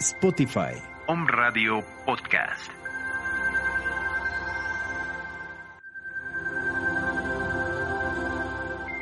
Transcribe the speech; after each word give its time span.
Spotify. 0.00 0.80
Home 1.08 1.26
Radio 1.30 1.82
Podcast. 2.06 2.70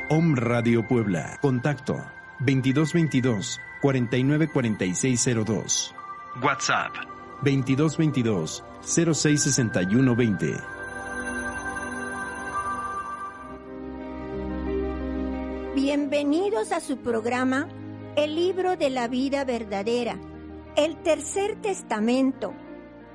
Om 0.09 0.35
Radio 0.35 0.85
Puebla. 0.85 1.37
Contacto 1.41 2.03
2222 2.39 3.59
494602. 3.81 5.95
WhatsApp 6.43 6.93
2222 7.43 8.61
066120. 8.81 10.57
Bienvenidos 15.75 16.71
a 16.73 16.81
su 16.81 16.97
programa 16.97 17.69
El 18.17 18.35
libro 18.35 18.75
de 18.75 18.89
la 18.89 19.07
vida 19.07 19.45
verdadera, 19.45 20.17
el 20.75 20.95
tercer 21.03 21.61
testamento, 21.61 22.53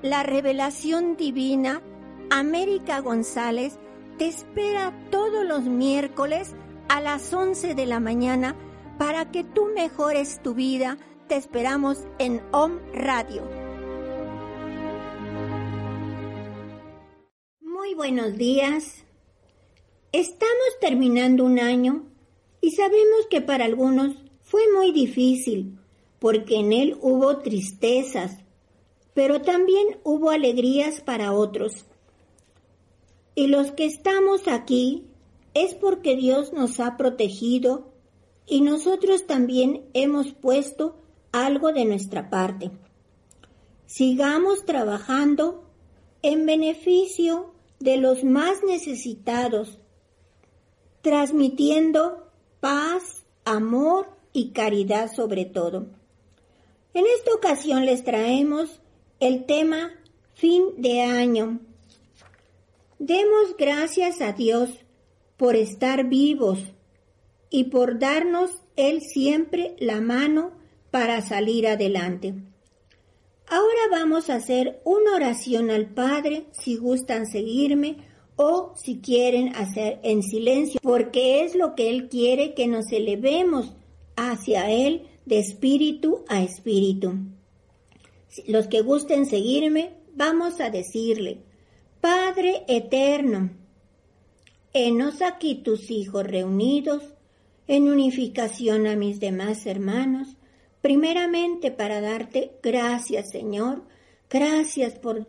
la 0.02 0.22
revelación 0.22 1.16
divina. 1.16 1.82
América 2.30 3.00
González 3.00 3.78
te 4.18 4.26
espera 4.26 4.92
todos 5.10 5.44
los 5.44 5.64
miércoles 5.64 6.54
a 6.88 7.00
las 7.00 7.32
11 7.32 7.74
de 7.74 7.86
la 7.86 8.00
mañana 8.00 8.56
para 8.98 9.30
que 9.30 9.44
tú 9.44 9.66
mejores 9.74 10.40
tu 10.42 10.54
vida. 10.54 10.96
Te 11.28 11.36
esperamos 11.36 12.04
en 12.18 12.42
Om 12.52 12.78
Radio. 12.92 13.42
Muy 17.60 17.94
buenos 17.94 18.36
días. 18.36 19.04
Estamos 20.12 20.78
terminando 20.80 21.44
un 21.44 21.58
año 21.58 22.04
y 22.60 22.70
sabemos 22.72 23.26
que 23.28 23.40
para 23.40 23.64
algunos 23.64 24.16
fue 24.42 24.62
muy 24.74 24.92
difícil 24.92 25.78
porque 26.24 26.56
en 26.56 26.72
él 26.72 26.96
hubo 27.02 27.36
tristezas, 27.40 28.38
pero 29.12 29.42
también 29.42 29.98
hubo 30.04 30.30
alegrías 30.30 31.02
para 31.02 31.34
otros. 31.34 31.84
Y 33.34 33.48
los 33.48 33.72
que 33.72 33.84
estamos 33.84 34.48
aquí 34.48 35.04
es 35.52 35.74
porque 35.74 36.16
Dios 36.16 36.54
nos 36.54 36.80
ha 36.80 36.96
protegido 36.96 37.92
y 38.46 38.62
nosotros 38.62 39.26
también 39.26 39.84
hemos 39.92 40.32
puesto 40.32 40.96
algo 41.30 41.74
de 41.74 41.84
nuestra 41.84 42.30
parte. 42.30 42.70
Sigamos 43.84 44.64
trabajando 44.64 45.68
en 46.22 46.46
beneficio 46.46 47.52
de 47.80 47.98
los 47.98 48.24
más 48.24 48.64
necesitados, 48.66 49.78
transmitiendo 51.02 52.30
paz, 52.60 53.26
amor 53.44 54.08
y 54.32 54.52
caridad 54.52 55.12
sobre 55.14 55.44
todo. 55.44 56.02
En 56.94 57.06
esta 57.06 57.34
ocasión 57.34 57.84
les 57.84 58.04
traemos 58.04 58.80
el 59.18 59.46
tema 59.46 59.90
fin 60.34 60.62
de 60.78 61.02
año. 61.02 61.58
Demos 63.00 63.56
gracias 63.58 64.20
a 64.20 64.32
Dios 64.32 64.70
por 65.36 65.56
estar 65.56 66.08
vivos 66.08 66.60
y 67.50 67.64
por 67.64 67.98
darnos 67.98 68.62
Él 68.76 69.00
siempre 69.00 69.74
la 69.80 70.00
mano 70.00 70.52
para 70.92 71.20
salir 71.20 71.66
adelante. 71.66 72.34
Ahora 73.48 73.82
vamos 73.90 74.30
a 74.30 74.36
hacer 74.36 74.80
una 74.84 75.16
oración 75.16 75.70
al 75.70 75.86
Padre 75.86 76.46
si 76.52 76.76
gustan 76.76 77.26
seguirme 77.26 77.96
o 78.36 78.72
si 78.76 79.00
quieren 79.00 79.54
hacer 79.56 79.98
en 80.04 80.22
silencio, 80.22 80.78
porque 80.80 81.42
es 81.42 81.56
lo 81.56 81.74
que 81.74 81.90
Él 81.90 82.08
quiere 82.08 82.54
que 82.54 82.68
nos 82.68 82.92
elevemos 82.92 83.74
hacia 84.16 84.70
Él 84.70 85.08
de 85.24 85.38
espíritu 85.38 86.24
a 86.28 86.42
espíritu. 86.42 87.14
Los 88.46 88.66
que 88.66 88.80
gusten 88.80 89.26
seguirme, 89.26 89.94
vamos 90.14 90.60
a 90.60 90.70
decirle, 90.70 91.38
Padre 92.00 92.64
eterno, 92.68 93.50
Henos 94.76 95.22
aquí 95.22 95.54
tus 95.54 95.88
hijos 95.92 96.26
reunidos 96.26 97.02
en 97.68 97.88
unificación 97.88 98.88
a 98.88 98.96
mis 98.96 99.20
demás 99.20 99.66
hermanos, 99.66 100.36
primeramente 100.80 101.70
para 101.70 102.00
darte 102.00 102.56
gracias, 102.60 103.30
Señor, 103.30 103.84
gracias 104.28 104.94
por 104.94 105.28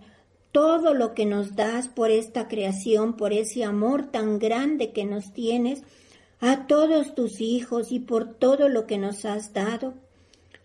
todo 0.51 0.95
lo 0.95 1.13
que 1.13 1.25
nos 1.25 1.55
das, 1.55 1.89
por 1.89 2.09
esta 2.09 2.47
creación, 2.47 3.17
por 3.17 3.33
ese 3.33 3.63
amor 3.63 4.09
tan 4.09 4.39
grande 4.39 4.91
que 4.91 5.05
nos 5.05 5.31
tienes, 5.31 5.83
a 6.45 6.67
todos 6.67 7.15
tus 7.15 7.41
hijos 7.41 7.91
y 7.91 7.99
por 7.99 8.35
todo 8.35 8.69
lo 8.69 8.85
que 8.85 8.97
nos 8.97 9.25
has 9.25 9.53
dado. 9.53 9.93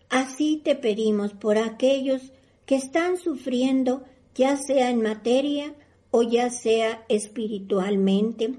Así 0.09 0.61
te 0.63 0.75
pedimos 0.75 1.33
por 1.33 1.57
aquellos 1.57 2.31
que 2.65 2.75
están 2.75 3.17
sufriendo, 3.17 4.03
ya 4.35 4.57
sea 4.57 4.89
en 4.89 5.01
materia 5.01 5.73
o 6.11 6.23
ya 6.23 6.49
sea 6.49 7.03
espiritualmente 7.09 8.53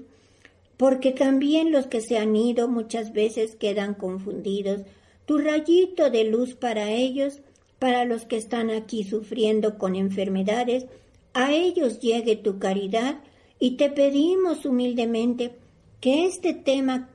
porque 0.77 1.11
también 1.11 1.71
los 1.71 1.87
que 1.87 2.01
se 2.01 2.17
han 2.17 2.35
ido 2.35 2.67
muchas 2.67 3.13
veces 3.13 3.55
quedan 3.55 3.93
confundidos. 3.93 4.81
Tu 5.25 5.37
rayito 5.37 6.09
de 6.09 6.25
luz 6.25 6.55
para 6.55 6.91
ellos, 6.91 7.39
para 7.79 8.05
los 8.05 8.25
que 8.25 8.37
están 8.37 8.69
aquí 8.69 9.05
sufriendo 9.05 9.77
con 9.77 9.95
enfermedades, 9.95 10.87
a 11.33 11.53
ellos 11.53 11.99
llegue 11.99 12.35
tu 12.35 12.59
caridad 12.59 13.19
y 13.59 13.77
te 13.77 13.89
pedimos 13.89 14.65
humildemente 14.65 15.55
que 16.01 16.25
este 16.25 16.53
tema 16.53 17.09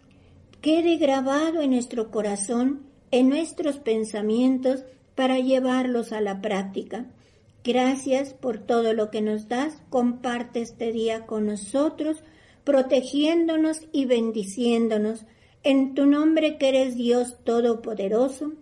quede 0.60 0.96
grabado 0.96 1.60
en 1.62 1.70
nuestro 1.70 2.10
corazón, 2.10 2.82
en 3.10 3.28
nuestros 3.28 3.78
pensamientos, 3.78 4.84
para 5.14 5.38
llevarlos 5.38 6.12
a 6.12 6.20
la 6.20 6.40
práctica. 6.40 7.06
Gracias 7.64 8.34
por 8.34 8.58
todo 8.58 8.92
lo 8.92 9.10
que 9.10 9.20
nos 9.20 9.48
das. 9.48 9.82
Comparte 9.90 10.60
este 10.60 10.92
día 10.92 11.26
con 11.26 11.46
nosotros 11.46 12.22
protegiéndonos 12.68 13.80
y 13.92 14.04
bendiciéndonos, 14.04 15.24
en 15.62 15.94
tu 15.94 16.04
nombre 16.04 16.58
que 16.58 16.68
eres 16.68 16.96
Dios 16.96 17.42
Todopoderoso, 17.42 18.52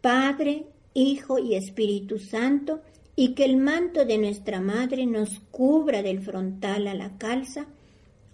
Padre, 0.00 0.66
Hijo 0.92 1.38
y 1.38 1.54
Espíritu 1.54 2.18
Santo, 2.18 2.80
y 3.14 3.34
que 3.34 3.44
el 3.44 3.58
manto 3.58 4.04
de 4.04 4.18
nuestra 4.18 4.60
Madre 4.60 5.06
nos 5.06 5.38
cubra 5.52 6.02
del 6.02 6.20
frontal 6.20 6.88
a 6.88 6.94
la 6.94 7.16
calza. 7.16 7.66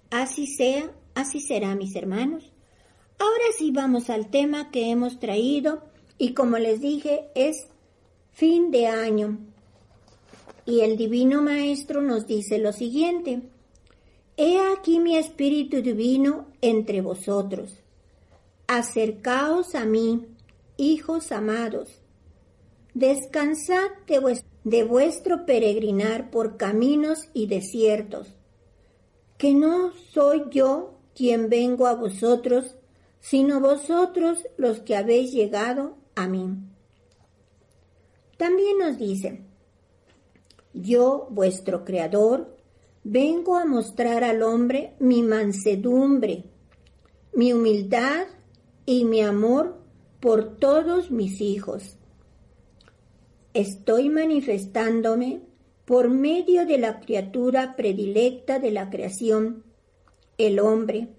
Así 0.08 0.46
sea, 0.46 0.90
así 1.14 1.40
será, 1.40 1.74
mis 1.74 1.94
hermanos. 1.94 2.50
Ahora 3.18 3.44
sí 3.56 3.70
vamos 3.70 4.10
al 4.10 4.30
tema 4.30 4.70
que 4.70 4.90
hemos 4.90 5.18
traído 5.18 5.82
y 6.18 6.34
como 6.34 6.58
les 6.58 6.80
dije 6.80 7.28
es 7.34 7.66
fin 8.32 8.70
de 8.70 8.86
año. 8.86 9.38
Y 10.64 10.80
el 10.80 10.96
Divino 10.96 11.42
Maestro 11.42 12.02
nos 12.02 12.26
dice 12.26 12.58
lo 12.58 12.72
siguiente. 12.72 13.42
He 14.36 14.60
aquí 14.72 15.00
mi 15.00 15.16
Espíritu 15.16 15.82
Divino 15.82 16.46
entre 16.60 17.00
vosotros. 17.00 17.72
Acercaos 18.68 19.74
a 19.74 19.84
mí, 19.84 20.26
hijos 20.76 21.32
amados. 21.32 21.88
Descansad 22.94 23.90
de, 24.64 24.84
vuestro 24.84 25.44
peregrinar 25.46 26.30
por 26.30 26.56
caminos 26.56 27.28
y 27.32 27.46
desiertos, 27.46 28.34
que 29.36 29.54
no 29.54 29.92
soy 30.12 30.44
yo 30.50 30.94
quien 31.14 31.48
vengo 31.48 31.86
a 31.86 31.94
vosotros, 31.94 32.76
sino 33.28 33.60
vosotros 33.60 34.46
los 34.56 34.80
que 34.80 34.96
habéis 34.96 35.32
llegado 35.32 35.98
a 36.14 36.28
mí. 36.28 36.48
También 38.38 38.78
nos 38.78 38.96
dice, 38.96 39.42
yo, 40.72 41.28
vuestro 41.30 41.84
Creador, 41.84 42.56
vengo 43.04 43.56
a 43.56 43.66
mostrar 43.66 44.24
al 44.24 44.42
hombre 44.42 44.94
mi 44.98 45.22
mansedumbre, 45.22 46.44
mi 47.34 47.52
humildad 47.52 48.28
y 48.86 49.04
mi 49.04 49.20
amor 49.20 49.76
por 50.20 50.56
todos 50.56 51.10
mis 51.10 51.40
hijos. 51.42 51.98
Estoy 53.52 54.08
manifestándome 54.08 55.42
por 55.84 56.08
medio 56.08 56.64
de 56.64 56.78
la 56.78 57.00
criatura 57.00 57.76
predilecta 57.76 58.58
de 58.58 58.70
la 58.70 58.88
creación, 58.88 59.64
el 60.38 60.60
hombre. 60.60 61.17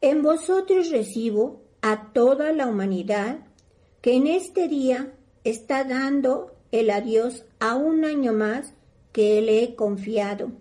En 0.00 0.22
vosotros 0.22 0.90
recibo 0.90 1.60
a 1.82 2.12
toda 2.12 2.52
la 2.52 2.66
humanidad 2.66 3.40
que 4.00 4.14
en 4.14 4.26
este 4.26 4.68
día 4.68 5.12
está 5.44 5.84
dando 5.84 6.54
el 6.70 6.90
adiós 6.90 7.44
a 7.58 7.74
un 7.74 8.04
año 8.04 8.32
más 8.32 8.74
que 9.12 9.40
le 9.42 9.62
he 9.62 9.74
confiado. 9.74 10.52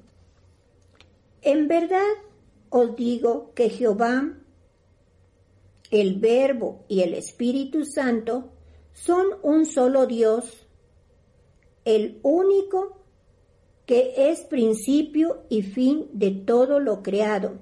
En 1.41 1.67
verdad 1.67 2.01
os 2.69 2.95
digo 2.95 3.51
que 3.53 3.69
Jehová, 3.69 4.33
el 5.91 6.19
Verbo 6.19 6.83
y 6.87 7.01
el 7.01 7.13
Espíritu 7.13 7.85
Santo 7.85 8.49
son 8.93 9.27
un 9.43 9.65
solo 9.65 10.07
Dios, 10.07 10.67
el 11.85 12.19
único 12.23 12.97
que 13.85 14.31
es 14.31 14.41
principio 14.41 15.43
y 15.47 15.61
fin 15.61 16.09
de 16.11 16.31
todo 16.31 16.79
lo 16.79 17.03
creado, 17.03 17.59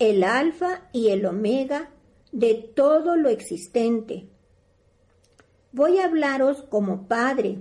el 0.00 0.24
alfa 0.24 0.88
y 0.92 1.10
el 1.10 1.24
omega 1.26 1.90
de 2.32 2.54
todo 2.54 3.16
lo 3.16 3.28
existente. 3.28 4.26
Voy 5.72 5.98
a 5.98 6.06
hablaros 6.06 6.62
como 6.62 7.06
padre 7.06 7.58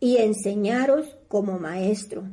y 0.00 0.18
enseñaros 0.18 1.16
como 1.28 1.58
maestro. 1.58 2.24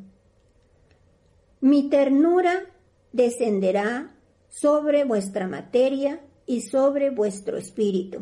Mi 1.62 1.90
ternura 1.90 2.66
descenderá 3.14 4.16
sobre 4.50 5.06
vuestra 5.06 5.48
materia 5.48 6.20
y 6.46 6.62
sobre 6.62 7.12
vuestro 7.12 7.58
espíritu. 7.58 8.20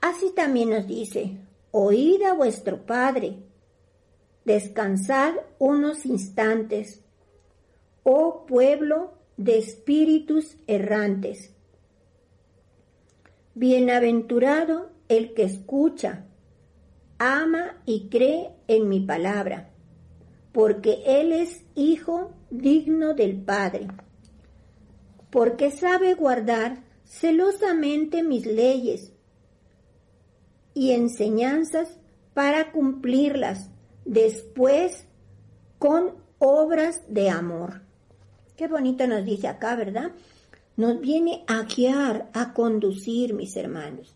Así 0.00 0.32
también 0.34 0.70
nos 0.70 0.86
dice, 0.86 1.36
oíd 1.70 2.22
a 2.22 2.32
vuestro 2.32 2.84
Padre, 2.84 3.36
descansad 4.44 5.34
unos 5.58 6.04
instantes, 6.04 7.03
oh 8.04 8.46
pueblo 8.46 9.14
de 9.36 9.58
espíritus 9.58 10.56
errantes. 10.66 11.52
Bienaventurado 13.54 14.90
el 15.08 15.34
que 15.34 15.44
escucha, 15.44 16.26
ama 17.18 17.82
y 17.86 18.08
cree 18.08 18.50
en 18.68 18.88
mi 18.88 19.00
palabra, 19.00 19.70
porque 20.52 21.02
él 21.06 21.32
es 21.32 21.64
hijo 21.74 22.32
digno 22.50 23.14
del 23.14 23.36
Padre, 23.36 23.88
porque 25.30 25.70
sabe 25.70 26.14
guardar 26.14 26.82
celosamente 27.04 28.22
mis 28.22 28.46
leyes 28.46 29.12
y 30.74 30.92
enseñanzas 30.92 31.98
para 32.34 32.72
cumplirlas 32.72 33.70
después 34.04 35.06
con 35.78 36.14
obras 36.38 37.02
de 37.08 37.30
amor. 37.30 37.83
Qué 38.56 38.68
bonito 38.68 39.06
nos 39.06 39.24
dice 39.24 39.48
acá, 39.48 39.74
¿verdad? 39.74 40.12
Nos 40.76 41.00
viene 41.00 41.44
a 41.48 41.62
guiar, 41.62 42.30
a 42.32 42.52
conducir, 42.52 43.34
mis 43.34 43.56
hermanos. 43.56 44.14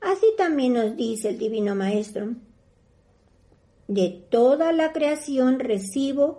Así 0.00 0.26
también 0.36 0.74
nos 0.74 0.96
dice 0.96 1.30
el 1.30 1.38
Divino 1.38 1.74
Maestro. 1.74 2.34
De 3.88 4.24
toda 4.30 4.72
la 4.72 4.92
creación 4.92 5.58
recibo 5.58 6.38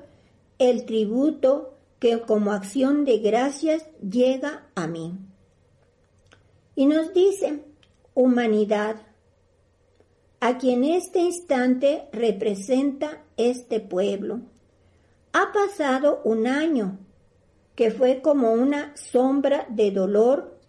el 0.60 0.86
tributo 0.86 1.78
que 2.00 2.22
como 2.22 2.54
acción 2.54 3.04
de 3.04 3.20
gracias 3.20 3.86
llega 4.00 4.68
a 4.76 4.88
mí. 4.88 5.18
Y 6.76 6.86
nos 6.86 7.14
dice, 7.14 7.64
humanidad, 8.14 8.98
a 10.40 10.58
quien 10.58 10.84
este 10.84 11.20
instante 11.20 12.08
representa 12.12 13.24
este 13.36 13.80
pueblo. 13.80 14.42
Ha 15.34 15.52
pasado 15.52 16.22
un 16.24 16.48
año 16.48 17.00
que 17.76 17.92
fue 17.92 18.22
como 18.22 18.52
una 18.54 18.96
sombra 18.96 19.68
de 19.70 19.92
dolor 19.92 20.60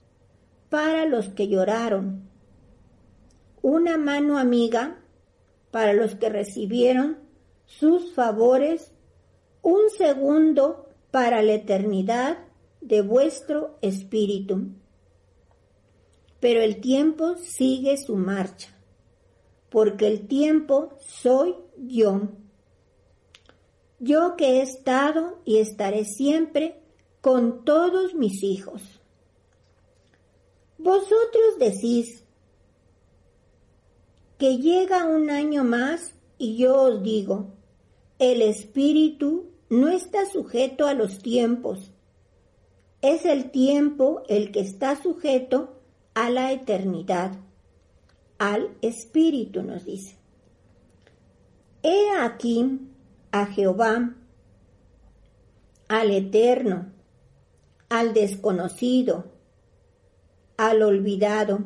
para 0.69 1.07
los 1.07 1.29
que 1.31 1.49
lloraron, 1.49 2.29
una 3.63 3.97
mano 3.97 4.39
amiga 4.39 4.99
para 5.71 5.93
los 5.93 6.15
que 6.17 6.29
recibieron 6.29 7.19
sus 7.65 8.13
favores, 8.15 8.93
un 9.63 9.91
segundo 9.97 10.89
para 11.11 11.43
la 11.43 11.55
eternidad 11.55 12.39
de 12.81 13.03
vuestro 13.03 13.79
espíritu. 13.83 14.69
Pero 16.41 16.61
el 16.61 16.81
tiempo 16.81 17.37
sigue 17.37 17.97
su 17.97 18.17
marcha 18.17 18.77
porque 19.71 20.07
el 20.07 20.27
tiempo 20.27 20.91
soy 21.01 21.55
yo. 21.77 22.29
Yo 23.99 24.37
que 24.37 24.59
he 24.59 24.63
estado 24.63 25.41
y 25.45 25.59
estaré 25.59 26.05
siempre 26.05 26.81
con 27.27 27.65
todos 27.65 28.15
mis 28.15 28.45
hijos. 28.45 29.01
Vosotros 30.79 31.59
decís 31.59 32.23
que 34.39 34.59
llega 34.59 35.07
un 35.07 35.29
año 35.31 35.65
más 35.65 36.15
y 36.39 36.57
yo 36.57 36.81
os 36.83 37.03
digo, 37.03 37.49
el 38.21 38.43
espíritu 38.43 39.51
no 39.69 39.89
está 39.89 40.25
sujeto 40.31 40.87
a 40.87 40.95
los 40.95 41.19
tiempos, 41.19 41.91
es 43.03 43.25
el 43.25 43.51
tiempo 43.51 44.23
el 44.29 44.53
que 44.53 44.61
está 44.61 44.95
sujeto 44.95 45.81
a 46.15 46.31
la 46.31 46.53
eternidad 46.53 47.41
al 48.39 48.77
Espíritu, 48.83 49.65
nos 49.65 49.85
dice. 49.85 50.17
He 51.83 52.09
aquí 52.21 52.79
a 53.33 53.47
Jehová, 53.47 54.15
al 55.89 56.11
Eterno, 56.13 56.95
al 57.89 58.15
desconocido, 58.15 59.25
al 60.57 60.83
olvidado, 60.83 61.61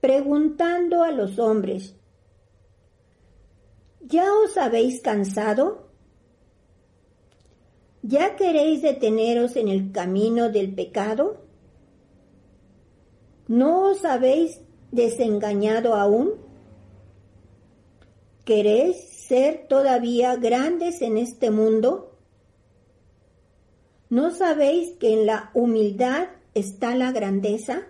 preguntando 0.00 1.02
a 1.02 1.10
los 1.10 1.38
hombres, 1.38 1.94
¿ya 4.00 4.32
os 4.34 4.56
habéis 4.56 5.00
cansado? 5.00 5.88
¿Ya 8.02 8.36
queréis 8.36 8.82
deteneros 8.82 9.56
en 9.56 9.68
el 9.68 9.92
camino 9.92 10.50
del 10.50 10.74
pecado? 10.74 11.42
¿No 13.48 13.90
os 13.90 14.04
habéis 14.04 14.60
desengañado 14.92 15.94
aún? 15.94 16.34
¿Queréis 18.44 18.96
ser 18.96 19.66
todavía 19.68 20.36
grandes 20.36 21.02
en 21.02 21.18
este 21.18 21.50
mundo? 21.50 22.07
¿No 24.10 24.30
sabéis 24.30 24.92
que 24.98 25.12
en 25.12 25.26
la 25.26 25.50
humildad 25.54 26.28
está 26.54 26.94
la 26.94 27.12
grandeza? 27.12 27.82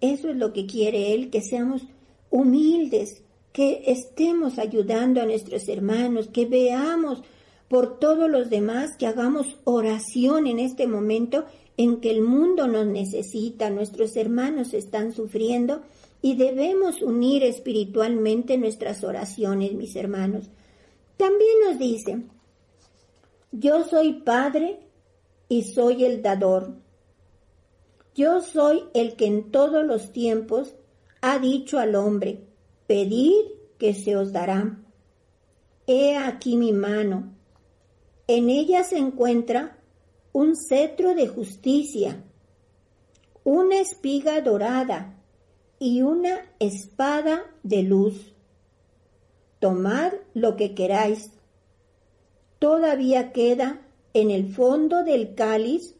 Eso 0.00 0.28
es 0.28 0.36
lo 0.36 0.52
que 0.52 0.66
quiere 0.66 1.14
Él, 1.14 1.30
que 1.30 1.40
seamos 1.40 1.82
humildes, 2.30 3.22
que 3.52 3.84
estemos 3.86 4.58
ayudando 4.58 5.22
a 5.22 5.26
nuestros 5.26 5.68
hermanos, 5.68 6.28
que 6.28 6.46
veamos 6.46 7.22
por 7.68 7.98
todos 7.98 8.28
los 8.28 8.50
demás, 8.50 8.96
que 8.98 9.06
hagamos 9.06 9.56
oración 9.64 10.46
en 10.48 10.58
este 10.58 10.86
momento 10.88 11.44
en 11.76 12.00
que 12.00 12.10
el 12.10 12.20
mundo 12.20 12.66
nos 12.66 12.86
necesita, 12.86 13.70
nuestros 13.70 14.16
hermanos 14.16 14.74
están 14.74 15.12
sufriendo 15.12 15.82
y 16.20 16.34
debemos 16.34 17.02
unir 17.02 17.42
espiritualmente 17.42 18.58
nuestras 18.58 19.04
oraciones, 19.04 19.72
mis 19.74 19.94
hermanos. 19.96 20.50
También 21.16 21.52
nos 21.64 21.78
dice, 21.78 22.22
yo 23.56 23.84
soy 23.84 24.14
Padre 24.14 24.80
y 25.48 25.62
soy 25.62 26.04
el 26.04 26.22
dador. 26.22 26.74
Yo 28.12 28.40
soy 28.40 28.82
el 28.94 29.14
que 29.14 29.26
en 29.26 29.52
todos 29.52 29.84
los 29.86 30.12
tiempos 30.12 30.74
ha 31.20 31.38
dicho 31.38 31.78
al 31.78 31.94
hombre, 31.94 32.48
pedid 32.88 33.46
que 33.78 33.94
se 33.94 34.16
os 34.16 34.32
dará. 34.32 34.76
He 35.86 36.16
aquí 36.16 36.56
mi 36.56 36.72
mano. 36.72 37.32
En 38.26 38.50
ella 38.50 38.82
se 38.82 38.98
encuentra 38.98 39.78
un 40.32 40.54
cetro 40.56 41.14
de 41.14 41.28
justicia, 41.28 42.24
una 43.44 43.78
espiga 43.78 44.40
dorada 44.40 45.22
y 45.78 46.02
una 46.02 46.40
espada 46.58 47.44
de 47.62 47.84
luz. 47.84 48.34
Tomad 49.60 50.12
lo 50.34 50.56
que 50.56 50.74
queráis. 50.74 51.30
Todavía 52.58 53.32
queda 53.32 53.80
en 54.12 54.30
el 54.30 54.52
fondo 54.52 55.04
del 55.04 55.34
cáliz 55.34 55.94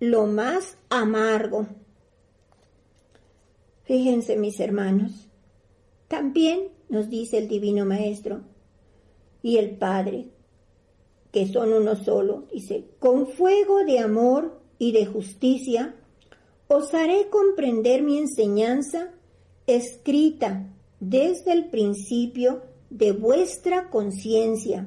lo 0.00 0.26
más 0.26 0.76
amargo. 0.90 1.66
Fíjense 3.84 4.36
mis 4.36 4.60
hermanos, 4.60 5.28
también 6.08 6.68
nos 6.88 7.10
dice 7.10 7.38
el 7.38 7.48
Divino 7.48 7.84
Maestro 7.84 8.42
y 9.42 9.58
el 9.58 9.76
Padre, 9.76 10.28
que 11.32 11.46
son 11.48 11.72
uno 11.72 11.96
solo, 11.96 12.44
dice, 12.52 12.84
con 12.98 13.26
fuego 13.26 13.84
de 13.84 13.98
amor 13.98 14.60
y 14.78 14.92
de 14.92 15.06
justicia, 15.06 15.94
os 16.68 16.94
haré 16.94 17.28
comprender 17.28 18.02
mi 18.02 18.18
enseñanza 18.18 19.10
escrita 19.66 20.66
desde 21.00 21.52
el 21.52 21.68
principio 21.70 22.62
de 22.90 23.12
vuestra 23.12 23.90
conciencia, 23.90 24.86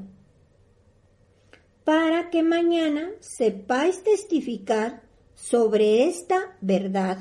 para 1.87 2.29
que 2.29 2.43
mañana 2.43 3.11
sepáis 3.21 4.03
testificar 4.03 5.03
sobre 5.35 6.03
esta 6.03 6.57
verdad. 6.59 7.17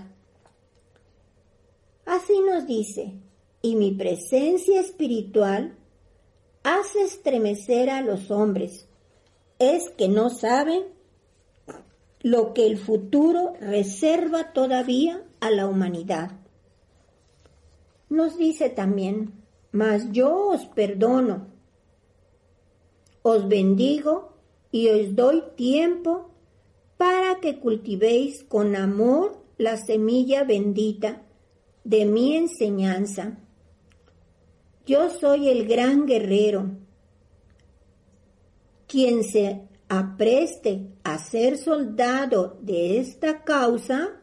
Así 2.04 2.40
nos 2.40 2.66
dice, 2.66 3.14
y 3.62 3.76
mi 3.76 3.92
presencia 3.92 4.80
espiritual 4.80 5.78
hace 6.64 7.04
estremecer 7.04 7.90
a 7.90 8.00
los 8.00 8.32
hombres. 8.32 8.88
Es 9.60 9.88
que 9.90 10.08
no 10.08 10.30
saben 10.30 10.82
lo 12.22 12.52
que 12.52 12.66
el 12.66 12.76
futuro 12.76 13.52
reserva 13.60 14.52
todavía 14.52 15.22
a 15.38 15.52
la 15.52 15.68
humanidad. 15.68 16.32
Nos 18.08 18.36
dice 18.36 18.68
también, 18.68 19.32
mas 19.70 20.10
yo 20.10 20.48
os 20.48 20.66
perdono, 20.66 21.46
os 23.22 23.46
bendigo 23.46 24.34
y 24.76 24.90
os 24.90 25.16
doy 25.16 25.42
tiempo 25.56 26.30
para 26.98 27.40
que 27.40 27.60
cultivéis 27.60 28.44
con 28.44 28.76
amor 28.76 29.42
la 29.56 29.78
semilla 29.78 30.44
bendita 30.44 31.22
de 31.82 32.04
mi 32.04 32.36
enseñanza. 32.36 33.38
Yo 34.84 35.08
soy 35.08 35.48
el 35.48 35.66
gran 35.66 36.04
guerrero, 36.04 36.72
quien 38.86 39.24
se 39.24 39.62
apreste 39.88 40.88
a 41.04 41.16
ser 41.16 41.56
soldado 41.56 42.58
de 42.60 42.98
esta 42.98 43.44
causa, 43.44 44.20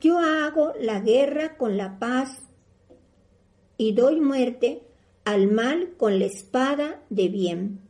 yo 0.00 0.18
hago 0.18 0.72
la 0.80 0.98
guerra 0.98 1.56
con 1.56 1.76
la 1.76 2.00
paz 2.00 2.40
y 3.76 3.92
doy 3.92 4.20
muerte 4.20 4.82
al 5.24 5.46
mal 5.46 5.94
con 5.96 6.18
la 6.18 6.24
espada 6.24 7.04
de 7.08 7.28
bien. 7.28 7.87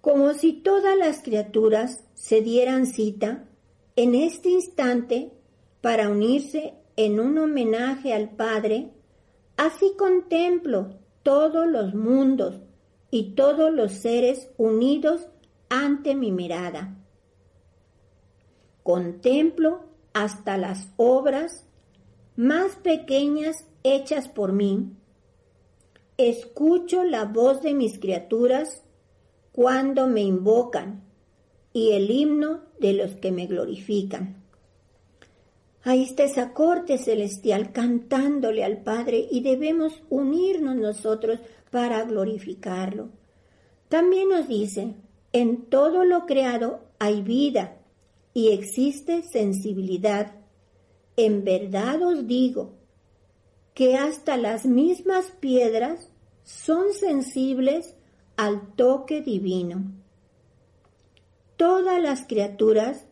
Como 0.00 0.32
si 0.34 0.54
todas 0.54 0.96
las 0.96 1.22
criaturas 1.22 2.04
se 2.14 2.40
dieran 2.40 2.86
cita 2.86 3.44
en 3.96 4.14
este 4.14 4.48
instante 4.48 5.32
para 5.80 6.08
unirse 6.08 6.74
en 6.96 7.20
un 7.20 7.38
homenaje 7.38 8.12
al 8.14 8.30
Padre, 8.30 8.90
así 9.56 9.92
contemplo 9.96 10.94
todos 11.22 11.66
los 11.66 11.94
mundos 11.94 12.60
y 13.10 13.34
todos 13.34 13.72
los 13.72 13.92
seres 13.92 14.48
unidos 14.56 15.28
ante 15.68 16.14
mi 16.14 16.32
mirada. 16.32 16.96
Contemplo 18.82 19.84
hasta 20.12 20.56
las 20.56 20.88
obras 20.96 21.66
más 22.36 22.76
pequeñas 22.76 23.66
hechas 23.82 24.28
por 24.28 24.52
mí. 24.52 24.92
Escucho 26.16 27.04
la 27.04 27.24
voz 27.24 27.62
de 27.62 27.74
mis 27.74 27.98
criaturas 27.98 28.82
cuando 29.52 30.06
me 30.06 30.22
invocan 30.22 31.02
y 31.72 31.92
el 31.92 32.10
himno 32.10 32.62
de 32.80 32.92
los 32.92 33.12
que 33.16 33.32
me 33.32 33.46
glorifican. 33.46 34.42
Ahí 35.82 36.02
está 36.04 36.24
esa 36.24 36.52
corte 36.52 36.98
celestial 36.98 37.72
cantándole 37.72 38.64
al 38.64 38.82
Padre 38.82 39.26
y 39.30 39.40
debemos 39.40 40.02
unirnos 40.10 40.76
nosotros 40.76 41.40
para 41.70 42.04
glorificarlo. 42.04 43.08
También 43.88 44.28
nos 44.28 44.46
dice, 44.46 44.94
en 45.32 45.66
todo 45.66 46.04
lo 46.04 46.26
creado 46.26 46.80
hay 46.98 47.22
vida 47.22 47.78
y 48.34 48.50
existe 48.50 49.22
sensibilidad. 49.22 50.34
En 51.16 51.44
verdad 51.44 52.02
os 52.02 52.26
digo 52.26 52.74
que 53.74 53.96
hasta 53.96 54.36
las 54.36 54.66
mismas 54.66 55.32
piedras 55.40 56.10
son 56.44 56.92
sensibles 56.92 57.94
al 58.40 58.74
toque 58.74 59.20
divino. 59.20 59.92
Todas 61.58 62.00
las 62.00 62.26
criaturas 62.26 63.04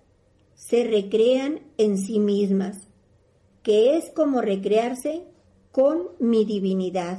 se 0.55 0.85
recrean 0.85 1.61
en 1.77 1.99
sí 1.99 2.19
mismas, 2.19 2.89
que 3.63 3.99
es 3.99 4.11
como 4.13 4.41
recrearse 4.41 5.27
con 5.71 6.09
mi 6.19 6.47
divinidad. 6.47 7.19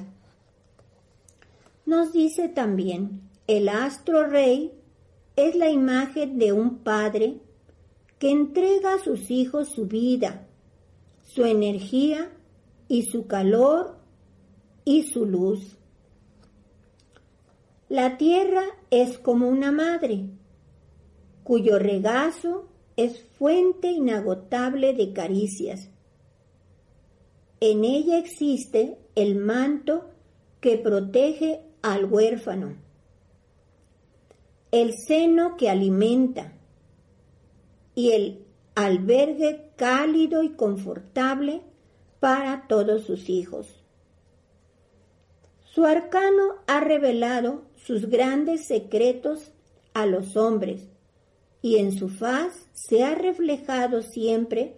Nos 1.85 2.11
dice 2.11 2.49
también, 2.49 3.29
el 3.45 3.69
astro 3.69 4.25
rey 4.25 4.73
es 5.35 5.53
la 5.53 5.69
imagen 5.69 6.39
de 6.39 6.51
un 6.51 6.79
padre 6.79 7.39
que 8.17 8.31
entrega 8.31 8.95
a 8.95 9.03
sus 9.03 9.29
hijos 9.29 9.69
su 9.69 9.85
vida, 9.85 10.47
su 11.21 11.45
energía 11.45 12.31
y 12.87 13.03
su 13.03 13.27
calor 13.27 13.99
y 14.83 15.03
su 15.03 15.27
luz. 15.27 15.78
La 17.89 18.17
tierra 18.17 18.61
es 18.91 19.17
como 19.17 19.49
una 19.49 19.71
madre, 19.71 20.29
cuyo 21.43 21.79
regazo 21.79 22.69
es 22.95 23.23
fuente 23.23 23.89
inagotable 23.89 24.93
de 24.93 25.11
caricias. 25.11 25.89
En 27.59 27.83
ella 27.83 28.19
existe 28.19 28.99
el 29.15 29.37
manto 29.37 30.11
que 30.61 30.77
protege 30.77 31.61
al 31.81 32.05
huérfano, 32.05 32.75
el 34.69 34.93
seno 34.93 35.57
que 35.57 35.71
alimenta 35.71 36.53
y 37.95 38.11
el 38.11 38.45
albergue 38.75 39.71
cálido 39.77 40.43
y 40.43 40.49
confortable 40.49 41.63
para 42.19 42.67
todos 42.67 43.05
sus 43.05 43.29
hijos. 43.29 43.83
Su 45.63 45.85
arcano 45.85 46.55
ha 46.67 46.81
revelado 46.81 47.68
sus 47.85 48.09
grandes 48.09 48.65
secretos 48.65 49.51
a 49.93 50.05
los 50.05 50.35
hombres 50.37 50.87
y 51.61 51.77
en 51.77 51.91
su 51.91 52.09
faz 52.09 52.67
se 52.73 53.03
ha 53.03 53.15
reflejado 53.15 54.01
siempre 54.01 54.75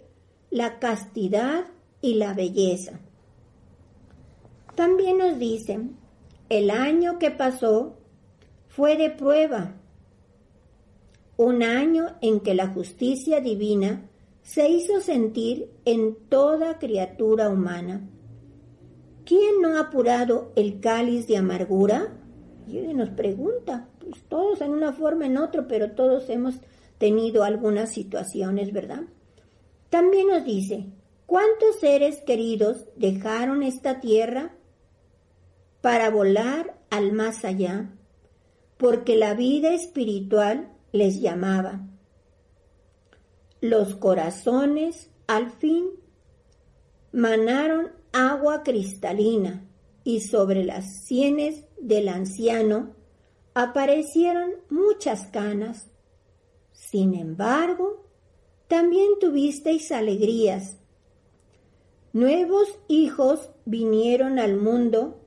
la 0.50 0.78
castidad 0.78 1.66
y 2.00 2.14
la 2.14 2.34
belleza. 2.34 3.00
También 4.74 5.18
nos 5.18 5.38
dicen 5.38 5.96
el 6.48 6.70
año 6.70 7.18
que 7.18 7.30
pasó 7.30 7.96
fue 8.68 8.96
de 8.96 9.10
prueba, 9.10 9.74
un 11.36 11.62
año 11.62 12.16
en 12.20 12.40
que 12.40 12.54
la 12.54 12.68
justicia 12.68 13.40
divina 13.40 14.08
se 14.42 14.68
hizo 14.68 15.00
sentir 15.00 15.70
en 15.84 16.16
toda 16.28 16.78
criatura 16.78 17.48
humana. 17.48 18.08
¿Quién 19.24 19.60
no 19.62 19.76
ha 19.76 19.80
apurado 19.80 20.52
el 20.56 20.80
cáliz 20.80 21.26
de 21.26 21.36
amargura? 21.36 22.21
Y 22.66 22.80
nos 22.94 23.10
pregunta, 23.10 23.88
pues 23.98 24.22
todos 24.28 24.60
en 24.60 24.70
una 24.70 24.92
forma, 24.92 25.26
en 25.26 25.38
otra, 25.38 25.66
pero 25.66 25.92
todos 25.92 26.28
hemos 26.30 26.56
tenido 26.98 27.44
algunas 27.44 27.90
situaciones, 27.92 28.72
¿verdad? 28.72 29.02
También 29.90 30.28
nos 30.28 30.44
dice, 30.44 30.86
¿cuántos 31.26 31.80
seres 31.80 32.20
queridos 32.22 32.86
dejaron 32.96 33.62
esta 33.62 34.00
tierra 34.00 34.52
para 35.82 36.10
volar 36.10 36.78
al 36.90 37.12
más 37.12 37.44
allá, 37.44 37.90
porque 38.78 39.16
la 39.16 39.34
vida 39.34 39.74
espiritual 39.74 40.72
les 40.92 41.20
llamaba. 41.20 41.80
Los 43.60 43.96
corazones 43.96 45.10
al 45.26 45.50
fin 45.50 45.90
manaron 47.12 47.90
agua 48.12 48.62
cristalina 48.62 49.64
y 50.04 50.20
sobre 50.20 50.64
las 50.64 51.04
sienes 51.04 51.64
del 51.80 52.08
anciano 52.08 52.94
aparecieron 53.54 54.52
muchas 54.70 55.26
canas. 55.26 55.90
Sin 56.72 57.14
embargo, 57.14 58.06
también 58.68 59.18
tuvisteis 59.20 59.92
alegrías. 59.92 60.78
Nuevos 62.12 62.78
hijos 62.88 63.50
vinieron 63.64 64.38
al 64.38 64.56
mundo 64.56 65.20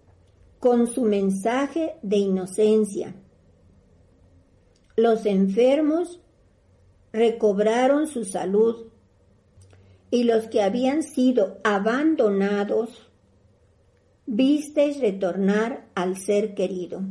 con 0.59 0.87
su 0.87 1.03
mensaje 1.03 1.95
de 2.01 2.17
inocencia. 2.17 3.15
Los 4.95 5.25
enfermos 5.25 6.21
recobraron 7.11 8.07
su 8.07 8.25
salud 8.25 8.87
y 10.11 10.23
los 10.23 10.47
que 10.47 10.61
habían 10.61 11.03
sido 11.03 11.59
abandonados 11.63 13.04
visteis 14.25 14.99
retornar 14.99 15.87
al 15.95 16.17
ser 16.17 16.55
querido. 16.55 17.01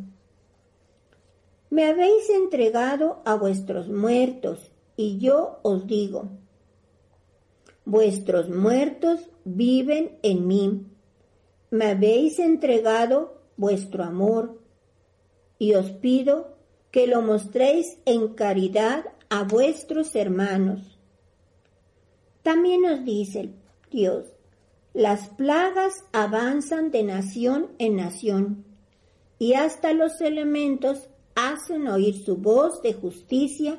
Me 1.70 1.86
habéis 1.86 2.30
entregado 2.30 3.22
a 3.24 3.34
vuestros 3.34 3.88
muertos 3.88 4.70
y 4.96 5.18
yo 5.18 5.58
os 5.62 5.86
digo, 5.86 6.30
vuestros 7.84 8.48
muertos 8.48 9.20
viven 9.44 10.18
en 10.22 10.46
mí. 10.46 10.86
Me 11.70 11.86
habéis 11.86 12.38
entregado 12.38 13.42
vuestro 13.56 14.04
amor, 14.04 14.60
y 15.58 15.74
os 15.74 15.90
pido 15.92 16.56
que 16.90 17.06
lo 17.06 17.22
mostréis 17.22 17.98
en 18.04 18.34
caridad 18.34 19.04
a 19.28 19.42
vuestros 19.44 20.14
hermanos. 20.14 20.98
También 22.42 22.82
nos 22.82 23.04
dice 23.04 23.50
Dios, 23.90 24.33
las 24.94 25.28
plagas 25.30 26.04
avanzan 26.12 26.92
de 26.92 27.02
nación 27.02 27.72
en 27.78 27.96
nación, 27.96 28.64
y 29.40 29.54
hasta 29.54 29.92
los 29.92 30.20
elementos 30.20 31.08
hacen 31.34 31.88
oír 31.88 32.24
su 32.24 32.36
voz 32.36 32.80
de 32.80 32.94
justicia 32.94 33.76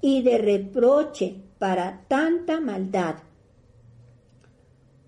y 0.00 0.22
de 0.22 0.38
reproche 0.38 1.36
para 1.60 2.04
tanta 2.08 2.60
maldad. 2.60 3.22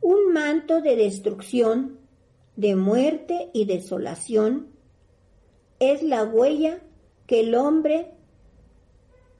Un 0.00 0.32
manto 0.32 0.80
de 0.80 0.94
destrucción, 0.94 1.98
de 2.54 2.76
muerte 2.76 3.50
y 3.52 3.64
desolación 3.64 4.68
es 5.80 6.04
la 6.04 6.22
huella 6.22 6.80
que 7.26 7.40
el 7.40 7.56
hombre 7.56 8.14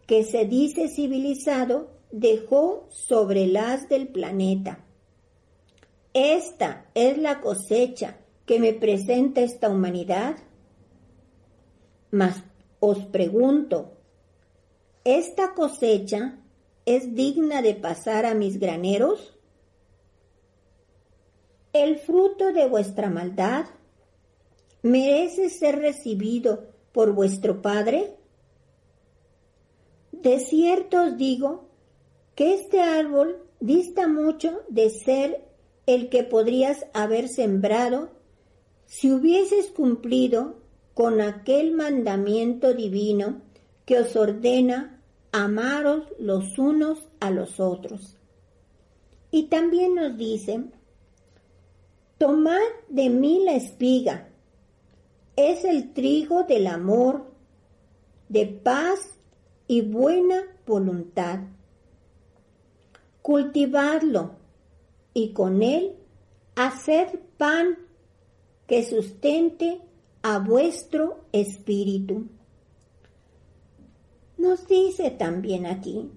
que 0.07 0.25
se 0.25 0.47
dice 0.47 0.89
civilizado 0.89 1.91
dejó 2.11 2.89
sobre 2.91 3.57
haz 3.57 3.89
del 3.89 4.09
planeta. 4.09 4.85
Esta 6.14 6.87
es 6.95 7.16
la 7.16 7.40
cosecha 7.40 8.19
que 8.45 8.61
me 8.61 8.75
presenta 8.75 9.40
esta 9.40 9.71
humanidad. 9.71 10.37
Mas 12.11 12.42
os 12.81 12.99
pregunto, 13.07 13.92
¿esta 15.04 15.54
cosecha 15.54 16.38
es 16.85 17.14
digna 17.14 17.62
de 17.62 17.75
pasar 17.75 18.26
a 18.26 18.35
mis 18.35 18.59
graneros? 18.59 19.38
¿El 21.73 21.99
fruto 21.99 22.52
de 22.52 22.69
vuestra 22.69 23.09
maldad 23.09 23.64
merece 24.83 25.49
ser 25.49 25.78
recibido 25.78 26.66
por 26.92 27.12
vuestro 27.12 27.62
Padre? 27.62 28.16
De 30.11 30.38
cierto 30.40 31.04
os 31.04 31.16
digo 31.16 31.71
que 32.35 32.54
este 32.54 32.83
árbol 32.83 33.42
dista 33.61 34.07
mucho 34.09 34.61
de 34.69 34.90
ser 34.90 35.52
el 35.87 36.09
que 36.09 36.23
podrías 36.23 36.87
haber 36.93 37.29
sembrado 37.29 38.11
si 38.87 39.11
hubieses 39.11 39.71
cumplido 39.71 40.57
con 40.95 41.21
aquel 41.21 41.73
mandamiento 41.73 42.75
divino 42.75 43.41
que 43.85 43.99
os 43.99 44.15
ordena 44.17 45.01
amaros 45.33 46.05
los 46.19 46.59
unos 46.59 47.09
a 47.21 47.31
los 47.31 47.59
otros. 47.59 48.19
Y 49.31 49.45
también 49.45 49.95
nos 49.95 50.17
dice, 50.19 50.65
tomad 52.19 52.61
de 52.89 53.09
mí 53.09 53.43
la 53.45 53.55
espiga, 53.55 54.29
es 55.37 55.65
el 55.65 55.95
trigo 55.95 56.45
del 56.45 56.67
amor, 56.67 57.33
de 58.29 58.47
paz 58.47 59.19
y 59.67 59.81
buena 59.81 60.43
voluntad. 60.67 61.41
Cultivadlo 63.23 64.42
y 65.14 65.33
con 65.33 65.62
él 65.62 65.97
haced 66.54 67.19
pan 67.37 67.78
que 68.66 68.85
sustente 68.85 69.81
a 70.23 70.38
vuestro 70.38 71.25
espíritu. 71.33 72.28
Nos 74.38 74.66
dice 74.66 75.11
también 75.11 75.66
aquí, 75.66 76.11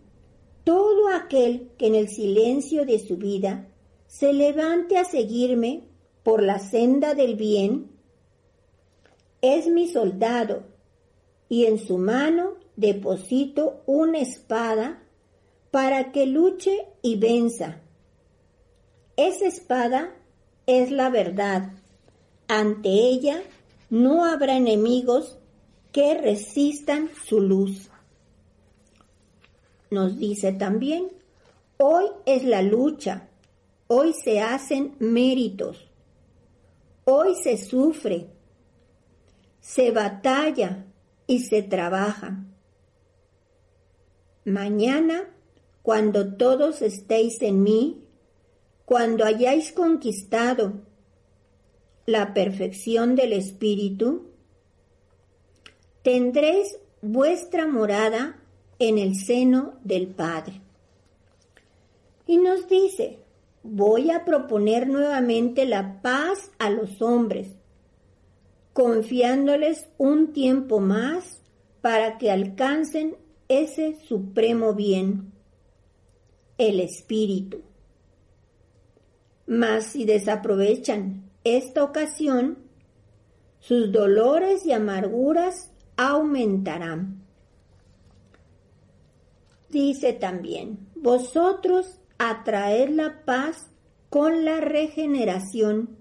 todo 0.64 1.10
aquel 1.10 1.72
que 1.78 1.88
en 1.88 1.96
el 1.96 2.10
silencio 2.10 2.86
de 2.86 3.00
su 3.00 3.18
vida 3.18 3.68
se 4.08 4.34
levante 4.34 4.98
a 4.98 5.06
seguirme 5.06 5.84
por 6.24 6.42
la 6.42 6.60
senda 6.60 7.14
del 7.14 7.36
bien, 7.36 7.92
es 9.42 9.68
mi 9.68 9.88
soldado, 9.88 10.64
y 11.50 11.66
en 11.66 11.78
su 11.78 11.98
mano 11.98 12.56
deposito 12.76 13.84
una 13.86 14.20
espada 14.20 15.04
para 15.70 16.12
que 16.12 16.26
luche 16.26 16.88
y 17.02 17.18
venza. 17.18 17.82
Esa 19.18 19.48
espada 19.48 20.14
es 20.66 20.92
la 20.92 21.10
verdad. 21.10 21.72
Ante 22.48 22.90
ella 22.90 23.42
no 23.90 24.26
habrá 24.26 24.58
enemigos 24.58 25.38
que 25.92 26.16
resistan 26.16 27.10
su 27.26 27.40
luz. 27.40 27.90
Nos 29.90 30.18
dice 30.18 30.52
también, 30.52 31.10
hoy 31.78 32.06
es 32.26 32.44
la 32.44 32.62
lucha, 32.62 33.30
hoy 33.88 34.14
se 34.14 34.42
hacen 34.42 34.96
méritos, 35.00 35.90
hoy 37.06 37.36
se 37.36 37.58
sufre, 37.58 38.28
se 39.62 39.92
batalla 39.92 40.86
y 41.28 41.40
se 41.40 41.64
trabaja. 41.64 42.44
Mañana, 44.44 45.30
cuando 45.82 46.36
todos 46.36 46.82
estéis 46.82 47.42
en 47.42 47.64
mí, 47.64 48.05
cuando 48.86 49.26
hayáis 49.26 49.72
conquistado 49.72 50.74
la 52.06 52.34
perfección 52.34 53.16
del 53.16 53.34
Espíritu, 53.34 54.28
tendréis 56.04 56.78
vuestra 57.02 57.68
morada 57.68 58.40
en 58.78 59.00
el 59.00 59.16
seno 59.16 59.74
del 59.84 60.08
Padre. 60.08 60.62
Y 62.28 62.38
nos 62.38 62.68
dice, 62.68 63.20
voy 63.64 64.12
a 64.12 64.24
proponer 64.24 64.88
nuevamente 64.88 65.66
la 65.66 66.02
paz 66.04 66.52
a 66.60 66.70
los 66.70 67.02
hombres, 67.02 67.48
confiándoles 68.74 69.88
un 69.98 70.32
tiempo 70.32 70.80
más 70.80 71.42
para 71.82 72.20
que 72.20 72.30
alcancen 72.30 73.16
ese 73.48 73.96
supremo 74.08 74.74
bien, 74.74 75.32
el 76.58 76.80
Espíritu. 76.80 77.62
Mas 79.48 79.86
si 79.92 80.06
desaprovechan 80.06 81.30
esta 81.44 81.84
ocasión, 81.84 82.58
sus 83.60 83.92
dolores 83.92 84.66
y 84.66 84.72
amarguras 84.72 85.72
aumentarán. 85.98 87.24
Dice 89.70 90.14
también, 90.14 90.88
vosotros 90.96 92.00
atraed 92.18 92.90
la 92.90 93.24
paz 93.26 93.70
con 94.10 94.46
la 94.46 94.62
regeneración, 94.62 95.98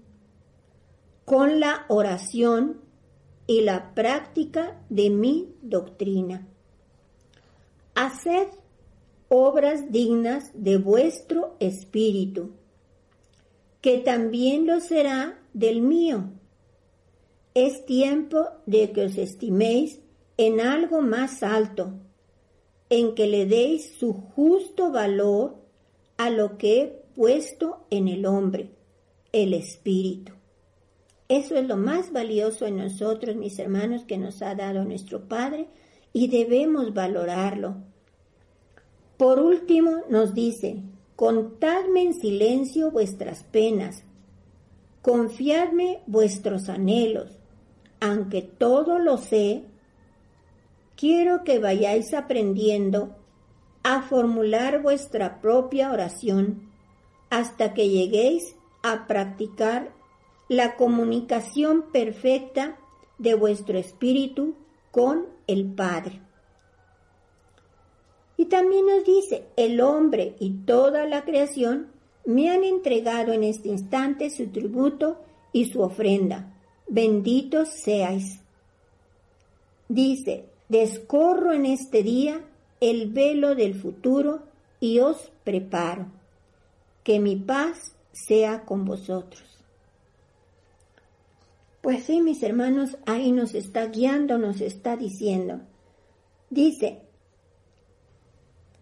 con 1.25 1.59
la 1.59 1.85
oración 1.89 2.81
y 3.47 3.61
la 3.61 3.93
práctica 3.93 4.81
de 4.89 5.09
mi 5.09 5.53
doctrina. 5.61 6.47
Haced 7.95 8.47
obras 9.27 9.91
dignas 9.91 10.51
de 10.53 10.77
vuestro 10.77 11.55
espíritu 11.59 12.51
que 13.85 13.99
también 13.99 14.65
lo 14.65 14.79
será 14.79 15.37
del 15.53 15.79
mío. 15.79 16.31
Es 17.53 17.85
tiempo 17.85 18.47
de 18.65 18.91
que 18.91 19.05
os 19.05 19.15
estiméis 19.15 19.99
en 20.37 20.59
algo 20.59 21.03
más 21.03 21.43
alto, 21.43 21.93
en 22.89 23.13
que 23.13 23.27
le 23.27 23.45
deis 23.45 23.93
su 23.99 24.11
justo 24.11 24.91
valor 24.91 25.57
a 26.17 26.31
lo 26.31 26.57
que 26.57 26.81
he 26.81 26.87
puesto 27.13 27.85
en 27.91 28.07
el 28.07 28.25
hombre, 28.25 28.71
el 29.31 29.53
espíritu. 29.53 30.33
Eso 31.29 31.55
es 31.55 31.67
lo 31.67 31.77
más 31.77 32.11
valioso 32.11 32.65
en 32.65 32.77
nosotros, 32.77 33.35
mis 33.35 33.59
hermanos, 33.59 34.03
que 34.05 34.17
nos 34.17 34.41
ha 34.41 34.55
dado 34.55 34.83
nuestro 34.83 35.27
Padre 35.27 35.67
y 36.11 36.27
debemos 36.27 36.91
valorarlo. 36.95 37.75
Por 39.17 39.39
último, 39.39 40.01
nos 40.09 40.33
dice, 40.33 40.81
Contadme 41.15 42.01
en 42.01 42.13
silencio 42.13 42.91
vuestras 42.91 43.43
penas, 43.43 44.03
confiadme 45.01 46.01
vuestros 46.07 46.67
anhelos, 46.67 47.37
aunque 48.01 48.41
todo 48.41 48.99
lo 48.99 49.17
sé, 49.17 49.63
quiero 50.97 51.43
que 51.43 51.59
vayáis 51.59 52.13
aprendiendo 52.13 53.15
a 53.83 54.01
formular 54.01 54.81
vuestra 54.81 55.39
propia 55.39 55.91
oración 55.91 56.69
hasta 57.29 57.73
que 57.73 57.87
lleguéis 57.87 58.55
a 58.83 59.07
practicar 59.07 59.93
la 60.49 60.75
comunicación 60.75 61.85
perfecta 61.93 62.77
de 63.17 63.35
vuestro 63.35 63.77
espíritu 63.77 64.55
con 64.91 65.27
el 65.47 65.65
Padre. 65.65 66.24
Y 68.37 68.45
también 68.45 68.85
nos 68.85 69.05
dice, 69.05 69.45
el 69.55 69.79
hombre 69.81 70.35
y 70.39 70.51
toda 70.65 71.05
la 71.05 71.23
creación 71.23 71.87
me 72.25 72.49
han 72.49 72.63
entregado 72.63 73.31
en 73.33 73.43
este 73.43 73.69
instante 73.69 74.29
su 74.29 74.47
tributo 74.47 75.21
y 75.53 75.65
su 75.65 75.81
ofrenda. 75.81 76.53
Benditos 76.87 77.69
seáis. 77.69 78.41
Dice, 79.87 80.45
descorro 80.67 81.53
en 81.53 81.65
este 81.65 82.03
día 82.03 82.41
el 82.81 83.11
velo 83.11 83.55
del 83.55 83.75
futuro 83.75 84.43
y 84.79 84.99
os 84.99 85.31
preparo. 85.43 86.07
Que 87.03 87.19
mi 87.19 87.35
paz 87.35 87.95
sea 88.11 88.65
con 88.65 88.85
vosotros. 88.85 89.43
Pues 91.81 92.03
sí, 92.05 92.21
mis 92.21 92.41
hermanos, 92.41 92.97
ahí 93.05 93.31
nos 93.31 93.53
está 93.53 93.85
guiando, 93.87 94.39
nos 94.39 94.59
está 94.59 94.97
diciendo. 94.97 95.61
Dice, 96.49 97.04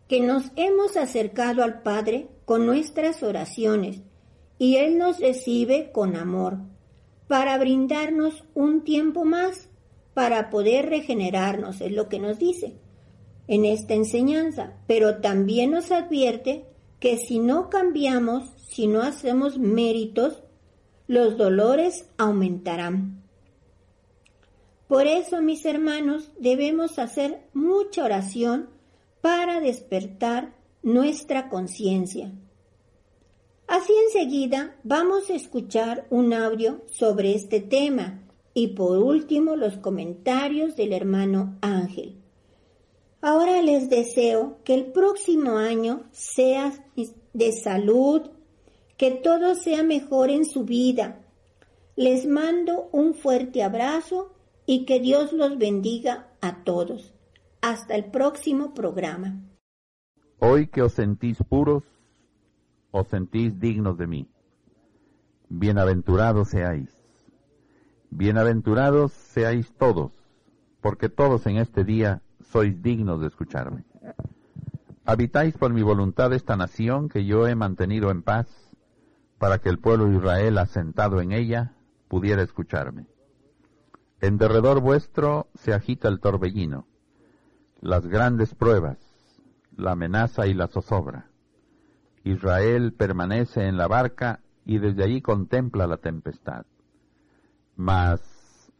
que 0.08 0.20
nos 0.20 0.52
hemos 0.56 0.98
acercado 0.98 1.64
al 1.64 1.82
Padre 1.82 2.28
con 2.46 2.66
nuestras 2.66 3.24
oraciones 3.24 4.02
y 4.58 4.78
Él 4.78 4.98
nos 4.98 5.20
recibe 5.20 5.92
con 5.92 6.16
amor 6.16 6.58
para 7.28 7.58
brindarnos 7.58 8.44
un 8.54 8.84
tiempo 8.84 9.26
más 9.26 9.70
para 10.14 10.50
poder 10.50 10.90
regenerarnos, 10.90 11.82
es 11.82 11.92
lo 11.92 12.08
que 12.08 12.20
nos 12.20 12.38
dice 12.38 12.76
en 13.48 13.66
esta 13.66 13.94
enseñanza, 13.94 14.74
pero 14.88 15.20
también 15.20 15.72
nos 15.72 15.92
advierte 15.92 16.66
que 17.00 17.18
si 17.18 17.40
no 17.40 17.70
cambiamos, 17.70 18.52
si 18.68 18.88
no 18.88 19.02
hacemos 19.02 19.58
méritos, 19.58 20.44
los 21.08 21.38
dolores 21.38 22.10
aumentarán. 22.18 23.22
Por 24.88 25.08
eso, 25.08 25.42
mis 25.42 25.66
hermanos, 25.66 26.32
debemos 26.40 27.00
hacer 27.00 27.42
mucha 27.54 28.06
oración 28.06 28.70
para 29.24 29.62
despertar 29.62 30.54
nuestra 30.82 31.48
conciencia. 31.48 32.34
Así 33.68 33.94
enseguida 34.08 34.76
vamos 34.84 35.30
a 35.30 35.36
escuchar 35.36 36.06
un 36.10 36.34
audio 36.34 36.82
sobre 36.92 37.34
este 37.34 37.62
tema 37.62 38.22
y 38.54 38.76
por 38.76 38.98
último 38.98 39.56
los 39.56 39.78
comentarios 39.78 40.76
del 40.76 40.92
hermano 40.92 41.58
Ángel. 41.62 42.18
Ahora 43.22 43.62
les 43.62 43.90
deseo 43.90 44.58
que 44.66 44.74
el 44.74 44.88
próximo 44.88 45.56
año 45.56 46.04
sea 46.12 46.74
de 47.32 47.52
salud, 47.54 48.24
que 48.98 49.12
todo 49.12 49.56
sea 49.56 49.84
mejor 49.84 50.32
en 50.32 50.44
su 50.44 50.66
vida. 50.66 51.26
Les 51.96 52.26
mando 52.26 52.90
un 52.92 53.14
fuerte 53.14 53.64
abrazo 53.64 54.34
y 54.66 54.84
que 54.84 55.00
Dios 55.00 55.32
los 55.32 55.58
bendiga 55.58 56.28
a 56.42 56.66
todos. 56.66 57.14
Hasta 57.66 57.96
el 57.96 58.12
próximo 58.12 58.74
programa. 58.74 59.40
Hoy 60.40 60.68
que 60.68 60.82
os 60.82 60.92
sentís 60.92 61.38
puros, 61.48 61.86
os 62.92 63.08
sentís 63.08 63.58
dignos 63.58 63.98
de 63.98 64.06
mí. 64.06 64.30
Bienaventurados 65.48 66.50
seáis. 66.50 66.90
Bienaventurados 68.10 69.14
seáis 69.14 69.74
todos, 69.78 70.12
porque 70.82 71.08
todos 71.08 71.48
en 71.48 71.56
este 71.56 71.86
día 71.86 72.22
sois 72.42 72.82
dignos 72.82 73.22
de 73.22 73.28
escucharme. 73.28 73.86
Habitáis 75.06 75.58
por 75.58 75.72
mi 75.72 75.84
voluntad 75.84 76.34
esta 76.34 76.58
nación 76.58 77.08
que 77.08 77.24
yo 77.24 77.48
he 77.48 77.56
mantenido 77.56 78.12
en 78.12 78.24
paz, 78.24 78.48
para 79.38 79.60
que 79.60 79.70
el 79.70 79.80
pueblo 79.80 80.08
de 80.08 80.18
Israel 80.18 80.58
asentado 80.58 81.22
en 81.22 81.32
ella 81.32 81.78
pudiera 82.10 82.42
escucharme. 82.42 83.08
En 84.20 84.38
derredor 84.38 84.82
vuestro 84.82 85.48
se 85.56 85.74
agita 85.74 86.10
el 86.10 86.20
torbellino, 86.20 86.88
las 87.84 88.08
grandes 88.08 88.56
pruebas, 88.56 88.98
la 89.76 89.92
amenaza 89.92 90.48
y 90.48 90.54
la 90.54 90.68
zozobra. 90.68 91.28
Israel 92.24 92.94
permanece 92.94 93.68
en 93.68 93.76
la 93.76 93.90
barca 93.90 94.40
y 94.64 94.78
desde 94.78 95.04
allí 95.04 95.22
contempla 95.22 95.86
la 95.86 95.98
tempestad. 95.98 96.66
Mas, 97.76 98.72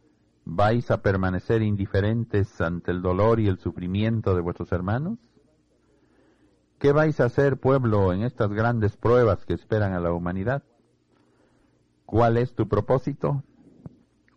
¿vais 0.46 0.90
a 0.90 1.02
permanecer 1.02 1.60
indiferentes 1.60 2.58
ante 2.62 2.92
el 2.92 3.02
dolor 3.02 3.40
y 3.40 3.46
el 3.46 3.58
sufrimiento 3.58 4.34
de 4.34 4.40
vuestros 4.40 4.72
hermanos? 4.72 5.18
¿Qué 6.78 6.92
vais 6.92 7.20
a 7.20 7.26
hacer, 7.26 7.58
pueblo, 7.58 8.10
en 8.14 8.22
estas 8.22 8.50
grandes 8.54 8.96
pruebas 8.96 9.44
que 9.44 9.52
esperan 9.52 9.92
a 9.92 10.00
la 10.00 10.14
humanidad? 10.14 10.62
¿Cuál 12.06 12.38
es 12.38 12.54
tu 12.54 12.68
propósito? 12.68 13.44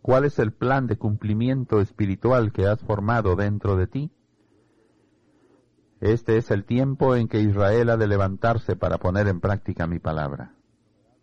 ¿Cuál 0.02 0.26
es 0.26 0.38
el 0.38 0.52
plan 0.52 0.86
de 0.86 0.98
cumplimiento 0.98 1.80
espiritual 1.80 2.52
que 2.52 2.66
has 2.66 2.82
formado 2.82 3.34
dentro 3.34 3.74
de 3.74 3.86
ti? 3.86 4.12
Este 6.00 6.36
es 6.36 6.52
el 6.52 6.64
tiempo 6.64 7.16
en 7.16 7.26
que 7.26 7.40
Israel 7.40 7.90
ha 7.90 7.96
de 7.96 8.06
levantarse 8.06 8.76
para 8.76 8.98
poner 8.98 9.26
en 9.26 9.40
práctica 9.40 9.88
mi 9.88 9.98
palabra. 9.98 10.54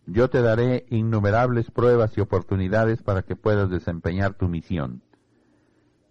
Yo 0.05 0.29
te 0.29 0.41
daré 0.41 0.85
innumerables 0.89 1.71
pruebas 1.71 2.17
y 2.17 2.21
oportunidades 2.21 3.01
para 3.01 3.21
que 3.21 3.38
puedas 3.38 3.69
desempeñar 3.69 4.33
tu 4.33 4.49
misión. 4.49 5.01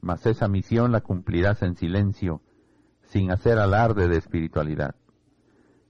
Mas 0.01 0.25
esa 0.27 0.49
misión 0.49 0.93
la 0.93 1.03
cumplirás 1.03 1.63
en 1.63 1.77
silencio, 1.77 2.41
sin 3.03 3.31
hacer 3.31 3.59
alarde 3.59 4.09
de 4.09 4.17
espiritualidad. 4.17 4.95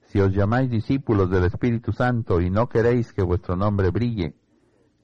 Si 0.09 0.21
os 0.21 0.33
llamáis 0.33 0.69
discípulos 0.69 1.31
del 1.31 1.45
Espíritu 1.45 1.93
Santo 1.93 2.41
y 2.41 2.51
no 2.51 2.69
queréis 2.69 3.13
que 3.13 3.23
vuestro 3.23 3.57
nombre 3.57 3.91
brille, 3.91 4.35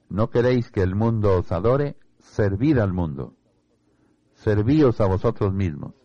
no 0.09 0.29
queréis 0.29 0.69
que 0.71 0.81
el 0.81 0.93
mundo 0.93 1.37
os 1.37 1.51
adore, 1.53 1.97
servid 2.19 2.79
al 2.79 2.91
mundo. 2.91 3.33
Servíos 4.33 4.99
a 4.99 5.05
vosotros 5.07 5.53
mismos 5.53 6.00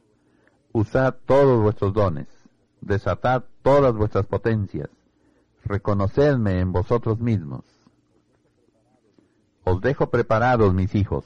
usad 0.76 1.14
todos 1.24 1.62
vuestros 1.62 1.94
dones, 1.94 2.28
desatad 2.82 3.44
todas 3.62 3.94
vuestras 3.94 4.26
potencias, 4.26 4.90
reconocedme 5.64 6.60
en 6.60 6.70
vosotros 6.70 7.18
mismos. 7.18 7.64
Os 9.64 9.80
dejo 9.80 10.10
preparados, 10.10 10.74
mis 10.74 10.94
hijos, 10.94 11.24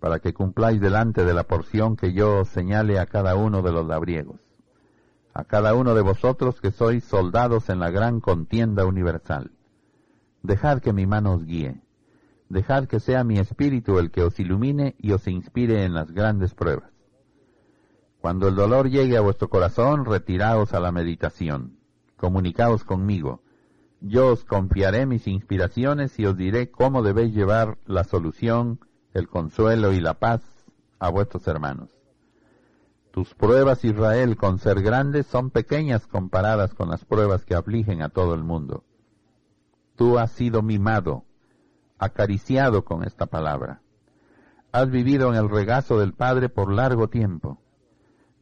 para 0.00 0.18
que 0.18 0.34
cumpláis 0.34 0.80
delante 0.80 1.24
de 1.24 1.32
la 1.32 1.44
porción 1.44 1.94
que 1.94 2.12
yo 2.12 2.40
os 2.40 2.48
señale 2.48 2.98
a 2.98 3.06
cada 3.06 3.36
uno 3.36 3.62
de 3.62 3.70
los 3.70 3.86
labriegos, 3.86 4.40
a 5.32 5.44
cada 5.44 5.74
uno 5.74 5.94
de 5.94 6.02
vosotros 6.02 6.60
que 6.60 6.72
sois 6.72 7.04
soldados 7.04 7.68
en 7.68 7.78
la 7.78 7.90
gran 7.90 8.18
contienda 8.18 8.84
universal. 8.84 9.52
Dejad 10.42 10.80
que 10.80 10.92
mi 10.92 11.06
mano 11.06 11.34
os 11.34 11.44
guíe, 11.44 11.80
dejad 12.48 12.86
que 12.86 12.98
sea 12.98 13.22
mi 13.22 13.38
espíritu 13.38 14.00
el 14.00 14.10
que 14.10 14.24
os 14.24 14.40
ilumine 14.40 14.96
y 14.98 15.12
os 15.12 15.28
inspire 15.28 15.84
en 15.84 15.94
las 15.94 16.10
grandes 16.10 16.52
pruebas. 16.52 16.93
Cuando 18.24 18.48
el 18.48 18.54
dolor 18.54 18.88
llegue 18.88 19.18
a 19.18 19.20
vuestro 19.20 19.50
corazón, 19.50 20.06
retiraos 20.06 20.72
a 20.72 20.80
la 20.80 20.92
meditación. 20.92 21.76
Comunicaos 22.16 22.82
conmigo. 22.82 23.42
Yo 24.00 24.28
os 24.28 24.46
confiaré 24.46 25.04
mis 25.04 25.26
inspiraciones 25.26 26.18
y 26.18 26.24
os 26.24 26.34
diré 26.34 26.70
cómo 26.70 27.02
debéis 27.02 27.34
llevar 27.34 27.76
la 27.84 28.02
solución, 28.02 28.80
el 29.12 29.28
consuelo 29.28 29.92
y 29.92 30.00
la 30.00 30.14
paz 30.14 30.40
a 30.98 31.10
vuestros 31.10 31.46
hermanos. 31.48 31.90
Tus 33.10 33.34
pruebas, 33.34 33.84
Israel, 33.84 34.38
con 34.38 34.58
ser 34.58 34.80
grandes, 34.80 35.26
son 35.26 35.50
pequeñas 35.50 36.06
comparadas 36.06 36.72
con 36.72 36.88
las 36.88 37.04
pruebas 37.04 37.44
que 37.44 37.54
afligen 37.54 38.00
a 38.00 38.08
todo 38.08 38.32
el 38.32 38.42
mundo. 38.42 38.84
Tú 39.96 40.18
has 40.18 40.30
sido 40.30 40.62
mimado, 40.62 41.26
acariciado 41.98 42.86
con 42.86 43.04
esta 43.04 43.26
palabra. 43.26 43.82
Has 44.72 44.88
vivido 44.90 45.28
en 45.28 45.34
el 45.34 45.50
regazo 45.50 45.98
del 45.98 46.14
Padre 46.14 46.48
por 46.48 46.72
largo 46.72 47.08
tiempo 47.08 47.60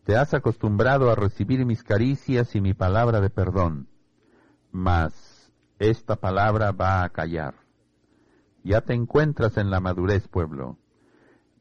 te 0.05 0.17
has 0.17 0.35
acostumbrado 0.35 1.11
a 1.11 1.15
recibir 1.15 1.65
mis 1.65 1.85
caricias 1.85 2.55
y 2.57 2.61
mi 2.61 2.75
palabra 2.75 3.21
de 3.21 3.31
perdón, 3.31 3.89
mas 4.73 5.53
esta 5.79 6.17
palabra 6.17 6.73
va 6.73 7.05
a 7.05 7.11
callar. 7.11 7.55
Ya 8.65 8.81
te 8.81 8.95
encuentras 8.95 9.57
en 9.57 9.71
la 9.71 9.81
madurez, 9.81 10.29
pueblo. 10.29 10.79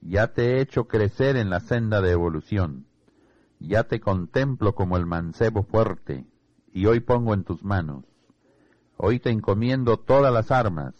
Ya 0.01 0.33
te 0.33 0.53
he 0.57 0.61
hecho 0.61 0.87
crecer 0.87 1.35
en 1.35 1.49
la 1.49 1.59
senda 1.59 2.01
de 2.01 2.11
evolución. 2.11 2.87
Ya 3.59 3.83
te 3.83 3.99
contemplo 3.99 4.73
como 4.73 4.97
el 4.97 5.05
mancebo 5.05 5.63
fuerte, 5.63 6.25
y 6.71 6.87
hoy 6.87 6.99
pongo 6.99 7.33
en 7.33 7.43
tus 7.43 7.63
manos. 7.63 8.05
Hoy 8.97 9.19
te 9.19 9.29
encomiendo 9.29 9.97
todas 9.97 10.33
las 10.33 10.51
armas, 10.51 10.95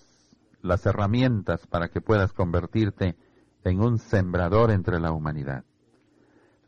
las 0.62 0.86
herramientas 0.86 1.66
para 1.68 1.90
que 1.90 2.02
puedas 2.02 2.34
convertirte 2.34 3.16
en 3.64 3.80
un 3.80 3.98
sembrador 3.98 4.70
entre 4.70 5.00
la 5.00 5.12
humanidad. 5.12 5.66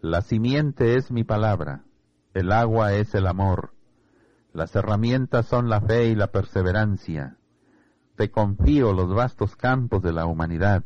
La 0.06 0.22
simiente 0.22 0.98
es 0.98 1.12
mi 1.12 1.24
palabra, 1.24 1.86
el 2.34 2.52
agua 2.52 2.92
es 2.92 3.16
el 3.16 3.26
amor, 3.26 3.72
las 4.52 4.76
herramientas 4.76 5.46
son 5.46 5.70
la 5.70 5.80
fe 5.80 6.08
y 6.08 6.16
la 6.16 6.28
perseverancia. 6.28 7.38
Te 8.18 8.30
confío 8.30 8.92
los 8.92 9.16
vastos 9.16 9.56
campos 9.56 10.04
de 10.04 10.12
la 10.12 10.26
humanidad, 10.26 10.84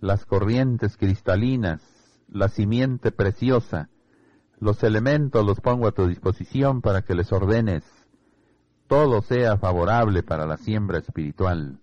las 0.00 0.24
corrientes 0.24 0.96
cristalinas, 0.96 1.82
la 2.30 2.48
simiente 2.48 3.12
preciosa, 3.12 3.90
los 4.58 4.82
elementos 4.84 5.44
los 5.44 5.60
pongo 5.60 5.86
a 5.86 5.92
tu 5.92 6.06
disposición 6.06 6.80
para 6.80 7.02
que 7.02 7.14
les 7.14 7.30
ordenes. 7.34 7.84
Todo 8.86 9.20
sea 9.20 9.58
favorable 9.58 10.22
para 10.22 10.46
la 10.46 10.56
siembra 10.56 10.96
espiritual, 10.96 11.78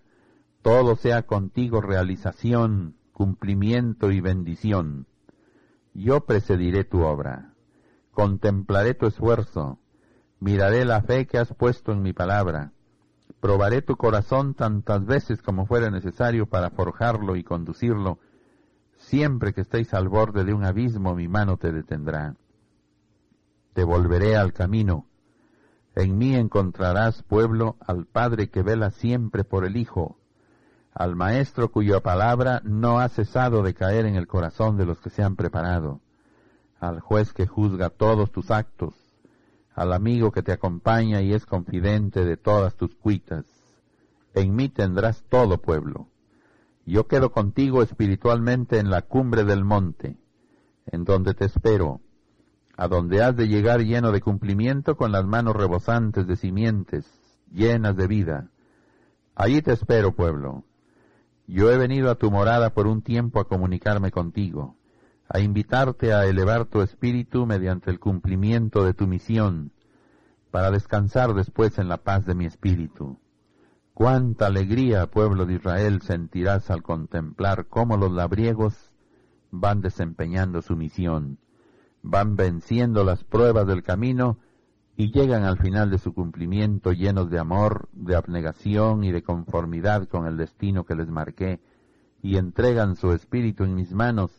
todo 0.64 0.96
sea 0.96 1.22
contigo 1.22 1.82
realización, 1.82 2.96
cumplimiento 3.14 4.10
y 4.10 4.22
bendición 4.22 5.06
yo 5.98 6.26
precediré 6.26 6.84
tu 6.84 7.02
obra, 7.02 7.54
contemplaré 8.12 8.94
tu 8.94 9.08
esfuerzo, 9.08 9.80
miraré 10.40 10.86
la 10.86 11.02
fe 11.02 11.26
que 11.26 11.40
has 11.40 11.52
puesto 11.56 11.92
en 11.92 12.04
mi 12.04 12.14
palabra, 12.14 12.72
probaré 13.40 13.82
tu 13.82 13.98
corazón 13.98 14.54
tantas 14.54 15.06
veces 15.06 15.42
como 15.42 15.66
fuera 15.66 15.90
necesario 15.90 16.46
para 16.46 16.70
forjarlo 16.70 17.36
y 17.36 17.44
conducirlo, 17.44 18.20
siempre 18.98 19.54
que 19.54 19.62
estéis 19.62 19.94
al 19.96 20.08
borde 20.08 20.44
de 20.44 20.54
un 20.54 20.66
abismo 20.66 21.16
mi 21.16 21.28
mano 21.28 21.58
te 21.58 21.72
detendrá. 21.72 22.36
Te 23.74 23.84
volveré 23.84 24.38
al 24.38 24.54
camino, 24.54 25.08
en 25.96 26.16
mí 26.16 26.36
encontrarás, 26.36 27.24
pueblo, 27.24 27.76
al 27.80 28.06
Padre 28.06 28.52
que 28.52 28.62
vela 28.62 28.92
siempre 28.92 29.44
por 29.44 29.66
el 29.66 29.78
Hijo, 29.78 30.17
al 30.98 31.16
Maestro 31.16 31.70
cuya 31.70 32.00
palabra 32.00 32.60
no 32.64 33.00
ha 33.00 33.08
cesado 33.10 33.62
de 33.62 33.76
caer 33.76 34.08
en 34.08 34.16
el 34.16 34.26
corazón 34.26 34.78
de 34.78 34.86
los 34.88 35.00
que 35.00 35.12
se 35.12 35.22
han 35.22 35.36
preparado, 35.36 36.02
al 36.80 37.02
juez 37.02 37.34
que 37.34 37.46
juzga 37.46 37.92
todos 37.92 38.32
tus 38.32 38.50
actos, 38.50 38.96
al 39.76 39.94
amigo 39.94 40.32
que 40.32 40.42
te 40.42 40.52
acompaña 40.52 41.22
y 41.22 41.34
es 41.34 41.46
confidente 41.46 42.26
de 42.26 42.36
todas 42.36 42.76
tus 42.76 42.96
cuitas. 42.96 43.46
En 44.34 44.56
mí 44.56 44.70
tendrás 44.70 45.24
todo 45.30 45.62
pueblo, 45.62 46.08
Yo 46.84 47.06
quedo 47.06 47.32
contigo 47.32 47.84
espiritualmente 47.84 48.80
en 48.80 48.90
la 48.90 49.04
cumbre 49.04 49.44
del 49.44 49.64
monte, 49.64 50.18
en 50.88 51.04
donde 51.04 51.36
te 51.36 51.46
espero, 51.46 52.02
a 52.76 52.88
donde 52.88 53.22
has 53.22 53.36
de 53.36 53.48
llegar 53.48 53.82
lleno 53.82 54.12
de 54.12 54.22
cumplimiento 54.22 54.96
con 54.98 55.12
las 55.12 55.26
manos 55.26 55.56
rebosantes 55.56 56.26
de 56.26 56.38
simientes, 56.38 57.06
llenas 57.52 57.96
de 57.96 58.08
vida. 58.08 58.50
Allí 59.36 59.62
te 59.62 59.74
espero, 59.74 60.16
pueblo. 60.16 60.64
Yo 61.48 61.72
he 61.72 61.78
venido 61.78 62.12
a 62.12 62.16
tu 62.16 62.30
morada 62.30 62.74
por 62.74 62.88
un 62.88 63.02
tiempo 63.02 63.40
a 63.40 63.48
comunicarme 63.48 64.12
contigo, 64.12 64.76
a 65.30 65.40
invitarte 65.40 66.14
a 66.14 66.26
elevar 66.26 66.66
tu 66.66 66.82
espíritu 66.82 67.46
mediante 67.46 67.90
el 67.90 68.00
cumplimiento 68.02 68.84
de 68.84 68.94
tu 68.94 69.08
misión, 69.08 69.72
para 70.52 70.72
descansar 70.72 71.34
después 71.34 71.80
en 71.80 71.88
la 71.88 71.98
paz 71.98 72.26
de 72.26 72.36
mi 72.36 72.46
espíritu. 72.46 73.18
Cuánta 73.94 74.48
alegría, 74.48 75.08
pueblo 75.08 75.46
de 75.46 75.56
Israel, 75.56 76.02
sentirás 76.02 76.70
al 76.70 76.84
contemplar 76.84 77.68
cómo 77.68 77.96
los 77.96 78.12
labriegos 78.12 78.92
van 79.50 79.82
desempeñando 79.82 80.62
su 80.62 80.76
misión, 80.76 81.40
van 82.02 82.36
venciendo 82.36 83.06
las 83.06 83.24
pruebas 83.24 83.66
del 83.68 83.84
camino 83.84 84.38
y 85.00 85.12
llegan 85.12 85.44
al 85.44 85.60
final 85.60 85.92
de 85.92 86.00
su 86.00 86.12
cumplimiento 86.12 86.92
llenos 86.92 87.30
de 87.30 87.38
amor, 87.38 87.88
de 87.94 88.16
abnegación 88.16 89.04
y 89.04 89.12
de 89.12 89.22
conformidad 89.22 90.08
con 90.08 90.26
el 90.26 90.38
destino 90.38 90.86
que 90.86 90.96
les 90.96 91.08
marqué, 91.08 91.62
y 92.24 92.38
entregan 92.38 92.96
su 92.96 93.12
espíritu 93.12 93.64
en 93.64 93.76
mis 93.76 93.92
manos, 93.92 94.32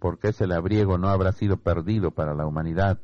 porque 0.00 0.30
ese 0.30 0.48
labriego 0.48 0.98
no 0.98 1.08
habrá 1.08 1.30
sido 1.30 1.58
perdido 1.58 2.10
para 2.10 2.34
la 2.34 2.46
humanidad. 2.46 2.98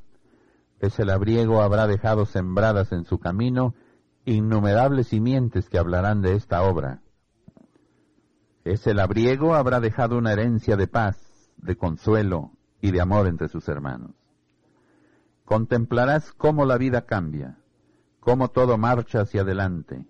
Ese 0.80 1.04
labriego 1.04 1.62
habrá 1.62 1.86
dejado 1.86 2.26
sembradas 2.26 2.90
en 2.90 3.04
su 3.04 3.20
camino 3.20 3.76
innumerables 4.24 5.06
simientes 5.06 5.68
que 5.68 5.78
hablarán 5.78 6.20
de 6.20 6.34
esta 6.34 6.62
obra. 6.62 7.00
Ese 8.64 8.92
labriego 8.92 9.54
habrá 9.54 9.78
dejado 9.78 10.18
una 10.18 10.32
herencia 10.32 10.76
de 10.76 10.88
paz, 10.88 11.16
de 11.58 11.76
consuelo 11.76 12.50
y 12.80 12.90
de 12.90 13.00
amor 13.00 13.28
entre 13.28 13.48
sus 13.48 13.68
hermanos. 13.68 14.27
Contemplarás 15.48 16.34
cómo 16.34 16.66
la 16.66 16.76
vida 16.76 17.06
cambia, 17.06 17.56
cómo 18.20 18.48
todo 18.48 18.76
marcha 18.76 19.22
hacia 19.22 19.40
adelante, 19.40 20.04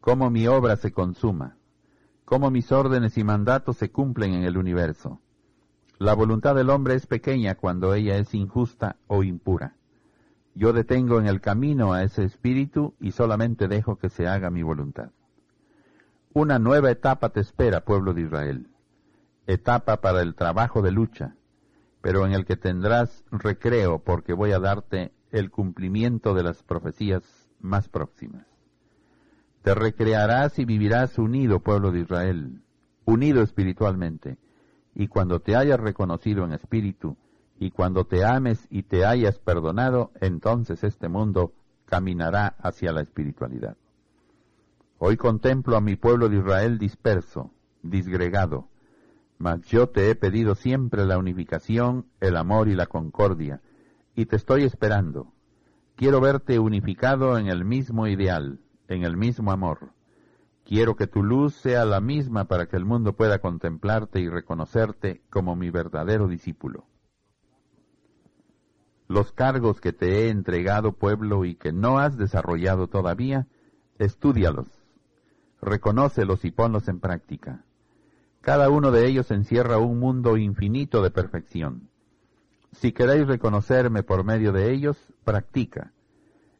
cómo 0.00 0.30
mi 0.30 0.46
obra 0.46 0.76
se 0.76 0.92
consuma, 0.92 1.58
cómo 2.24 2.50
mis 2.50 2.72
órdenes 2.72 3.18
y 3.18 3.22
mandatos 3.22 3.76
se 3.76 3.90
cumplen 3.90 4.32
en 4.32 4.44
el 4.44 4.56
universo. 4.56 5.20
La 5.98 6.14
voluntad 6.14 6.54
del 6.54 6.70
hombre 6.70 6.94
es 6.94 7.06
pequeña 7.06 7.56
cuando 7.56 7.92
ella 7.92 8.16
es 8.16 8.32
injusta 8.32 8.96
o 9.08 9.22
impura. 9.22 9.76
Yo 10.54 10.72
detengo 10.72 11.20
en 11.20 11.26
el 11.26 11.42
camino 11.42 11.92
a 11.92 12.02
ese 12.02 12.24
espíritu 12.24 12.94
y 12.98 13.10
solamente 13.10 13.68
dejo 13.68 13.96
que 13.96 14.08
se 14.08 14.26
haga 14.26 14.48
mi 14.48 14.62
voluntad. 14.62 15.10
Una 16.32 16.58
nueva 16.58 16.90
etapa 16.90 17.28
te 17.28 17.40
espera, 17.40 17.84
pueblo 17.84 18.14
de 18.14 18.22
Israel. 18.22 18.68
Etapa 19.46 20.00
para 20.00 20.22
el 20.22 20.34
trabajo 20.34 20.80
de 20.80 20.92
lucha, 20.92 21.36
pero 22.02 22.26
en 22.26 22.32
el 22.32 22.44
que 22.44 22.56
tendrás 22.56 23.24
recreo 23.30 24.00
porque 24.00 24.34
voy 24.34 24.52
a 24.52 24.58
darte 24.58 25.12
el 25.30 25.50
cumplimiento 25.50 26.34
de 26.34 26.42
las 26.42 26.62
profecías 26.62 27.22
más 27.60 27.88
próximas. 27.88 28.46
Te 29.62 29.74
recrearás 29.74 30.58
y 30.58 30.64
vivirás 30.64 31.18
unido, 31.18 31.60
pueblo 31.60 31.92
de 31.92 32.00
Israel, 32.00 32.60
unido 33.04 33.42
espiritualmente, 33.42 34.36
y 34.94 35.06
cuando 35.06 35.40
te 35.40 35.56
hayas 35.56 35.80
reconocido 35.80 36.44
en 36.44 36.52
espíritu, 36.52 37.16
y 37.58 37.70
cuando 37.70 38.04
te 38.04 38.24
ames 38.24 38.66
y 38.70 38.82
te 38.82 39.06
hayas 39.06 39.38
perdonado, 39.38 40.10
entonces 40.20 40.82
este 40.82 41.08
mundo 41.08 41.52
caminará 41.86 42.56
hacia 42.58 42.90
la 42.90 43.02
espiritualidad. 43.02 43.76
Hoy 44.98 45.16
contemplo 45.16 45.76
a 45.76 45.80
mi 45.80 45.94
pueblo 45.94 46.28
de 46.28 46.38
Israel 46.38 46.78
disperso, 46.78 47.52
disgregado, 47.82 48.68
yo 49.66 49.88
te 49.88 50.10
he 50.10 50.14
pedido 50.14 50.54
siempre 50.54 51.04
la 51.04 51.18
unificación, 51.18 52.06
el 52.20 52.36
amor 52.36 52.68
y 52.68 52.74
la 52.74 52.86
concordia, 52.86 53.60
y 54.14 54.26
te 54.26 54.36
estoy 54.36 54.64
esperando. 54.64 55.32
Quiero 55.96 56.20
verte 56.20 56.58
unificado 56.58 57.38
en 57.38 57.48
el 57.48 57.64
mismo 57.64 58.06
ideal, 58.06 58.60
en 58.88 59.04
el 59.04 59.16
mismo 59.16 59.50
amor. 59.50 59.92
Quiero 60.64 60.94
que 60.96 61.06
tu 61.06 61.22
luz 61.22 61.54
sea 61.54 61.84
la 61.84 62.00
misma 62.00 62.44
para 62.44 62.66
que 62.66 62.76
el 62.76 62.84
mundo 62.84 63.14
pueda 63.14 63.40
contemplarte 63.40 64.20
y 64.20 64.28
reconocerte 64.28 65.22
como 65.28 65.56
mi 65.56 65.70
verdadero 65.70 66.28
discípulo. 66.28 66.86
Los 69.08 69.32
cargos 69.32 69.80
que 69.80 69.92
te 69.92 70.20
he 70.20 70.28
entregado, 70.30 70.92
pueblo, 70.92 71.44
y 71.44 71.56
que 71.56 71.72
no 71.72 71.98
has 71.98 72.16
desarrollado 72.16 72.86
todavía, 72.86 73.48
estúdialos, 73.98 74.68
reconócelos 75.60 76.44
y 76.44 76.50
ponlos 76.50 76.88
en 76.88 77.00
práctica. 77.00 77.64
Cada 78.42 78.70
uno 78.70 78.90
de 78.90 79.06
ellos 79.06 79.30
encierra 79.30 79.78
un 79.78 80.00
mundo 80.00 80.36
infinito 80.36 81.00
de 81.00 81.12
perfección. 81.12 81.88
Si 82.72 82.90
queréis 82.90 83.28
reconocerme 83.28 84.02
por 84.02 84.24
medio 84.24 84.50
de 84.50 84.72
ellos, 84.72 84.98
practica, 85.22 85.92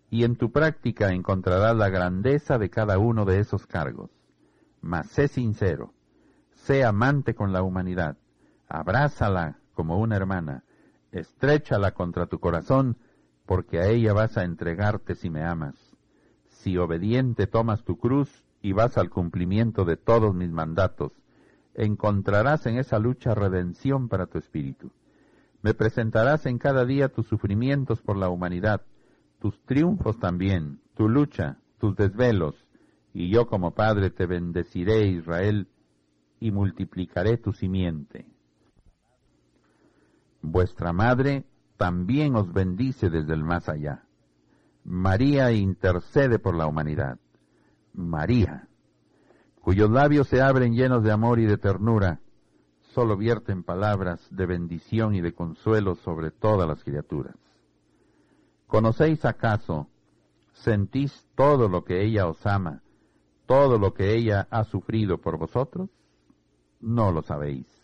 y 0.08 0.22
en 0.22 0.36
tu 0.36 0.52
práctica 0.52 1.12
encontrarás 1.12 1.76
la 1.76 1.88
grandeza 1.88 2.56
de 2.56 2.70
cada 2.70 2.98
uno 2.98 3.24
de 3.24 3.40
esos 3.40 3.66
cargos. 3.66 4.10
Mas 4.80 5.08
sé 5.08 5.26
sincero, 5.26 5.92
sé 6.54 6.84
amante 6.84 7.34
con 7.34 7.52
la 7.52 7.64
humanidad, 7.64 8.16
abrázala 8.68 9.58
como 9.74 9.98
una 9.98 10.14
hermana, 10.14 10.62
estréchala 11.10 11.94
contra 11.94 12.26
tu 12.26 12.38
corazón, 12.38 12.96
porque 13.44 13.80
a 13.80 13.88
ella 13.88 14.12
vas 14.12 14.38
a 14.38 14.44
entregarte 14.44 15.16
si 15.16 15.30
me 15.30 15.42
amas. 15.42 15.74
Si 16.46 16.78
obediente 16.78 17.48
tomas 17.48 17.82
tu 17.82 17.98
cruz 17.98 18.44
y 18.60 18.70
vas 18.70 18.96
al 18.98 19.10
cumplimiento 19.10 19.84
de 19.84 19.96
todos 19.96 20.32
mis 20.32 20.50
mandatos, 20.50 21.21
encontrarás 21.74 22.66
en 22.66 22.78
esa 22.78 22.98
lucha 22.98 23.34
redención 23.34 24.08
para 24.08 24.26
tu 24.26 24.38
espíritu. 24.38 24.90
Me 25.62 25.74
presentarás 25.74 26.46
en 26.46 26.58
cada 26.58 26.84
día 26.84 27.08
tus 27.08 27.26
sufrimientos 27.26 28.02
por 28.02 28.16
la 28.16 28.28
humanidad, 28.28 28.82
tus 29.38 29.60
triunfos 29.64 30.18
también, 30.18 30.80
tu 30.94 31.08
lucha, 31.08 31.58
tus 31.78 31.96
desvelos, 31.96 32.66
y 33.14 33.30
yo 33.30 33.46
como 33.46 33.72
Padre 33.72 34.10
te 34.10 34.26
bendeciré, 34.26 35.06
Israel, 35.06 35.68
y 36.40 36.50
multiplicaré 36.50 37.36
tu 37.36 37.52
simiente. 37.52 38.26
Vuestra 40.40 40.92
Madre 40.92 41.44
también 41.76 42.34
os 42.34 42.52
bendice 42.52 43.10
desde 43.10 43.34
el 43.34 43.44
más 43.44 43.68
allá. 43.68 44.04
María 44.84 45.52
intercede 45.52 46.38
por 46.38 46.56
la 46.56 46.66
humanidad. 46.66 47.18
María, 47.92 48.68
cuyos 49.62 49.90
labios 49.90 50.28
se 50.28 50.42
abren 50.42 50.74
llenos 50.74 51.02
de 51.02 51.10
amor 51.10 51.40
y 51.40 51.46
de 51.46 51.56
ternura, 51.56 52.20
solo 52.94 53.16
vierten 53.16 53.62
palabras 53.62 54.20
de 54.30 54.44
bendición 54.44 55.14
y 55.14 55.22
de 55.22 55.32
consuelo 55.32 55.94
sobre 55.94 56.30
todas 56.30 56.68
las 56.68 56.84
criaturas. 56.84 57.34
¿Conocéis 58.66 59.24
acaso, 59.24 59.88
sentís 60.52 61.26
todo 61.34 61.68
lo 61.70 61.84
que 61.84 62.02
ella 62.02 62.26
os 62.26 62.46
ama, 62.46 62.82
todo 63.46 63.78
lo 63.78 63.94
que 63.94 64.14
ella 64.14 64.46
ha 64.50 64.64
sufrido 64.64 65.16
por 65.18 65.38
vosotros? 65.38 65.88
No 66.80 67.10
lo 67.12 67.22
sabéis 67.22 67.82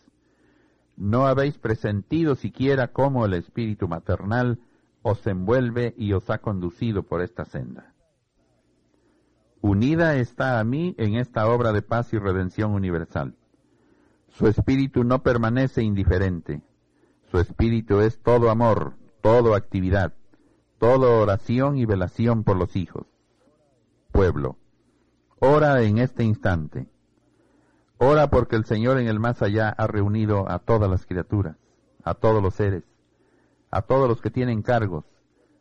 no 0.99 1.27
habéis 1.27 1.57
presentido 1.57 2.35
siquiera 2.35 2.89
cómo 2.89 3.25
el 3.25 3.33
espíritu 3.33 3.87
maternal 3.87 4.59
os 5.01 5.25
envuelve 5.25 5.95
y 5.97 6.11
os 6.11 6.29
ha 6.29 6.39
conducido 6.39 7.03
por 7.03 7.21
esta 7.21 7.45
senda. 7.45 7.93
Unida 9.61 10.15
está 10.15 10.59
a 10.59 10.63
mí 10.63 10.95
en 10.97 11.15
esta 11.15 11.47
obra 11.47 11.73
de 11.73 11.81
paz 11.81 12.13
y 12.13 12.17
redención 12.17 12.73
universal. 12.73 13.35
Su 14.29 14.47
espíritu 14.47 15.03
no 15.03 15.21
permanece 15.21 15.83
indiferente. 15.83 16.61
Su 17.29 17.39
espíritu 17.39 17.99
es 17.99 18.19
todo 18.19 18.49
amor, 18.49 18.93
todo 19.21 19.55
actividad, 19.55 20.13
todo 20.77 21.19
oración 21.19 21.77
y 21.77 21.85
velación 21.85 22.43
por 22.43 22.57
los 22.57 22.75
hijos. 22.75 23.05
Pueblo, 24.11 24.57
ora 25.39 25.81
en 25.81 25.97
este 25.97 26.23
instante 26.23 26.87
Ora 28.01 28.29
porque 28.29 28.55
el 28.55 28.63
Señor 28.63 28.97
en 28.97 29.07
el 29.07 29.19
más 29.19 29.41
allá 29.41 29.75
ha 29.77 29.85
reunido 29.85 30.49
a 30.49 30.59
todas 30.59 30.89
las 30.89 31.05
criaturas, 31.05 31.57
a 32.01 32.13
todos 32.13 32.41
los 32.41 32.53
seres, 32.53 32.85
a 33.71 33.81
todos 33.81 34.07
los 34.07 34.21
que 34.21 34.31
tienen 34.31 34.61
cargos, 34.61 35.03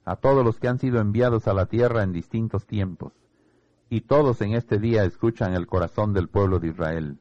a 0.05 0.15
todos 0.15 0.45
los 0.45 0.61
que 0.61 0.69
han 0.69 0.79
sido 0.79 1.01
enviados 1.01 1.49
a 1.49 1.53
la 1.53 1.67
tierra 1.67 2.05
en 2.05 2.13
distintos 2.13 2.65
tiempos, 2.65 3.13
y 3.91 4.03
todos 4.03 4.41
en 4.43 4.53
este 4.53 4.79
día 4.79 5.05
escuchan 5.05 5.55
el 5.55 5.67
corazón 5.67 6.13
del 6.13 6.29
pueblo 6.29 6.61
de 6.61 6.69
Israel. 6.69 7.19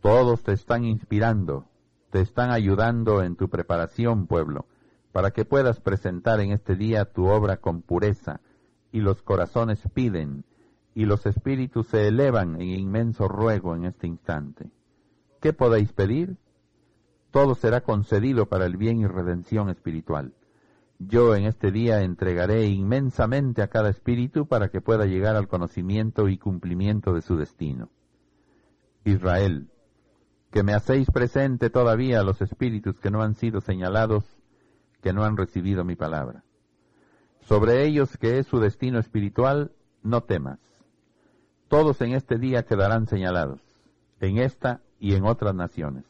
Todos 0.00 0.42
te 0.42 0.52
están 0.52 0.84
inspirando, 0.84 1.66
te 2.10 2.20
están 2.20 2.50
ayudando 2.50 3.22
en 3.22 3.36
tu 3.36 3.48
preparación, 3.48 4.26
pueblo, 4.26 4.66
para 5.12 5.30
que 5.30 5.44
puedas 5.44 5.80
presentar 5.80 6.40
en 6.40 6.52
este 6.52 6.76
día 6.76 7.04
tu 7.06 7.26
obra 7.26 7.58
con 7.58 7.82
pureza, 7.82 8.40
y 8.92 9.00
los 9.00 9.22
corazones 9.22 9.80
piden, 9.94 10.44
y 10.94 11.06
los 11.06 11.26
espíritus 11.26 11.86
se 11.88 12.08
elevan 12.08 12.60
en 12.60 12.68
inmenso 12.68 13.28
ruego 13.28 13.74
en 13.74 13.84
este 13.84 14.06
instante. 14.06 14.70
¿Qué 15.40 15.52
podéis 15.52 15.92
pedir? 15.92 16.36
Todo 17.30 17.54
será 17.54 17.80
concedido 17.80 18.46
para 18.46 18.66
el 18.66 18.76
bien 18.76 19.00
y 19.00 19.06
redención 19.06 19.70
espiritual. 19.70 20.34
Yo 21.08 21.34
en 21.34 21.44
este 21.44 21.72
día 21.72 22.02
entregaré 22.02 22.66
inmensamente 22.66 23.62
a 23.62 23.68
cada 23.68 23.90
espíritu 23.90 24.46
para 24.46 24.68
que 24.68 24.80
pueda 24.80 25.06
llegar 25.06 25.36
al 25.36 25.48
conocimiento 25.48 26.28
y 26.28 26.38
cumplimiento 26.38 27.12
de 27.12 27.22
su 27.22 27.36
destino. 27.36 27.88
Israel, 29.04 29.68
que 30.50 30.62
me 30.62 30.74
hacéis 30.74 31.10
presente 31.10 31.70
todavía 31.70 32.20
a 32.20 32.24
los 32.24 32.40
espíritus 32.40 33.00
que 33.00 33.10
no 33.10 33.22
han 33.22 33.34
sido 33.34 33.60
señalados, 33.60 34.24
que 35.00 35.12
no 35.12 35.24
han 35.24 35.36
recibido 35.36 35.84
mi 35.84 35.96
palabra. 35.96 36.44
Sobre 37.40 37.84
ellos 37.84 38.16
que 38.16 38.38
es 38.38 38.46
su 38.46 38.60
destino 38.60 39.00
espiritual, 39.00 39.72
no 40.02 40.22
temas. 40.22 40.60
Todos 41.66 42.00
en 42.02 42.12
este 42.12 42.38
día 42.38 42.64
quedarán 42.64 43.06
señalados, 43.06 43.60
en 44.20 44.38
esta 44.38 44.82
y 45.00 45.14
en 45.14 45.24
otras 45.24 45.54
naciones. 45.54 46.04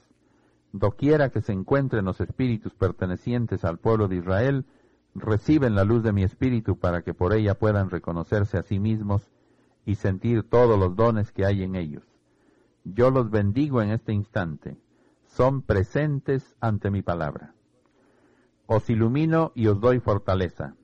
Doquiera 0.72 1.30
que 1.30 1.40
se 1.40 1.52
encuentren 1.52 2.04
los 2.04 2.20
espíritus 2.20 2.74
pertenecientes 2.74 3.64
al 3.64 3.78
pueblo 3.78 4.08
de 4.08 4.16
Israel, 4.16 4.66
reciben 5.14 5.74
la 5.74 5.84
luz 5.84 6.02
de 6.02 6.12
mi 6.12 6.22
espíritu 6.22 6.78
para 6.78 7.02
que 7.02 7.14
por 7.14 7.32
ella 7.32 7.58
puedan 7.58 7.90
reconocerse 7.90 8.58
a 8.58 8.62
sí 8.62 8.78
mismos 8.78 9.30
y 9.84 9.96
sentir 9.96 10.48
todos 10.48 10.78
los 10.78 10.96
dones 10.96 11.32
que 11.32 11.44
hay 11.44 11.62
en 11.62 11.76
ellos. 11.76 12.04
Yo 12.84 13.10
los 13.10 13.30
bendigo 13.30 13.82
en 13.82 13.90
este 13.90 14.12
instante. 14.12 14.76
Son 15.26 15.62
presentes 15.62 16.56
ante 16.60 16.90
mi 16.90 17.02
palabra. 17.02 17.54
Os 18.66 18.88
ilumino 18.90 19.52
y 19.54 19.66
os 19.66 19.80
doy 19.80 20.00
fortaleza. 20.00 20.74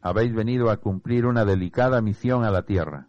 Habéis 0.00 0.34
venido 0.34 0.70
a 0.70 0.78
cumplir 0.78 1.26
una 1.26 1.44
delicada 1.44 2.00
misión 2.00 2.44
a 2.44 2.50
la 2.50 2.62
tierra. 2.62 3.08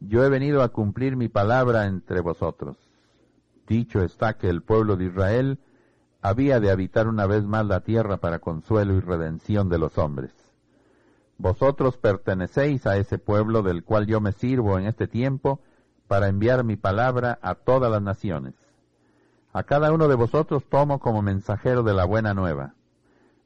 Yo 0.00 0.24
he 0.24 0.28
venido 0.28 0.62
a 0.62 0.70
cumplir 0.70 1.16
mi 1.16 1.28
palabra 1.28 1.86
entre 1.86 2.20
vosotros. 2.20 2.76
Dicho 3.66 4.02
está 4.02 4.36
que 4.36 4.48
el 4.48 4.62
pueblo 4.62 4.96
de 4.96 5.06
Israel 5.06 5.58
había 6.28 6.58
de 6.58 6.72
habitar 6.72 7.06
una 7.06 7.24
vez 7.26 7.44
más 7.44 7.64
la 7.66 7.82
tierra 7.82 8.16
para 8.16 8.40
consuelo 8.40 8.94
y 8.94 9.00
redención 9.00 9.68
de 9.68 9.78
los 9.78 9.96
hombres. 9.96 10.32
Vosotros 11.38 11.98
pertenecéis 11.98 12.84
a 12.88 12.96
ese 12.96 13.18
pueblo 13.18 13.62
del 13.62 13.84
cual 13.84 14.08
yo 14.08 14.20
me 14.20 14.32
sirvo 14.32 14.76
en 14.76 14.86
este 14.86 15.06
tiempo 15.06 15.60
para 16.08 16.26
enviar 16.26 16.64
mi 16.64 16.74
palabra 16.74 17.38
a 17.42 17.54
todas 17.54 17.92
las 17.92 18.02
naciones. 18.02 18.54
A 19.52 19.62
cada 19.62 19.92
uno 19.92 20.08
de 20.08 20.16
vosotros 20.16 20.64
tomo 20.68 20.98
como 20.98 21.22
mensajero 21.22 21.84
de 21.84 21.94
la 21.94 22.04
buena 22.04 22.34
nueva. 22.34 22.74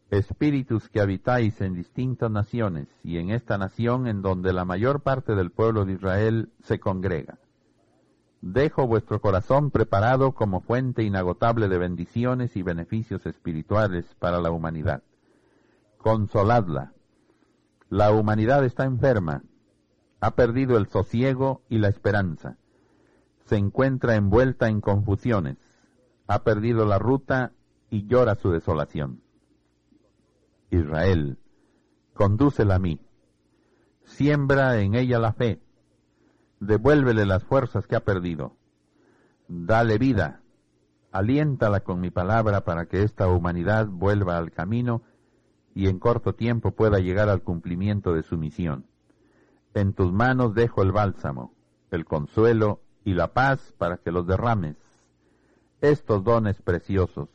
Espíritus 0.09 0.89
que 0.89 1.03
habitáis 1.03 1.61
en 1.61 1.75
distintas 1.75 2.31
naciones 2.31 2.89
y 3.05 3.19
en 3.19 3.29
esta 3.29 3.59
nación 3.59 4.07
en 4.07 4.23
donde 4.23 4.55
la 4.55 4.65
mayor 4.65 5.01
parte 5.03 5.35
del 5.35 5.51
pueblo 5.51 5.85
de 5.85 5.93
Israel 5.93 6.49
se 6.63 6.81
congrega. 6.81 7.37
Dejo 8.43 8.87
vuestro 8.87 9.21
corazón 9.21 9.71
preparado 9.71 10.33
como 10.33 10.61
fuente 10.61 11.03
inagotable 11.03 11.69
de 11.69 11.79
bendiciones 11.79 12.57
y 12.57 12.63
beneficios 12.63 13.27
espirituales 13.27 14.15
para 14.19 14.41
la 14.41 14.51
humanidad. 14.51 15.03
Consoladla. 15.99 16.95
La 17.91 18.13
humanidad 18.13 18.65
está 18.65 18.85
enferma, 18.85 19.43
ha 20.21 20.35
perdido 20.37 20.79
el 20.79 20.87
sosiego 20.87 21.63
y 21.69 21.79
la 21.79 21.89
esperanza, 21.89 22.57
se 23.47 23.57
encuentra 23.57 24.15
envuelta 24.15 24.69
en 24.69 24.81
confusiones, 24.81 25.59
ha 26.29 26.45
perdido 26.45 26.87
la 26.87 26.99
ruta 26.99 27.53
y 27.91 28.07
llora 28.07 28.37
su 28.37 28.53
desolación. 28.53 29.23
Israel, 30.71 31.39
condúcela 32.15 32.77
a 32.77 32.79
mí, 32.79 33.01
siembra 34.05 34.81
en 34.81 34.95
ella 34.95 35.19
la 35.19 35.33
fe, 35.33 35.61
devuélvele 36.61 37.25
las 37.25 37.43
fuerzas 37.43 37.87
que 37.87 37.97
ha 37.97 38.05
perdido. 38.05 38.57
Dale 39.49 39.99
vida, 39.99 40.43
aliéntala 41.11 41.81
con 41.81 42.01
mi 42.01 42.11
palabra 42.11 42.65
para 42.65 42.87
que 42.87 43.03
esta 43.03 43.29
humanidad 43.29 43.87
vuelva 43.87 44.37
al 44.37 44.53
camino 44.53 45.03
y 45.75 45.89
en 45.89 45.99
corto 45.99 46.35
tiempo 46.35 46.73
pueda 46.73 46.99
llegar 46.99 47.29
al 47.29 47.43
cumplimiento 47.43 48.15
de 48.15 48.23
su 48.23 48.37
misión. 48.37 48.87
En 49.75 49.95
tus 49.95 50.13
manos 50.13 50.55
dejo 50.55 50.83
el 50.83 50.93
bálsamo, 50.93 51.55
el 51.91 52.05
consuelo 52.05 52.81
y 53.05 53.15
la 53.15 53.33
paz 53.33 53.75
para 53.79 53.97
que 53.97 54.13
los 54.13 54.27
derrames. 54.27 54.77
Estos 55.81 56.23
dones 56.23 56.61
preciosos, 56.61 57.29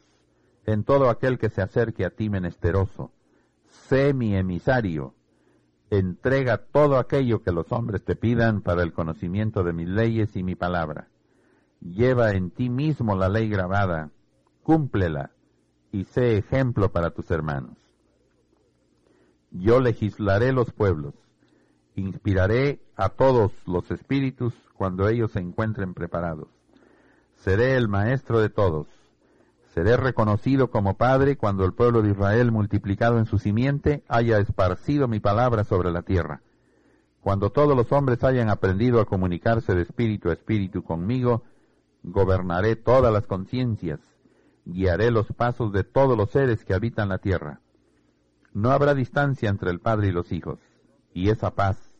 en 0.65 0.83
todo 0.83 1.09
aquel 1.09 1.39
que 1.39 1.49
se 1.49 1.61
acerque 1.61 2.05
a 2.05 2.11
ti 2.11 2.29
menesteroso, 2.29 3.11
sé 3.65 4.13
mi 4.13 4.35
emisario, 4.35 5.14
entrega 5.97 6.57
todo 6.57 6.97
aquello 6.97 7.41
que 7.41 7.51
los 7.51 7.71
hombres 7.71 8.03
te 8.03 8.15
pidan 8.15 8.61
para 8.61 8.83
el 8.83 8.93
conocimiento 8.93 9.63
de 9.63 9.73
mis 9.73 9.87
leyes 9.87 10.35
y 10.35 10.43
mi 10.43 10.55
palabra. 10.55 11.07
Lleva 11.81 12.31
en 12.31 12.51
ti 12.51 12.69
mismo 12.69 13.15
la 13.15 13.29
ley 13.29 13.49
grabada, 13.49 14.11
cúmplela 14.63 15.31
y 15.91 16.05
sé 16.05 16.37
ejemplo 16.37 16.91
para 16.91 17.11
tus 17.11 17.29
hermanos. 17.31 17.77
Yo 19.51 19.79
legislaré 19.79 20.51
los 20.51 20.71
pueblos, 20.71 21.13
inspiraré 21.95 22.81
a 22.95 23.09
todos 23.09 23.51
los 23.65 23.89
espíritus 23.91 24.53
cuando 24.73 25.07
ellos 25.07 25.31
se 25.31 25.39
encuentren 25.39 25.93
preparados. 25.93 26.47
Seré 27.35 27.75
el 27.75 27.87
maestro 27.87 28.39
de 28.39 28.49
todos, 28.49 28.87
Seré 29.75 29.97
reconocido 29.97 30.69
como 30.69 30.95
Padre 30.95 31.35
cuando 31.35 31.65
el 31.65 31.73
pueblo 31.73 32.01
de 32.01 32.11
Israel, 32.11 32.49
multiplicado 32.49 33.19
en 33.19 33.25
su 33.25 33.39
simiente, 33.39 34.05
haya 34.07 34.39
esparcido 34.39 35.09
mi 35.09 35.19
palabra 35.19 35.65
sobre 35.65 35.91
la 35.91 36.01
tierra. 36.01 36.41
Cuando 37.19 37.49
todos 37.49 37.75
los 37.75 37.91
hombres 37.91 38.23
hayan 38.23 38.49
aprendido 38.49 39.01
a 39.01 39.05
comunicarse 39.05 39.75
de 39.75 39.81
espíritu 39.81 40.29
a 40.29 40.33
espíritu 40.33 40.81
conmigo, 40.81 41.43
gobernaré 42.03 42.77
todas 42.77 43.11
las 43.11 43.27
conciencias, 43.27 43.99
guiaré 44.63 45.11
los 45.11 45.27
pasos 45.33 45.73
de 45.73 45.83
todos 45.83 46.17
los 46.17 46.29
seres 46.29 46.63
que 46.63 46.73
habitan 46.73 47.09
la 47.09 47.17
tierra. 47.17 47.59
No 48.53 48.71
habrá 48.71 48.93
distancia 48.93 49.49
entre 49.49 49.71
el 49.71 49.81
Padre 49.81 50.07
y 50.07 50.11
los 50.13 50.31
hijos, 50.31 50.59
y 51.13 51.31
esa 51.31 51.53
paz, 51.53 51.91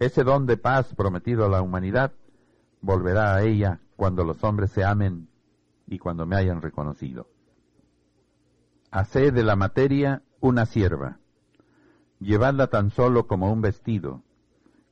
ese 0.00 0.24
don 0.24 0.44
de 0.44 0.56
paz 0.56 0.92
prometido 0.96 1.44
a 1.44 1.48
la 1.48 1.62
humanidad, 1.62 2.14
volverá 2.80 3.36
a 3.36 3.42
ella 3.44 3.78
cuando 3.94 4.24
los 4.24 4.42
hombres 4.42 4.72
se 4.72 4.82
amen 4.82 5.29
y 5.90 5.98
cuando 5.98 6.24
me 6.24 6.36
hayan 6.36 6.62
reconocido. 6.62 7.26
Haced 8.92 9.34
de 9.34 9.42
la 9.42 9.56
materia 9.56 10.22
una 10.40 10.64
sierva, 10.64 11.18
llevadla 12.20 12.68
tan 12.68 12.90
solo 12.90 13.26
como 13.26 13.52
un 13.52 13.60
vestido, 13.60 14.22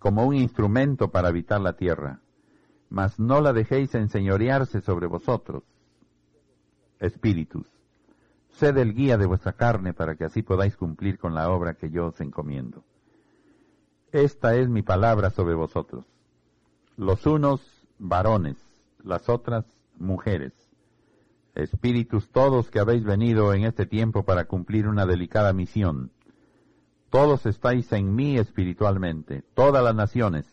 como 0.01 0.27
un 0.27 0.35
instrumento 0.35 1.11
para 1.11 1.29
habitar 1.29 1.61
la 1.61 1.75
tierra, 1.75 2.21
mas 2.91 3.19
no 3.19 3.41
la 3.41 3.53
dejéis 3.53 3.95
enseñorearse 3.95 4.81
sobre 4.81 5.07
vosotros. 5.07 5.63
Espíritus, 6.99 7.67
sed 8.51 8.77
el 8.77 8.93
guía 8.93 9.17
de 9.19 9.27
vuestra 9.27 9.53
carne 9.53 9.95
para 9.95 10.17
que 10.17 10.25
así 10.25 10.43
podáis 10.43 10.77
cumplir 10.77 11.19
con 11.19 11.33
la 11.33 11.49
obra 11.51 11.75
que 11.75 11.91
yo 11.91 12.09
os 12.09 12.21
encomiendo. 12.21 12.83
Esta 14.11 14.57
es 14.57 14.69
mi 14.69 14.83
palabra 14.83 15.31
sobre 15.31 15.55
vosotros. 15.55 16.05
Los 16.97 17.25
unos 17.27 17.61
varones, 17.99 18.57
las 19.05 19.29
otras 19.29 19.65
mujeres 19.97 20.68
espíritus 21.59 22.31
todos 22.31 22.71
que 22.71 22.79
habéis 22.79 23.03
venido 23.03 23.53
en 23.53 23.65
este 23.65 23.85
tiempo 23.85 24.23
para 24.23 24.45
cumplir 24.45 24.87
una 24.87 25.07
delicada 25.07 25.53
misión. 25.53 26.13
Todos 27.11 27.47
estáis 27.47 27.91
en 27.93 28.15
mí 28.15 28.39
espiritualmente, 28.39 29.43
todas 29.55 29.83
las 29.83 29.95
naciones, 29.95 30.47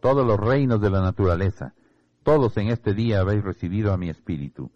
todos 0.00 0.24
los 0.24 0.38
reinos 0.38 0.80
de 0.80 0.90
la 0.90 1.00
naturaleza, 1.00 1.74
todos 2.22 2.56
en 2.56 2.68
este 2.68 2.94
día 2.94 3.20
habéis 3.20 3.42
recibido 3.42 3.92
a 3.92 3.96
mi 3.96 4.08
espíritu. 4.08 4.70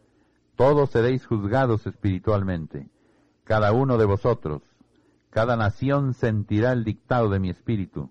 Todos 0.56 0.90
seréis 0.90 1.24
juzgados 1.24 1.86
espiritualmente, 1.86 2.90
cada 3.44 3.72
uno 3.72 3.98
de 3.98 4.04
vosotros, 4.04 4.62
cada 5.30 5.56
nación 5.56 6.12
sentirá 6.14 6.72
el 6.72 6.82
dictado 6.82 7.28
de 7.30 7.38
mi 7.38 7.50
espíritu, 7.50 8.10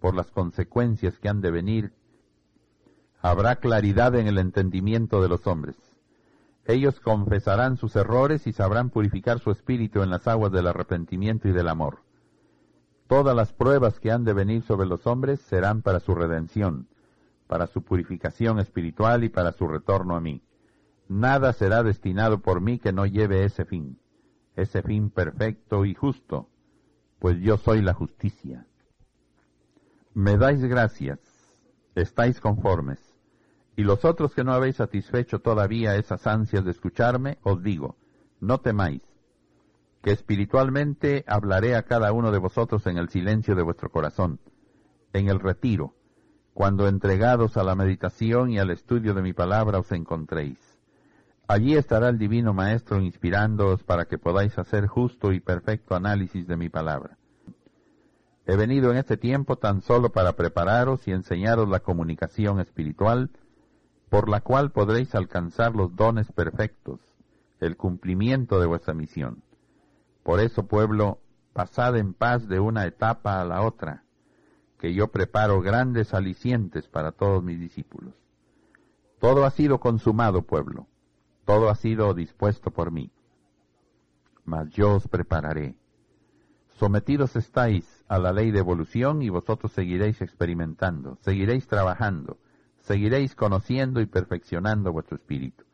por 0.00 0.16
las 0.16 0.32
consecuencias 0.32 1.18
que 1.20 1.28
han 1.28 1.40
de 1.40 1.52
venir. 1.52 1.92
Habrá 3.20 3.56
claridad 3.56 4.16
en 4.16 4.26
el 4.26 4.38
entendimiento 4.38 5.22
de 5.22 5.28
los 5.28 5.46
hombres 5.46 5.76
ellos 6.66 6.98
confesarán 6.98 7.76
sus 7.76 7.94
errores 7.94 8.46
y 8.46 8.52
sabrán 8.52 8.90
purificar 8.90 9.38
su 9.38 9.52
espíritu 9.52 10.02
en 10.02 10.10
las 10.10 10.26
aguas 10.26 10.50
del 10.50 10.66
arrepentimiento 10.66 11.48
y 11.48 11.52
del 11.52 11.68
amor. 11.68 12.02
Todas 13.06 13.36
las 13.36 13.52
pruebas 13.52 14.00
que 14.00 14.10
han 14.10 14.24
de 14.24 14.32
venir 14.32 14.62
sobre 14.62 14.88
los 14.88 15.06
hombres 15.06 15.40
serán 15.40 15.82
para 15.82 16.00
su 16.00 16.14
redención, 16.16 16.88
para 17.46 17.68
su 17.68 17.82
purificación 17.82 18.58
espiritual 18.58 19.22
y 19.22 19.28
para 19.28 19.52
su 19.52 19.68
retorno 19.68 20.16
a 20.16 20.20
mí. 20.20 20.42
Nada 21.08 21.52
será 21.52 21.84
destinado 21.84 22.40
por 22.40 22.60
mí 22.60 22.80
que 22.80 22.92
no 22.92 23.06
lleve 23.06 23.44
ese 23.44 23.64
fin, 23.64 24.00
ese 24.56 24.82
fin 24.82 25.10
perfecto 25.10 25.84
y 25.84 25.94
justo, 25.94 26.48
pues 27.20 27.38
yo 27.38 27.58
soy 27.58 27.80
la 27.80 27.94
justicia. 27.94 28.66
Me 30.14 30.36
dais 30.36 30.64
gracias, 30.64 31.20
estáis 31.94 32.40
conformes 32.40 33.05
y 33.76 33.82
los 33.82 34.04
otros 34.04 34.34
que 34.34 34.42
no 34.42 34.52
habéis 34.52 34.76
satisfecho 34.76 35.40
todavía 35.40 35.96
esas 35.96 36.26
ansias 36.26 36.64
de 36.64 36.70
escucharme, 36.70 37.38
os 37.42 37.62
digo, 37.62 37.96
no 38.40 38.58
temáis, 38.58 39.02
que 40.02 40.12
espiritualmente 40.12 41.24
hablaré 41.26 41.76
a 41.76 41.82
cada 41.82 42.12
uno 42.12 42.32
de 42.32 42.38
vosotros 42.38 42.86
en 42.86 42.96
el 42.96 43.10
silencio 43.10 43.54
de 43.54 43.62
vuestro 43.62 43.90
corazón, 43.90 44.40
en 45.12 45.28
el 45.28 45.40
retiro, 45.40 45.94
cuando 46.54 46.88
entregados 46.88 47.58
a 47.58 47.64
la 47.64 47.74
meditación 47.74 48.50
y 48.50 48.58
al 48.58 48.70
estudio 48.70 49.12
de 49.12 49.22
mi 49.22 49.34
palabra 49.34 49.78
os 49.78 49.92
encontréis. 49.92 50.58
Allí 51.48 51.76
estará 51.76 52.08
el 52.08 52.18
Divino 52.18 52.54
Maestro 52.54 53.00
inspirándoos 53.00 53.84
para 53.84 54.06
que 54.06 54.18
podáis 54.18 54.58
hacer 54.58 54.86
justo 54.86 55.32
y 55.32 55.40
perfecto 55.40 55.94
análisis 55.94 56.48
de 56.48 56.56
mi 56.56 56.70
palabra. 56.70 57.18
He 58.46 58.56
venido 58.56 58.90
en 58.90 58.96
este 58.96 59.16
tiempo 59.16 59.56
tan 59.56 59.82
solo 59.82 60.10
para 60.10 60.32
prepararos 60.32 61.06
y 61.06 61.12
enseñaros 61.12 61.68
la 61.68 61.80
comunicación 61.80 62.58
espiritual, 62.60 63.30
por 64.16 64.30
la 64.30 64.40
cual 64.40 64.70
podréis 64.70 65.14
alcanzar 65.14 65.76
los 65.76 65.94
dones 65.94 66.32
perfectos, 66.32 67.00
el 67.60 67.76
cumplimiento 67.76 68.58
de 68.58 68.64
vuestra 68.64 68.94
misión. 68.94 69.42
Por 70.22 70.40
eso, 70.40 70.66
pueblo, 70.66 71.18
pasad 71.52 71.98
en 71.98 72.14
paz 72.14 72.48
de 72.48 72.58
una 72.58 72.86
etapa 72.86 73.42
a 73.42 73.44
la 73.44 73.60
otra, 73.60 74.04
que 74.78 74.94
yo 74.94 75.08
preparo 75.08 75.60
grandes 75.60 76.14
alicientes 76.14 76.88
para 76.88 77.12
todos 77.12 77.44
mis 77.44 77.60
discípulos. 77.60 78.14
Todo 79.20 79.44
ha 79.44 79.50
sido 79.50 79.80
consumado, 79.80 80.40
pueblo, 80.40 80.86
todo 81.44 81.68
ha 81.68 81.74
sido 81.74 82.14
dispuesto 82.14 82.70
por 82.70 82.92
mí. 82.92 83.10
Mas 84.46 84.70
yo 84.70 84.94
os 84.94 85.08
prepararé. 85.08 85.76
Sometidos 86.78 87.36
estáis 87.36 88.02
a 88.08 88.18
la 88.18 88.32
ley 88.32 88.50
de 88.50 88.60
evolución 88.60 89.20
y 89.20 89.28
vosotros 89.28 89.72
seguiréis 89.72 90.22
experimentando, 90.22 91.18
seguiréis 91.20 91.66
trabajando, 91.66 92.38
seguiréis 92.86 93.34
conociendo 93.34 94.00
y 94.00 94.06
perfeccionando 94.06 94.92
vuestro 94.92 95.16
espíritu. 95.16 95.64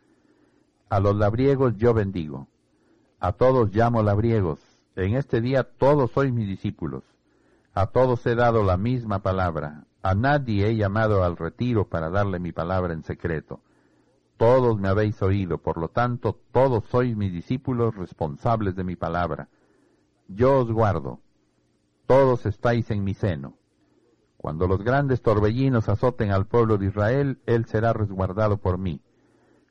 A 0.88 0.98
los 0.98 1.14
labriegos 1.14 1.76
yo 1.76 1.92
bendigo, 1.92 2.48
a 3.20 3.32
todos 3.32 3.74
llamo 3.74 4.02
labriegos, 4.02 4.60
en 4.96 5.16
este 5.16 5.40
día 5.40 5.64
todos 5.64 6.10
sois 6.12 6.32
mis 6.32 6.48
discípulos, 6.48 7.04
a 7.74 7.86
todos 7.88 8.24
he 8.26 8.34
dado 8.34 8.62
la 8.64 8.78
misma 8.78 9.20
palabra, 9.20 9.84
a 10.02 10.14
nadie 10.14 10.68
he 10.68 10.76
llamado 10.76 11.22
al 11.22 11.36
retiro 11.36 11.86
para 11.86 12.08
darle 12.08 12.38
mi 12.38 12.52
palabra 12.52 12.94
en 12.94 13.02
secreto. 13.02 13.60
Todos 14.38 14.80
me 14.80 14.88
habéis 14.88 15.22
oído, 15.22 15.58
por 15.58 15.76
lo 15.76 15.88
tanto, 15.88 16.40
todos 16.50 16.84
sois 16.86 17.14
mis 17.16 17.32
discípulos 17.32 17.94
responsables 17.94 18.74
de 18.74 18.84
mi 18.84 18.96
palabra. 18.96 19.48
Yo 20.28 20.60
os 20.60 20.72
guardo, 20.72 21.20
todos 22.06 22.46
estáis 22.46 22.90
en 22.90 23.04
mi 23.04 23.14
seno. 23.14 23.54
Cuando 24.42 24.66
los 24.66 24.82
grandes 24.82 25.22
torbellinos 25.22 25.88
azoten 25.88 26.32
al 26.32 26.46
pueblo 26.46 26.76
de 26.76 26.86
Israel, 26.86 27.38
él 27.46 27.64
será 27.66 27.92
resguardado 27.92 28.56
por 28.56 28.76
mí. 28.76 29.00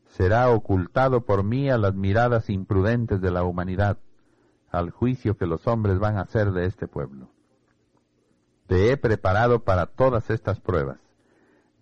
Será 0.07 0.49
ocultado 0.49 1.25
por 1.25 1.43
mí 1.43 1.69
a 1.69 1.77
las 1.77 1.93
miradas 1.93 2.49
imprudentes 2.49 3.19
de 3.19 3.31
la 3.31 3.43
humanidad, 3.43 3.97
al 4.69 4.89
juicio 4.89 5.35
que 5.35 5.45
los 5.45 5.67
hombres 5.67 5.99
van 5.99 6.17
a 6.17 6.21
hacer 6.21 6.53
de 6.53 6.67
este 6.67 6.87
pueblo. 6.87 7.27
Te 8.67 8.93
he 8.93 8.95
preparado 8.95 9.65
para 9.65 9.87
todas 9.87 10.29
estas 10.29 10.61
pruebas, 10.61 10.99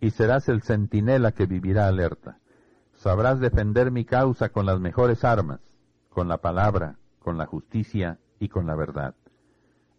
y 0.01 0.09
serás 0.09 0.49
el 0.49 0.63
centinela 0.63 1.31
que 1.31 1.45
vivirá 1.45 1.87
alerta. 1.87 2.39
Sabrás 2.95 3.39
defender 3.39 3.91
mi 3.91 4.03
causa 4.03 4.49
con 4.49 4.65
las 4.65 4.79
mejores 4.79 5.23
armas, 5.23 5.59
con 6.09 6.27
la 6.27 6.39
palabra, 6.39 6.97
con 7.19 7.37
la 7.37 7.45
justicia 7.45 8.17
y 8.39 8.49
con 8.49 8.65
la 8.65 8.73
verdad. 8.73 9.13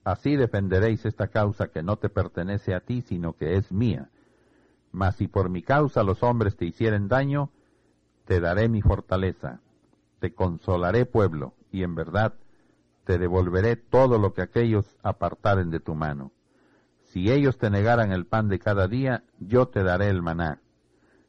Así 0.04 0.36
defenderéis 0.36 1.04
esta 1.04 1.28
causa 1.28 1.68
que 1.68 1.82
no 1.82 1.96
te 1.96 2.08
pertenece 2.08 2.74
a 2.74 2.80
ti, 2.80 3.02
sino 3.02 3.34
que 3.34 3.56
es 3.56 3.70
mía. 3.70 4.08
Mas 4.92 5.16
si 5.16 5.28
por 5.28 5.50
mi 5.50 5.62
causa 5.62 6.02
los 6.02 6.22
hombres 6.22 6.56
te 6.56 6.64
hicieren 6.64 7.08
daño, 7.08 7.50
te 8.24 8.40
daré 8.40 8.68
mi 8.68 8.82
fortaleza, 8.82 9.60
te 10.18 10.34
consolaré 10.34 11.04
pueblo, 11.06 11.54
y 11.70 11.82
en 11.82 11.94
verdad 11.94 12.34
te 13.04 13.18
devolveré 13.18 13.76
todo 13.76 14.18
lo 14.18 14.34
que 14.34 14.42
aquellos 14.42 14.96
apartaren 15.02 15.70
de 15.70 15.80
tu 15.80 15.94
mano. 15.94 16.32
Si 17.04 17.30
ellos 17.30 17.58
te 17.58 17.70
negaran 17.70 18.12
el 18.12 18.26
pan 18.26 18.48
de 18.48 18.58
cada 18.58 18.86
día, 18.86 19.24
yo 19.38 19.68
te 19.68 19.82
daré 19.82 20.08
el 20.08 20.22
maná. 20.22 20.60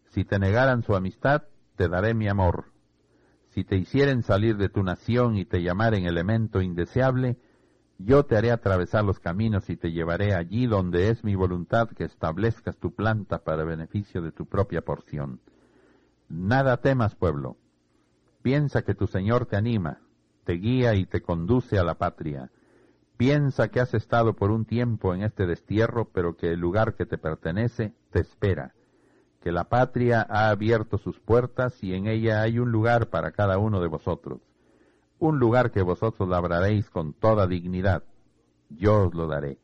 Si 0.09 0.23
te 0.25 0.37
negaran 0.37 0.83
su 0.83 0.95
amistad, 0.95 1.43
te 1.75 1.87
daré 1.87 2.13
mi 2.13 2.27
amor. 2.27 2.65
Si 3.49 3.63
te 3.63 3.77
hicieren 3.77 4.21
salir 4.23 4.57
de 4.57 4.69
tu 4.69 4.83
nación 4.83 5.37
y 5.37 5.45
te 5.45 5.61
llamaren 5.61 6.05
elemento 6.05 6.61
indeseable, 6.61 7.37
yo 8.03 8.25
te 8.25 8.37
haré 8.37 8.51
atravesar 8.51 9.03
los 9.03 9.19
caminos 9.19 9.69
y 9.69 9.77
te 9.77 9.91
llevaré 9.91 10.35
allí 10.35 10.67
donde 10.67 11.09
es 11.09 11.23
mi 11.23 11.35
voluntad 11.35 11.89
que 11.89 12.03
establezcas 12.03 12.77
tu 12.77 12.93
planta 12.93 13.39
para 13.39 13.63
beneficio 13.63 14.21
de 14.21 14.31
tu 14.31 14.45
propia 14.45 14.81
porción. 14.81 15.39
Nada 16.29 16.77
temas, 16.77 17.15
pueblo. 17.15 17.57
Piensa 18.41 18.83
que 18.83 18.95
tu 18.95 19.07
Señor 19.07 19.45
te 19.45 19.57
anima, 19.57 19.99
te 20.45 20.53
guía 20.53 20.95
y 20.95 21.05
te 21.05 21.21
conduce 21.21 21.77
a 21.77 21.83
la 21.83 21.95
patria. 21.95 22.49
Piensa 23.17 23.67
que 23.67 23.79
has 23.79 23.93
estado 23.93 24.35
por 24.35 24.49
un 24.49 24.65
tiempo 24.65 25.13
en 25.13 25.21
este 25.21 25.45
destierro, 25.45 26.09
pero 26.11 26.35
que 26.35 26.53
el 26.53 26.59
lugar 26.59 26.95
que 26.95 27.05
te 27.05 27.17
pertenece 27.17 27.93
te 28.09 28.19
espera, 28.19 28.73
que 29.41 29.51
la 29.51 29.65
patria 29.65 30.25
ha 30.27 30.49
abierto 30.49 30.97
sus 30.97 31.19
puertas 31.19 31.83
y 31.83 31.93
en 31.93 32.07
ella 32.07 32.41
hay 32.41 32.57
un 32.57 32.71
lugar 32.71 33.09
para 33.09 33.31
cada 33.31 33.57
uno 33.57 33.79
de 33.81 33.87
vosotros, 33.87 34.39
un 35.21 35.37
lugar 35.37 35.69
que 35.71 35.83
vosotros 35.83 36.27
labraréis 36.27 36.89
con 36.89 37.13
toda 37.13 37.45
dignidad. 37.45 38.03
Yo 38.69 39.03
os 39.03 39.13
lo 39.13 39.27
daré. 39.27 39.59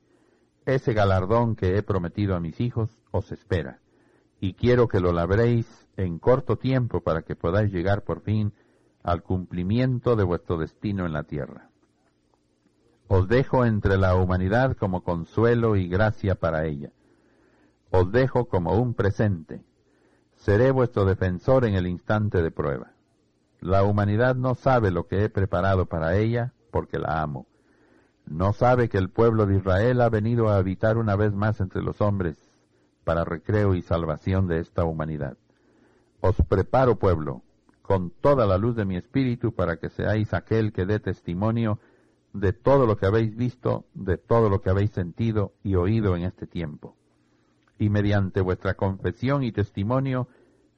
Ese 0.65 0.93
galardón 0.93 1.55
que 1.55 1.77
he 1.77 1.83
prometido 1.83 2.35
a 2.35 2.39
mis 2.39 2.61
hijos 2.61 3.01
os 3.09 3.31
espera, 3.31 3.79
y 4.39 4.53
quiero 4.53 4.87
que 4.87 4.99
lo 4.99 5.11
labréis 5.11 5.87
en 5.97 6.19
corto 6.19 6.57
tiempo 6.57 7.01
para 7.01 7.23
que 7.23 7.35
podáis 7.35 7.73
llegar 7.73 8.03
por 8.03 8.21
fin 8.21 8.53
al 9.01 9.23
cumplimiento 9.23 10.15
de 10.15 10.23
vuestro 10.25 10.59
destino 10.59 11.07
en 11.07 11.13
la 11.13 11.23
tierra. 11.23 11.71
Os 13.07 13.27
dejo 13.27 13.65
entre 13.65 13.97
la 13.97 14.15
humanidad 14.15 14.77
como 14.77 15.01
consuelo 15.01 15.75
y 15.75 15.87
gracia 15.87 16.35
para 16.35 16.65
ella. 16.65 16.91
Os 17.89 18.11
dejo 18.11 18.47
como 18.47 18.79
un 18.79 18.93
presente. 18.93 19.63
Seré 20.35 20.69
vuestro 20.69 21.05
defensor 21.05 21.65
en 21.65 21.73
el 21.73 21.87
instante 21.87 22.43
de 22.43 22.51
prueba. 22.51 22.91
La 23.59 23.83
humanidad 23.83 24.35
no 24.35 24.55
sabe 24.55 24.91
lo 24.91 25.07
que 25.07 25.23
he 25.23 25.29
preparado 25.29 25.85
para 25.87 26.15
ella 26.15 26.53
porque 26.71 26.99
la 26.99 27.21
amo. 27.21 27.47
No 28.25 28.53
sabe 28.53 28.89
que 28.89 28.97
el 28.97 29.09
pueblo 29.09 29.45
de 29.45 29.57
Israel 29.57 30.01
ha 30.01 30.09
venido 30.09 30.49
a 30.49 30.57
habitar 30.57 30.97
una 30.97 31.15
vez 31.15 31.33
más 31.33 31.59
entre 31.61 31.81
los 31.81 32.01
hombres 32.01 32.37
para 33.03 33.23
recreo 33.23 33.73
y 33.73 33.81
salvación 33.81 34.47
de 34.47 34.59
esta 34.59 34.83
humanidad. 34.83 35.37
Os 36.19 36.35
preparo, 36.47 36.97
pueblo, 36.97 37.41
con 37.81 38.09
toda 38.09 38.45
la 38.45 38.57
luz 38.57 38.75
de 38.75 38.83
mi 38.83 38.97
espíritu 38.97 39.53
para 39.53 39.77
que 39.77 39.89
seáis 39.89 40.33
aquel 40.33 40.73
que 40.73 40.85
dé 40.85 40.99
testimonio 40.99 41.79
de 42.33 42.51
todo 42.51 42.85
lo 42.85 42.97
que 42.97 43.05
habéis 43.05 43.35
visto, 43.35 43.85
de 43.93 44.17
todo 44.17 44.49
lo 44.49 44.61
que 44.61 44.69
habéis 44.69 44.91
sentido 44.91 45.53
y 45.63 45.75
oído 45.75 46.15
en 46.15 46.23
este 46.23 46.47
tiempo. 46.47 46.95
Y 47.79 47.89
mediante 47.89 48.41
vuestra 48.41 48.73
confesión 48.73 49.43
y 49.43 49.53
testimonio, 49.53 50.27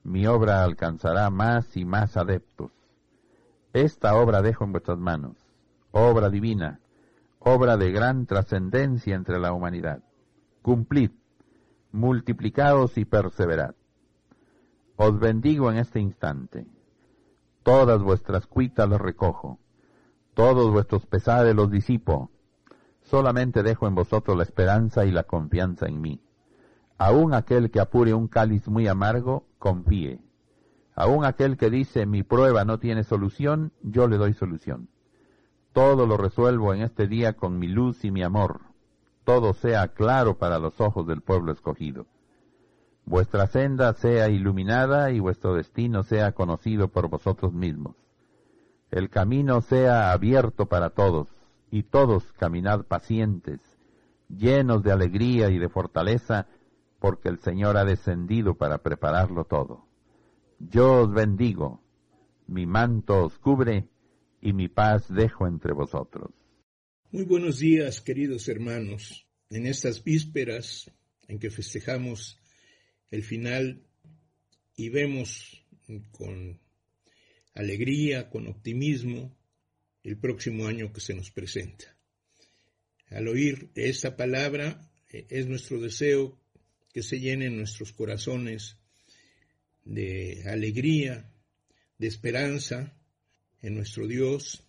mi 0.03 0.27
obra 0.27 0.63
alcanzará 0.63 1.29
más 1.29 1.75
y 1.77 1.85
más 1.85 2.17
adeptos. 2.17 2.71
Esta 3.73 4.15
obra 4.15 4.41
dejo 4.41 4.63
en 4.63 4.71
vuestras 4.71 4.97
manos, 4.97 5.37
obra 5.91 6.29
divina, 6.29 6.79
obra 7.39 7.77
de 7.77 7.91
gran 7.91 8.25
trascendencia 8.25 9.15
entre 9.15 9.39
la 9.39 9.53
humanidad. 9.53 10.01
Cumplid, 10.61 11.11
multiplicaos 11.91 12.97
y 12.97 13.05
perseverad. 13.05 13.75
Os 14.95 15.19
bendigo 15.19 15.71
en 15.71 15.77
este 15.77 15.99
instante. 15.99 16.65
Todas 17.63 18.01
vuestras 18.01 18.47
cuitas 18.47 18.89
las 18.89 18.99
recojo 18.99 19.59
todos 20.39 20.71
vuestros 20.71 21.05
pesares 21.05 21.53
los 21.53 21.69
disipo. 21.69 22.31
Solamente 23.01 23.61
dejo 23.61 23.87
en 23.87 23.95
vosotros 23.95 24.37
la 24.37 24.43
esperanza 24.43 25.03
y 25.03 25.11
la 25.11 25.23
confianza 25.23 25.85
en 25.85 25.99
mí. 25.99 26.21
Aún 26.99 27.33
aquel 27.33 27.71
que 27.71 27.79
apure 27.79 28.13
un 28.13 28.27
cáliz 28.27 28.67
muy 28.67 28.87
amargo, 28.87 29.47
confíe. 29.57 30.19
Aún 30.93 31.25
aquel 31.25 31.57
que 31.57 31.71
dice 31.71 32.05
mi 32.05 32.21
prueba 32.21 32.63
no 32.63 32.77
tiene 32.77 33.03
solución, 33.03 33.71
yo 33.81 34.07
le 34.07 34.17
doy 34.17 34.33
solución. 34.33 34.89
Todo 35.73 36.05
lo 36.05 36.15
resuelvo 36.15 36.75
en 36.75 36.83
este 36.83 37.07
día 37.07 37.33
con 37.33 37.57
mi 37.57 37.67
luz 37.67 38.05
y 38.05 38.11
mi 38.11 38.21
amor. 38.21 38.61
Todo 39.23 39.53
sea 39.53 39.87
claro 39.87 40.37
para 40.37 40.59
los 40.59 40.79
ojos 40.79 41.07
del 41.07 41.21
pueblo 41.21 41.51
escogido. 41.51 42.05
Vuestra 43.05 43.47
senda 43.47 43.91
sea 43.93 44.29
iluminada 44.29 45.09
y 45.09 45.19
vuestro 45.19 45.55
destino 45.55 46.03
sea 46.03 46.33
conocido 46.33 46.89
por 46.89 47.09
vosotros 47.09 47.51
mismos 47.53 47.95
el 48.91 49.09
camino 49.09 49.61
sea 49.61 50.11
abierto 50.11 50.65
para 50.67 50.89
todos, 50.89 51.27
y 51.71 51.83
todos 51.83 52.31
caminad 52.33 52.85
pacientes, 52.85 53.59
llenos 54.29 54.83
de 54.83 54.91
alegría 54.91 55.49
y 55.49 55.59
de 55.59 55.69
fortaleza, 55.69 56.47
porque 56.99 57.29
el 57.29 57.39
Señor 57.39 57.77
ha 57.77 57.85
descendido 57.85 58.55
para 58.55 58.79
prepararlo 58.83 59.45
todo. 59.45 59.87
Yo 60.59 61.03
os 61.03 61.13
bendigo, 61.13 61.81
mi 62.47 62.65
manto 62.65 63.25
os 63.25 63.37
cubre, 63.39 63.87
y 64.41 64.53
mi 64.53 64.67
paz 64.67 65.05
dejo 65.09 65.47
entre 65.47 65.73
vosotros. 65.73 66.31
Muy 67.11 67.23
buenos 67.23 67.59
días, 67.59 68.01
queridos 68.01 68.47
hermanos. 68.47 69.27
En 69.49 69.65
estas 69.65 70.03
vísperas 70.03 70.91
en 71.27 71.39
que 71.39 71.49
festejamos 71.49 72.39
el 73.11 73.23
final 73.23 73.81
y 74.75 74.89
vemos 74.89 75.65
con 76.11 76.59
alegría, 77.55 78.29
con 78.29 78.47
optimismo 78.47 79.35
el 80.03 80.17
próximo 80.17 80.67
año 80.67 80.93
que 80.93 81.01
se 81.01 81.13
nos 81.13 81.31
presenta. 81.31 81.97
Al 83.09 83.27
oír 83.27 83.71
esta 83.75 84.15
palabra, 84.15 84.91
eh, 85.09 85.25
es 85.29 85.47
nuestro 85.47 85.79
deseo 85.81 86.37
que 86.93 87.03
se 87.03 87.19
llenen 87.19 87.57
nuestros 87.57 87.93
corazones 87.93 88.77
de 89.85 90.43
alegría, 90.47 91.31
de 91.97 92.07
esperanza 92.07 92.97
en 93.61 93.75
nuestro 93.75 94.07
Dios 94.07 94.63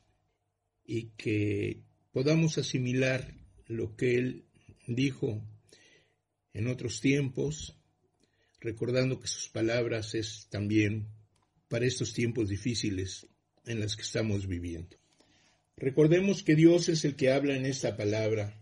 y 0.84 1.10
que 1.16 1.82
podamos 2.12 2.58
asimilar 2.58 3.34
lo 3.66 3.96
que 3.96 4.16
Él 4.16 4.44
dijo 4.86 5.42
en 6.52 6.66
otros 6.66 7.00
tiempos 7.00 7.76
recordando 8.60 9.20
que 9.20 9.28
sus 9.28 9.48
palabras 9.48 10.14
es 10.14 10.46
también 10.50 11.08
para 11.68 11.86
estos 11.86 12.12
tiempos 12.12 12.48
difíciles 12.48 13.26
en 13.64 13.80
los 13.80 13.96
que 13.96 14.02
estamos 14.02 14.46
viviendo. 14.46 14.96
Recordemos 15.76 16.42
que 16.42 16.56
Dios 16.56 16.88
es 16.88 17.04
el 17.04 17.16
que 17.16 17.30
habla 17.30 17.56
en 17.56 17.64
esta 17.64 17.96
palabra 17.96 18.59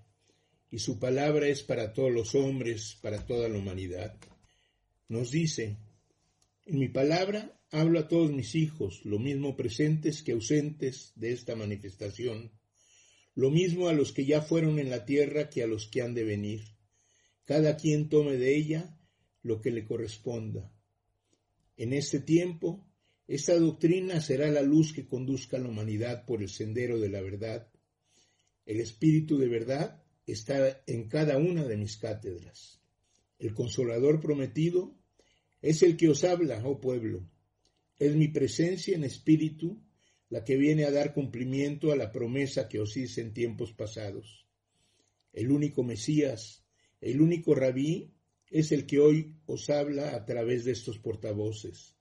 y 0.71 0.79
su 0.79 0.99
palabra 0.99 1.49
es 1.49 1.63
para 1.63 1.93
todos 1.93 2.13
los 2.13 2.35
hombres, 2.35 2.99
para 3.01 3.25
toda 3.25 3.49
la 3.49 3.59
humanidad. 3.59 4.17
Nos 5.09 5.31
dice, 5.31 5.79
en 6.67 6.79
mi 6.79 6.89
palabra 6.89 7.59
hablo 7.71 7.99
a 7.99 8.09
todos 8.09 8.31
mis 8.31 8.55
hijos, 8.55 9.01
lo 9.05 9.19
mismo 9.19 9.57
presentes 9.57 10.23
que 10.23 10.33
ausentes 10.33 11.13
de 11.17 11.33
esta 11.33 11.57
manifestación, 11.57 12.53
lo 13.35 13.51
mismo 13.51 13.89
a 13.89 13.93
los 13.93 14.13
que 14.13 14.27
ya 14.27 14.43
fueron 14.43 14.79
en 14.79 14.91
la 14.91 15.05
tierra 15.05 15.49
que 15.49 15.63
a 15.63 15.67
los 15.67 15.87
que 15.87 16.03
han 16.03 16.15
de 16.15 16.25
venir. 16.25 16.63
Cada 17.45 17.77
quien 17.77 18.09
tome 18.09 18.37
de 18.37 18.57
ella 18.57 18.99
lo 19.43 19.63
que 19.63 19.71
le 19.71 19.87
corresponda. 19.87 20.71
En 21.77 21.93
este 21.93 22.21
tiempo, 22.21 22.85
esta 23.27 23.59
doctrina 23.59 24.21
será 24.21 24.51
la 24.51 24.63
luz 24.63 24.93
que 24.93 25.07
conduzca 25.07 25.57
a 25.57 25.61
la 25.61 25.69
humanidad 25.69 26.27
por 26.27 26.43
el 26.43 26.49
sendero 26.49 26.99
de 26.99 27.09
la 27.09 27.23
verdad. 27.23 27.71
El 28.67 28.81
Espíritu 28.81 29.39
de 29.39 29.49
verdad 29.49 30.03
está 30.33 30.83
en 30.87 31.09
cada 31.09 31.39
una 31.39 31.65
de 31.65 31.77
mis 31.77 31.97
cátedras. 31.97 32.81
El 33.39 33.55
consolador 33.55 34.21
prometido 34.21 34.97
es 35.63 35.83
el 35.83 35.97
que 35.97 36.09
os 36.09 36.25
habla, 36.25 36.63
oh 36.65 36.81
pueblo. 36.81 37.29
Es 37.99 38.15
mi 38.15 38.29
presencia 38.29 38.95
en 38.95 39.05
espíritu 39.05 39.83
la 40.29 40.45
que 40.45 40.57
viene 40.57 40.85
a 40.85 40.91
dar 40.91 41.15
cumplimiento 41.15 41.93
a 41.93 41.97
la 41.97 42.13
promesa 42.13 42.69
que 42.69 42.81
os 42.81 42.97
hice 42.97 43.23
en 43.23 43.33
tiempos 43.33 43.73
pasados. 43.73 44.47
El 45.33 45.51
único 45.51 45.83
Mesías, 45.83 46.65
el 47.01 47.21
único 47.21 47.55
rabí, 47.55 48.15
es 48.51 48.73
el 48.73 48.87
que 48.87 48.99
hoy 48.99 49.37
os 49.47 49.71
habla 49.71 50.15
a 50.15 50.25
través 50.25 50.65
de 50.65 50.73
estos 50.73 50.99
portavoces. 50.99 51.97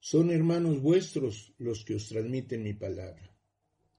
Son 0.00 0.30
hermanos 0.30 0.80
vuestros 0.80 1.54
los 1.58 1.84
que 1.84 1.94
os 1.94 2.08
transmiten 2.08 2.62
mi 2.62 2.74
palabra. 2.74 3.36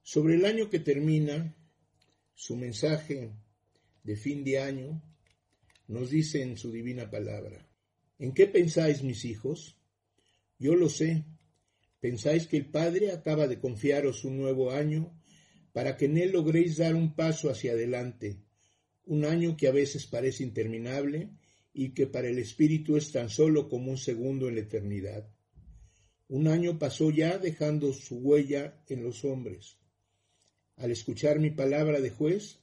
Sobre 0.01 0.35
el 0.35 0.45
año 0.45 0.69
que 0.69 0.79
termina, 0.79 1.55
su 2.39 2.55
mensaje 2.55 3.33
de 4.01 4.15
fin 4.15 4.45
de 4.45 4.59
año 4.59 5.03
nos 5.89 6.09
dice 6.09 6.41
en 6.41 6.55
su 6.55 6.71
divina 6.71 7.11
palabra, 7.11 7.67
¿en 8.17 8.33
qué 8.33 8.47
pensáis 8.47 9.03
mis 9.03 9.25
hijos? 9.25 9.77
Yo 10.57 10.73
lo 10.75 10.87
sé, 10.87 11.25
pensáis 11.99 12.47
que 12.47 12.55
el 12.55 12.67
Padre 12.67 13.11
acaba 13.11 13.45
de 13.45 13.59
confiaros 13.59 14.23
un 14.23 14.37
nuevo 14.37 14.71
año 14.71 15.19
para 15.73 15.97
que 15.97 16.05
en 16.05 16.17
él 16.17 16.31
logréis 16.31 16.77
dar 16.77 16.95
un 16.95 17.13
paso 17.13 17.49
hacia 17.49 17.73
adelante, 17.73 18.37
un 19.03 19.25
año 19.25 19.57
que 19.57 19.67
a 19.67 19.73
veces 19.73 20.07
parece 20.07 20.43
interminable 20.43 21.31
y 21.73 21.89
que 21.89 22.07
para 22.07 22.29
el 22.29 22.39
Espíritu 22.39 22.95
es 22.95 23.11
tan 23.11 23.29
solo 23.29 23.67
como 23.67 23.91
un 23.91 23.97
segundo 23.97 24.47
en 24.47 24.55
la 24.55 24.61
eternidad. 24.61 25.29
Un 26.29 26.47
año 26.47 26.79
pasó 26.79 27.11
ya 27.11 27.37
dejando 27.37 27.91
su 27.91 28.19
huella 28.19 28.81
en 28.87 29.03
los 29.03 29.25
hombres. 29.25 29.79
Al 30.79 30.91
escuchar 30.91 31.39
mi 31.39 31.51
palabra 31.51 31.99
de 31.99 32.09
juez, 32.09 32.61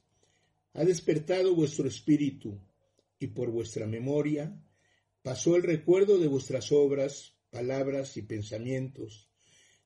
ha 0.73 0.83
despertado 0.83 1.53
vuestro 1.53 1.87
espíritu, 1.87 2.59
y 3.19 3.27
por 3.27 3.51
vuestra 3.51 3.85
memoria 3.85 4.59
pasó 5.21 5.55
el 5.55 5.61
recuerdo 5.61 6.17
de 6.17 6.25
vuestras 6.25 6.71
obras, 6.71 7.35
palabras 7.51 8.17
y 8.17 8.23
pensamientos, 8.23 9.29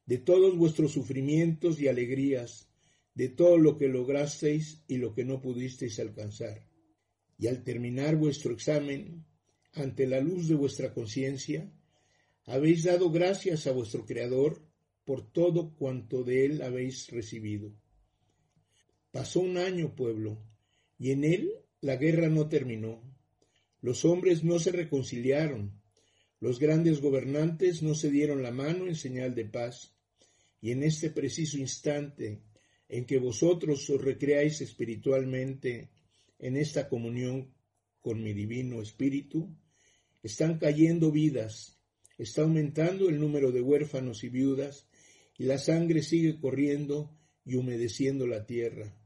de 0.06 0.18
todos 0.18 0.56
vuestros 0.58 0.94
sufrimientos 0.94 1.82
y 1.82 1.90
alegrías, 1.90 2.70
de 3.16 3.28
todo 3.28 3.58
lo 3.58 3.78
que 3.78 3.90
lograsteis 3.90 4.82
y 4.88 4.96
lo 4.96 5.14
que 5.14 5.26
no 5.26 5.42
pudisteis 5.42 6.00
alcanzar. 6.00 6.66
Y 7.38 7.48
al 7.48 7.64
terminar 7.64 8.16
vuestro 8.16 8.54
examen, 8.54 9.26
ante 9.74 10.08
la 10.08 10.22
luz 10.22 10.48
de 10.48 10.56
vuestra 10.56 10.94
conciencia, 10.94 11.70
habéis 12.46 12.86
dado 12.86 13.12
gracias 13.12 13.68
a 13.68 13.74
vuestro 13.74 14.06
Creador 14.06 14.66
por 15.04 15.30
todo 15.34 15.76
cuanto 15.76 16.24
de 16.24 16.46
él 16.46 16.62
habéis 16.62 17.10
recibido. 17.10 17.81
Pasó 19.12 19.42
un 19.42 19.58
año, 19.58 19.94
pueblo, 19.94 20.42
y 20.98 21.12
en 21.12 21.26
él 21.26 21.52
la 21.82 21.98
guerra 21.98 22.30
no 22.30 22.48
terminó. 22.48 23.04
Los 23.82 24.06
hombres 24.06 24.46
no 24.46 24.58
se 24.58 24.72
reconciliaron, 24.72 25.82
los 26.40 26.60
grandes 26.60 27.02
gobernantes 27.02 27.84
no 27.84 27.94
se 27.94 28.10
dieron 28.10 28.42
la 28.42 28.52
mano 28.52 28.88
en 28.88 28.96
señal 28.96 29.36
de 29.36 29.44
paz, 29.44 29.94
y 30.62 30.72
en 30.72 30.84
este 30.84 31.10
preciso 31.10 31.58
instante 31.58 32.42
en 32.88 33.06
que 33.06 33.18
vosotros 33.18 33.90
os 33.90 34.02
recreáis 34.02 34.62
espiritualmente 34.62 35.90
en 36.40 36.56
esta 36.56 36.88
comunión 36.88 37.54
con 38.00 38.24
mi 38.24 38.32
divino 38.32 38.82
espíritu, 38.82 39.54
están 40.24 40.58
cayendo 40.58 41.12
vidas, 41.12 41.78
está 42.18 42.44
aumentando 42.44 43.10
el 43.10 43.20
número 43.20 43.52
de 43.52 43.62
huérfanos 43.62 44.24
y 44.24 44.30
viudas, 44.30 44.88
y 45.38 45.44
la 45.44 45.58
sangre 45.58 46.02
sigue 46.02 46.40
corriendo 46.40 47.14
y 47.44 47.56
humedeciendo 47.56 48.26
la 48.26 48.46
tierra 48.46 49.01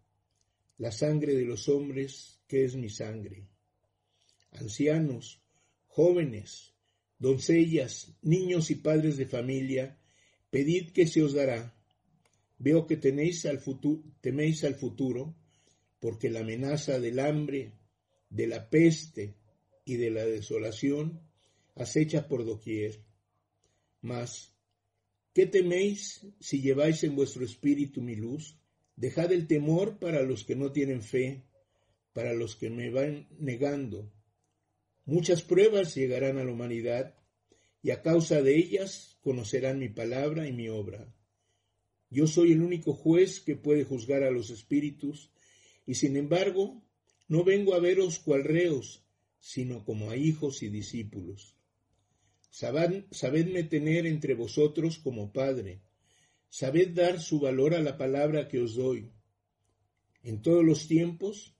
la 0.78 0.92
sangre 0.92 1.34
de 1.34 1.46
los 1.46 1.70
hombres, 1.70 2.42
que 2.48 2.66
es 2.66 2.76
mi 2.76 2.90
sangre. 2.90 3.48
Ancianos, 4.52 5.42
jóvenes, 5.88 6.74
doncellas, 7.18 8.18
niños 8.22 8.72
y 8.72 8.76
padres 8.76 9.18
de 9.18 9.26
familia, 9.26 10.00
pedid 10.50 10.92
que 10.92 11.08
se 11.08 11.22
os 11.24 11.34
dará. 11.34 11.74
Veo 12.58 12.88
que 12.88 12.98
tenéis 12.98 13.46
al 13.46 13.62
teméis 14.22 14.64
al 14.64 14.76
futuro, 14.76 15.36
porque 16.00 16.30
la 16.30 16.42
amenaza 16.42 17.00
del 17.00 17.20
hambre, 17.20 17.74
de 18.30 18.48
la 18.48 18.70
peste 18.70 19.36
y 19.86 19.96
de 19.96 20.12
la 20.12 20.26
desolación 20.26 21.22
acecha 21.76 22.28
por 22.28 22.46
doquier. 22.46 23.04
Mas, 24.02 24.54
¿qué 25.34 25.46
teméis 25.46 26.26
si 26.40 26.62
lleváis 26.62 27.04
en 27.04 27.16
vuestro 27.16 27.44
espíritu 27.44 28.02
mi 28.02 28.16
luz? 28.16 28.58
Dejad 28.96 29.32
el 29.32 29.48
temor 29.48 30.00
para 30.00 30.22
los 30.22 30.46
que 30.46 30.56
no 30.56 30.72
tienen 30.72 31.02
fe, 31.02 31.44
para 32.14 32.34
los 32.34 32.56
que 32.56 32.70
me 32.70 32.90
van 32.90 33.28
negando. 33.40 34.12
Muchas 35.06 35.42
pruebas 35.42 35.94
llegarán 35.96 36.38
a 36.38 36.46
la 36.46 36.52
humanidad 36.52 37.16
y 37.84 37.92
a 37.92 38.02
causa 38.02 38.42
de 38.42 38.56
ellas 38.58 39.18
conocerán 39.22 39.80
mi 39.80 39.90
palabra 39.90 40.48
y 40.48 40.54
mi 40.54 40.70
obra. 40.70 41.14
Yo 42.10 42.26
soy 42.26 42.54
el 42.54 42.62
único 42.62 42.94
juez 42.94 43.42
que 43.42 43.56
puede 43.56 43.84
juzgar 43.84 44.24
a 44.24 44.32
los 44.32 44.50
espíritus 44.50 45.32
y 45.86 45.96
sin 45.96 46.16
embargo 46.16 46.82
no 47.28 47.44
vengo 47.44 47.74
a 47.74 47.80
veros 47.80 48.20
cual 48.20 48.44
reos, 48.44 49.04
sino 49.40 49.84
como 49.84 50.10
a 50.10 50.16
hijos 50.16 50.64
y 50.64 50.70
discípulos. 50.70 51.56
sabedme 52.50 53.64
tener 53.64 54.06
entre 54.06 54.34
vosotros 54.34 54.98
como 54.98 55.34
Padre, 55.34 55.82
Sabed 56.50 56.94
dar 56.94 57.20
su 57.20 57.40
valor 57.40 57.74
a 57.74 57.82
la 57.82 57.98
palabra 57.98 58.48
que 58.48 58.60
os 58.60 58.76
doy. 58.76 59.12
En 60.24 60.42
todos 60.42 60.64
los 60.64 60.88
tiempos 60.88 61.56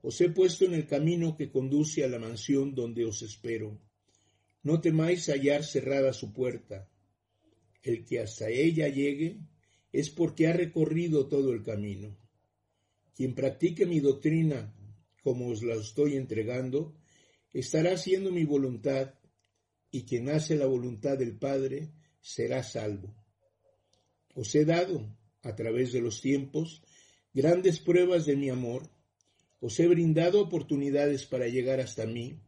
os 0.00 0.20
he 0.20 0.30
puesto 0.30 0.64
en 0.64 0.74
el 0.74 0.86
camino 0.86 1.36
que 1.36 1.50
conduce 1.50 2.04
a 2.04 2.08
la 2.08 2.18
mansión 2.18 2.74
donde 2.74 3.04
os 3.04 3.22
espero. 3.22 3.80
No 4.62 4.80
temáis 4.80 5.28
hallar 5.28 5.64
cerrada 5.64 6.12
su 6.12 6.32
puerta. 6.32 6.88
El 7.82 8.04
que 8.04 8.20
hasta 8.20 8.48
ella 8.48 8.88
llegue 8.88 9.40
es 9.92 10.10
porque 10.10 10.46
ha 10.46 10.52
recorrido 10.52 11.28
todo 11.28 11.52
el 11.52 11.62
camino. 11.62 12.16
Quien 13.14 13.34
practique 13.34 13.86
mi 13.86 14.00
doctrina 14.00 14.74
como 15.22 15.48
os 15.48 15.62
la 15.62 15.74
estoy 15.74 16.16
entregando, 16.16 16.96
estará 17.52 17.92
haciendo 17.92 18.30
mi 18.30 18.44
voluntad, 18.44 19.14
y 19.90 20.04
quien 20.04 20.30
hace 20.30 20.56
la 20.56 20.64
voluntad 20.66 21.18
del 21.18 21.36
Padre 21.38 21.92
será 22.20 22.62
salvo. 22.62 23.14
Os 24.38 24.54
he 24.54 24.64
dado, 24.64 25.02
a 25.42 25.56
través 25.56 25.90
de 25.90 26.00
los 26.00 26.20
tiempos, 26.20 26.80
grandes 27.34 27.80
pruebas 27.80 28.24
de 28.24 28.36
mi 28.36 28.50
amor, 28.50 28.88
os 29.58 29.74
he 29.80 29.88
brindado 29.88 30.40
oportunidades 30.40 31.26
para 31.26 31.48
llegar 31.48 31.80
hasta 31.80 32.06
mí, 32.06 32.38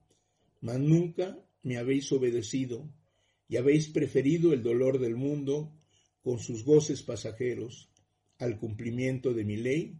mas 0.61 0.79
nunca 0.79 1.37
me 1.65 1.79
habéis 1.79 2.13
obedecido 2.13 2.89
y 3.49 3.57
habéis 3.57 3.89
preferido 3.89 4.53
el 4.53 4.63
dolor 4.63 5.01
del 5.01 5.17
mundo 5.17 5.75
con 6.23 6.39
sus 6.39 6.65
goces 6.65 7.03
pasajeros 7.03 7.91
al 8.39 8.57
cumplimiento 8.57 9.35
de 9.35 9.45
mi 9.45 9.57
ley, 9.57 9.99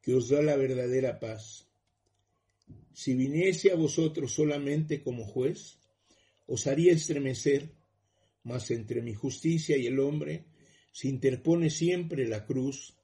que 0.00 0.14
os 0.14 0.28
da 0.28 0.42
la 0.42 0.54
verdadera 0.54 1.18
paz. 1.18 1.66
Si 2.92 3.14
viniese 3.14 3.72
a 3.72 3.74
vosotros 3.74 4.32
solamente 4.32 5.02
como 5.02 5.24
juez, 5.24 5.78
os 6.46 6.68
haría 6.68 6.92
estremecer, 6.92 7.72
mas 8.44 8.70
entre 8.70 9.02
mi 9.02 9.14
justicia 9.14 9.76
y 9.76 9.88
el 9.88 9.98
hombre 9.98 10.51
se 10.92 11.08
interpone 11.08 11.70
siempre 11.70 12.28
la 12.28 12.46
cruz, 12.46 12.94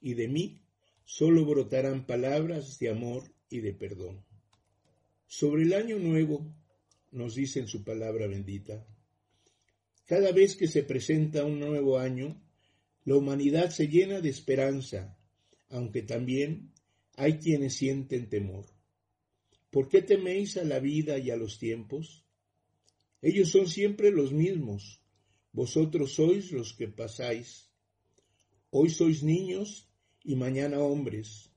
y 0.00 0.14
de 0.14 0.28
mí 0.28 0.60
solo 1.04 1.44
brotarán 1.44 2.06
palabras 2.06 2.78
de 2.78 2.90
amor 2.90 3.32
y 3.50 3.60
de 3.60 3.72
perdón. 3.72 4.24
Sobre 5.26 5.62
el 5.62 5.72
año 5.72 5.98
nuevo, 5.98 6.54
nos 7.10 7.34
dice 7.34 7.60
en 7.60 7.66
su 7.66 7.82
palabra 7.82 8.26
bendita, 8.26 8.86
cada 10.06 10.32
vez 10.32 10.56
que 10.56 10.68
se 10.68 10.82
presenta 10.82 11.44
un 11.44 11.60
nuevo 11.60 11.98
año, 11.98 12.40
la 13.04 13.16
humanidad 13.16 13.70
se 13.70 13.88
llena 13.88 14.20
de 14.20 14.28
esperanza, 14.28 15.18
aunque 15.70 16.02
también 16.02 16.72
hay 17.14 17.38
quienes 17.38 17.74
sienten 17.74 18.28
temor. 18.28 18.66
¿Por 19.70 19.88
qué 19.88 20.02
teméis 20.02 20.56
a 20.56 20.64
la 20.64 20.78
vida 20.78 21.18
y 21.18 21.30
a 21.30 21.36
los 21.36 21.58
tiempos? 21.58 22.24
Ellos 23.20 23.50
son 23.50 23.66
siempre 23.66 24.10
los 24.10 24.32
mismos. 24.32 25.02
Vosotros 25.58 26.12
sois 26.12 26.52
los 26.52 26.72
que 26.72 26.86
pasáis. 26.86 27.48
Hoy 28.70 28.90
sois 28.90 29.24
niños 29.24 29.90
y 30.22 30.36
mañana 30.36 30.78
hombres. 30.78 31.50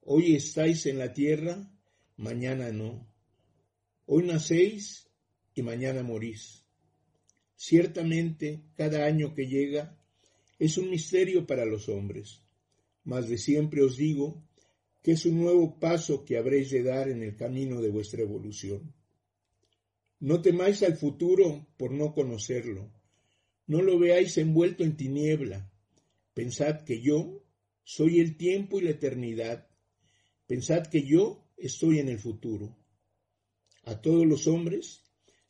Hoy 0.00 0.34
estáis 0.34 0.84
en 0.86 0.98
la 0.98 1.12
tierra, 1.12 1.54
mañana 2.16 2.72
no. 2.72 3.06
Hoy 4.06 4.24
nacéis 4.24 5.06
y 5.54 5.62
mañana 5.62 6.02
morís. 6.02 6.64
Ciertamente, 7.54 8.64
cada 8.74 9.06
año 9.06 9.32
que 9.32 9.46
llega 9.46 9.96
es 10.58 10.76
un 10.76 10.90
misterio 10.90 11.46
para 11.46 11.64
los 11.64 11.88
hombres, 11.88 12.42
mas 13.04 13.28
de 13.28 13.38
siempre 13.38 13.80
os 13.84 13.96
digo 13.96 14.42
que 15.04 15.12
es 15.12 15.24
un 15.24 15.38
nuevo 15.38 15.78
paso 15.78 16.24
que 16.24 16.36
habréis 16.36 16.72
de 16.72 16.82
dar 16.82 17.08
en 17.08 17.22
el 17.22 17.36
camino 17.36 17.80
de 17.80 17.90
vuestra 17.90 18.22
evolución. 18.22 18.92
No 20.18 20.42
temáis 20.42 20.82
al 20.82 20.96
futuro 20.96 21.68
por 21.76 21.92
no 21.92 22.12
conocerlo, 22.12 22.95
no 23.66 23.82
lo 23.82 23.98
veáis 23.98 24.38
envuelto 24.38 24.84
en 24.84 24.96
tiniebla, 24.96 25.70
pensad 26.34 26.82
que 26.84 27.00
yo 27.00 27.44
soy 27.82 28.20
el 28.20 28.36
tiempo 28.36 28.78
y 28.78 28.84
la 28.84 28.90
eternidad, 28.90 29.68
pensad 30.46 30.86
que 30.86 31.02
yo 31.02 31.48
estoy 31.56 31.98
en 31.98 32.08
el 32.08 32.18
futuro. 32.18 32.76
A 33.84 34.00
todos 34.00 34.26
los 34.26 34.46
hombres 34.46 35.02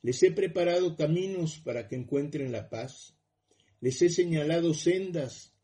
les 0.03 0.23
he 0.23 0.31
preparado 0.31 0.97
caminos 0.97 1.59
para 1.59 1.89
que 1.89 1.97
encuentren 1.97 2.53
la 2.53 2.69
paz, 2.69 3.17
les 3.81 4.01
he 4.03 4.09
señalado 4.09 4.73
sendas 4.75 5.55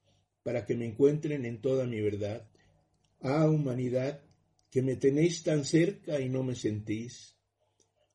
para 0.42 0.66
que 0.66 0.74
me 0.74 0.86
encuentren 0.86 1.44
en 1.44 1.60
toda 1.60 1.86
mi 1.86 2.00
verdad. 2.00 2.50
Ah, 3.20 3.48
humanidad, 3.48 4.22
que 4.70 4.82
me 4.82 4.96
tenéis 4.96 5.42
tan 5.42 5.64
cerca 5.64 6.20
y 6.20 6.28
no 6.28 6.42
me 6.42 6.54
sentís. 6.54 7.36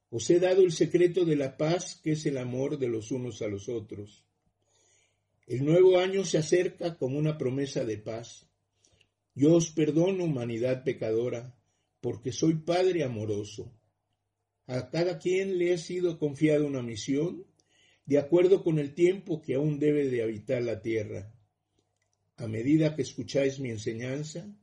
Os 0.09 0.29
he 0.29 0.39
dado 0.39 0.63
el 0.63 0.71
secreto 0.71 1.25
de 1.25 1.35
la 1.35 1.57
paz, 1.57 1.99
que 2.03 2.13
es 2.13 2.25
el 2.25 2.37
amor 2.37 2.77
de 2.77 2.87
los 2.87 3.11
unos 3.11 3.41
a 3.41 3.47
los 3.47 3.69
otros. 3.69 4.26
El 5.47 5.63
nuevo 5.63 5.97
año 5.97 6.25
se 6.25 6.37
acerca 6.37 6.97
como 6.97 7.17
una 7.17 7.37
promesa 7.37 7.85
de 7.85 7.97
paz. 7.97 8.49
Yo 9.33 9.55
os 9.55 9.71
perdono, 9.71 10.25
humanidad 10.25 10.83
pecadora, 10.83 11.57
porque 12.01 12.33
soy 12.33 12.55
Padre 12.55 13.05
amoroso. 13.05 13.73
A 14.65 14.89
cada 14.89 15.19
quien 15.19 15.57
le 15.57 15.73
ha 15.73 15.77
sido 15.77 16.19
confiada 16.19 16.65
una 16.65 16.81
misión, 16.81 17.45
de 18.05 18.17
acuerdo 18.17 18.61
con 18.61 18.77
el 18.77 18.93
tiempo 18.93 19.41
que 19.41 19.55
aún 19.55 19.79
debe 19.79 20.09
de 20.09 20.21
habitar 20.21 20.61
la 20.63 20.81
tierra. 20.81 21.33
A 22.35 22.47
medida 22.47 22.93
que 22.93 23.03
escucháis 23.03 23.61
mi 23.61 23.69
enseñanza, 23.69 24.53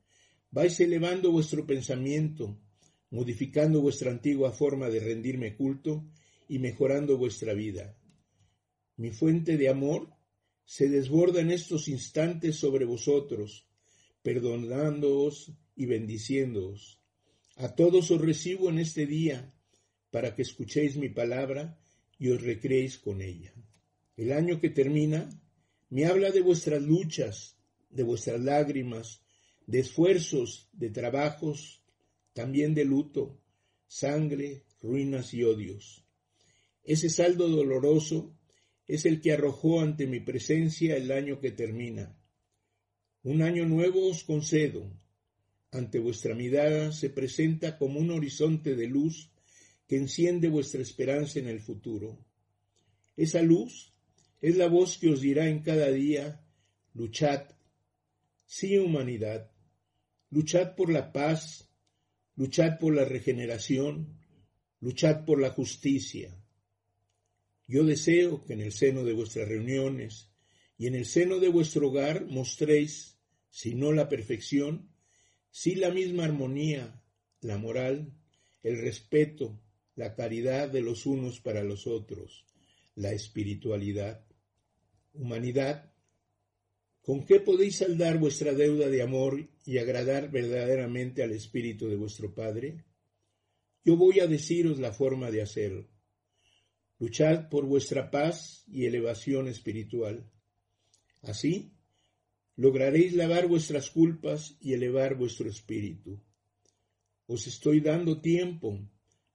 vais 0.51 0.79
elevando 0.81 1.33
vuestro 1.33 1.65
pensamiento, 1.67 2.61
modificando 3.09 3.81
vuestra 3.81 4.11
antigua 4.11 4.53
forma 4.53 4.91
de 4.91 5.01
rendirme 5.01 5.57
culto 5.57 6.05
y 6.47 6.59
mejorando 6.59 7.17
vuestra 7.17 7.55
vida. 7.55 7.97
Mi 8.97 9.11
fuente 9.11 9.57
de 9.57 9.71
amor 9.71 10.14
se 10.65 10.89
desborda 10.89 11.41
en 11.41 11.51
estos 11.51 11.89
instantes 11.89 12.57
sobre 12.57 12.85
vosotros, 12.85 13.67
perdonándoos 14.23 15.53
y 15.77 15.87
bendiciéndoos. 15.87 17.01
A 17.57 17.75
todos 17.75 18.11
os 18.11 18.21
recibo 18.21 18.71
en 18.71 18.79
este 18.79 19.07
día, 19.07 19.53
para 20.11 20.35
que 20.35 20.43
escuchéis 20.43 20.97
mi 20.97 21.09
palabra 21.09 21.79
y 22.19 22.29
os 22.31 22.41
recreéis 22.41 22.99
con 22.99 23.21
ella. 23.21 23.53
El 24.17 24.33
año 24.33 24.61
que 24.61 24.71
termina 24.71 25.29
me 25.91 26.07
habla 26.07 26.31
de 26.31 26.41
vuestras 26.41 26.83
luchas, 26.83 27.57
de 27.91 28.03
vuestras 28.03 28.41
lágrimas, 28.41 29.23
de 29.67 29.81
esfuerzos, 29.81 30.69
de 30.73 30.91
trabajos, 30.91 31.83
también 32.33 32.75
de 32.75 32.85
luto, 32.85 33.41
sangre, 33.87 34.65
ruinas 34.81 35.35
y 35.35 35.45
odios. 35.45 36.05
Ese 36.83 37.09
saldo 37.09 37.49
doloroso 37.49 38.37
es 38.87 39.07
el 39.07 39.21
que 39.21 39.33
arrojó 39.33 39.81
ante 39.81 40.07
mi 40.07 40.21
presencia 40.21 40.97
el 40.97 41.11
año 41.11 41.41
que 41.41 41.51
termina. 41.51 42.17
Un 43.23 43.43
año 43.43 43.67
nuevo 43.67 44.09
os 44.09 44.25
concedo. 44.25 44.91
Ante 45.71 45.99
vuestra 45.99 46.35
mirada 46.35 46.93
se 46.93 47.11
presenta 47.11 47.79
como 47.79 47.99
un 47.99 48.11
horizonte 48.11 48.77
de 48.77 48.87
luz 48.87 49.31
que 49.89 49.97
enciende 49.97 50.49
vuestra 50.49 50.83
esperanza 50.83 51.39
en 51.39 51.49
el 51.49 51.61
futuro. 51.61 52.19
Esa 53.17 53.43
luz 53.43 53.93
es 54.41 54.57
la 54.57 54.69
voz 54.69 54.99
que 54.99 55.09
os 55.09 55.21
dirá 55.21 55.49
en 55.49 55.61
cada 55.61 55.91
día, 55.91 56.45
luchad, 56.93 57.45
sí 58.45 58.77
humanidad, 58.79 59.51
luchad 60.31 60.75
por 60.75 60.93
la 60.93 61.13
paz, 61.13 61.71
luchad 62.37 62.79
por 62.79 62.95
la 62.95 63.05
regeneración, 63.05 64.19
luchad 64.81 65.25
por 65.25 65.41
la 65.41 65.51
justicia. 65.51 66.44
Yo 67.67 67.85
deseo 67.85 68.45
que 68.45 68.53
en 68.53 68.61
el 68.61 68.73
seno 68.73 69.05
de 69.05 69.15
vuestras 69.15 69.49
reuniones 69.49 70.31
y 70.77 70.87
en 70.87 70.95
el 70.95 71.07
seno 71.07 71.39
de 71.39 71.49
vuestro 71.49 71.89
hogar 71.89 72.27
mostréis, 72.27 73.19
si 73.49 73.75
no 73.75 73.93
la 73.93 74.09
perfección, 74.09 74.91
si 75.51 75.77
la 75.77 75.91
misma 75.91 76.25
armonía, 76.25 77.03
la 77.41 77.59
moral, 77.59 78.13
el 78.63 78.79
respeto, 78.79 79.61
la 79.95 80.15
caridad 80.15 80.69
de 80.69 80.83
los 80.83 81.07
unos 81.07 81.41
para 81.41 81.63
los 81.63 81.87
otros, 81.87 82.45
la 82.97 83.13
espiritualidad. 83.13 84.27
Humanidad, 85.13 85.93
¿con 87.03 87.25
qué 87.25 87.39
podéis 87.41 87.77
saldar 87.77 88.19
vuestra 88.19 88.53
deuda 88.53 88.89
de 88.89 89.03
amor 89.03 89.49
y 89.65 89.79
agradar 89.79 90.31
verdaderamente 90.31 91.23
al 91.23 91.31
Espíritu 91.31 91.89
de 91.89 91.97
vuestro 91.97 92.35
Padre? 92.35 92.85
Yo 93.85 93.97
voy 93.97 94.21
a 94.21 94.27
deciros 94.27 94.81
la 94.81 94.93
forma 94.93 95.31
de 95.31 95.43
hacerlo. 95.43 95.94
Luchad 96.99 97.49
por 97.49 97.67
vuestra 97.67 98.11
paz 98.11 98.65
y 98.69 98.87
elevación 98.87 99.49
espiritual. 99.49 100.31
Así 101.23 101.73
lograréis 102.57 103.15
lavar 103.15 103.49
vuestras 103.49 103.91
culpas 103.91 104.57
y 104.61 104.75
elevar 104.75 105.17
vuestro 105.17 105.51
espíritu. 105.51 106.23
Os 107.27 107.47
estoy 107.47 107.81
dando 107.81 108.21
tiempo 108.21 108.79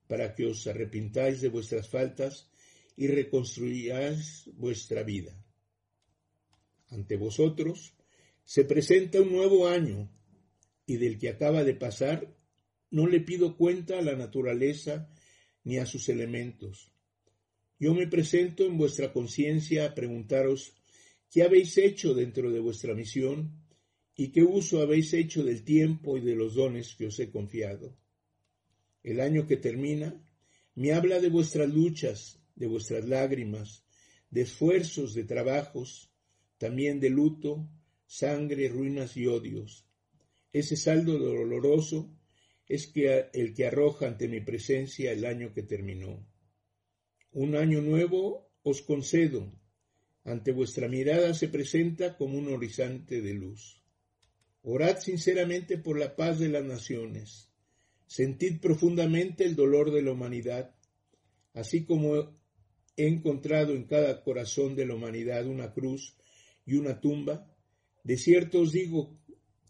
para 0.07 0.36
que 0.36 0.45
os 0.45 0.66
arrepintáis 0.68 1.41
de 1.41 1.49
vuestras 1.49 1.89
faltas 1.89 2.49
y 2.95 3.07
reconstruyáis 3.07 4.49
vuestra 4.53 5.03
vida. 5.03 5.36
Ante 6.88 7.18
vosotros 7.18 7.93
se 8.45 8.64
presenta 8.64 9.22
un 9.22 9.32
nuevo 9.32 9.68
año 9.68 10.10
y 10.86 10.95
del 10.97 11.20
que 11.20 11.30
acaba 11.30 11.64
de 11.64 11.74
pasar 11.74 12.36
no 12.89 13.05
le 13.05 13.20
pido 13.20 13.57
cuenta 13.57 13.99
a 13.99 14.01
la 14.01 14.16
naturaleza 14.16 15.12
ni 15.64 15.78
a 15.78 15.86
sus 15.86 16.10
elementos 16.10 16.91
yo 17.80 17.94
me 17.94 18.08
presento 18.08 18.66
en 18.66 18.78
vuestra 18.78 19.14
conciencia 19.14 19.86
a 19.86 19.96
preguntaros 19.96 20.74
qué 21.32 21.44
habéis 21.44 21.78
hecho 21.78 22.14
dentro 22.14 22.52
de 22.52 22.60
vuestra 22.60 22.94
misión 22.94 23.54
y 24.16 24.32
qué 24.34 24.44
uso 24.44 24.82
habéis 24.82 25.14
hecho 25.14 25.44
del 25.46 25.64
tiempo 25.64 26.18
y 26.18 26.22
de 26.22 26.36
los 26.36 26.56
dones 26.56 26.96
que 26.96 27.08
os 27.08 27.18
he 27.20 27.30
confiado. 27.30 27.98
El 29.02 29.22
año 29.22 29.48
que 29.48 29.56
termina 29.56 30.22
me 30.76 30.92
habla 30.92 31.22
de 31.22 31.30
vuestras 31.30 31.70
luchas, 31.70 32.42
de 32.56 32.68
vuestras 32.68 33.08
lágrimas, 33.08 33.86
de 34.30 34.42
esfuerzos, 34.42 35.14
de 35.14 35.24
trabajos, 35.24 36.12
también 36.58 37.00
de 37.00 37.10
luto, 37.10 37.66
sangre, 38.06 38.68
ruinas 38.68 39.16
y 39.16 39.26
odios. 39.26 39.86
Ese 40.52 40.76
saldo 40.76 41.18
doloroso 41.18 42.14
es 42.68 42.92
el 43.34 43.54
que 43.54 43.66
arroja 43.66 44.08
ante 44.08 44.28
mi 44.28 44.42
presencia 44.42 45.14
el 45.14 45.24
año 45.24 45.54
que 45.54 45.64
terminó. 45.64 46.29
Un 47.32 47.56
año 47.56 47.80
nuevo 47.82 48.50
os 48.64 48.82
concedo. 48.82 49.54
Ante 50.24 50.52
vuestra 50.52 50.88
mirada 50.88 51.36
se 51.36 51.48
presenta 51.48 52.18
como 52.18 52.40
un 52.40 52.48
horizonte 52.48 53.22
de 53.22 53.36
luz. 53.36 53.84
Orad 54.64 54.98
sinceramente 54.98 55.78
por 55.78 56.00
la 56.00 56.16
paz 56.16 56.40
de 56.40 56.50
las 56.50 56.66
naciones. 56.66 57.52
Sentid 58.08 58.60
profundamente 58.60 59.46
el 59.46 59.56
dolor 59.56 59.92
de 59.92 60.02
la 60.02 60.14
humanidad, 60.14 60.76
así 61.54 61.86
como 61.86 62.16
he 62.98 63.08
encontrado 63.08 63.76
en 63.76 63.84
cada 63.84 64.24
corazón 64.24 64.76
de 64.76 64.88
la 64.88 64.96
humanidad 64.96 65.46
una 65.46 65.72
cruz 65.72 66.18
y 66.66 66.78
una 66.78 67.00
tumba. 67.00 67.56
De 68.04 68.18
cierto 68.18 68.62
os 68.62 68.72
digo 68.72 69.20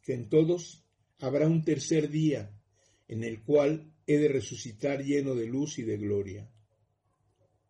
que 0.02 0.14
en 0.14 0.30
todos 0.30 0.86
habrá 1.20 1.46
un 1.46 1.66
tercer 1.66 2.10
día 2.10 2.58
en 3.10 3.26
el 3.26 3.44
cual 3.44 3.92
he 4.08 4.18
de 4.18 4.30
resucitar 4.30 5.04
lleno 5.04 5.36
de 5.36 5.48
luz 5.48 5.78
y 5.78 5.84
de 5.84 5.98
gloria 5.98 6.50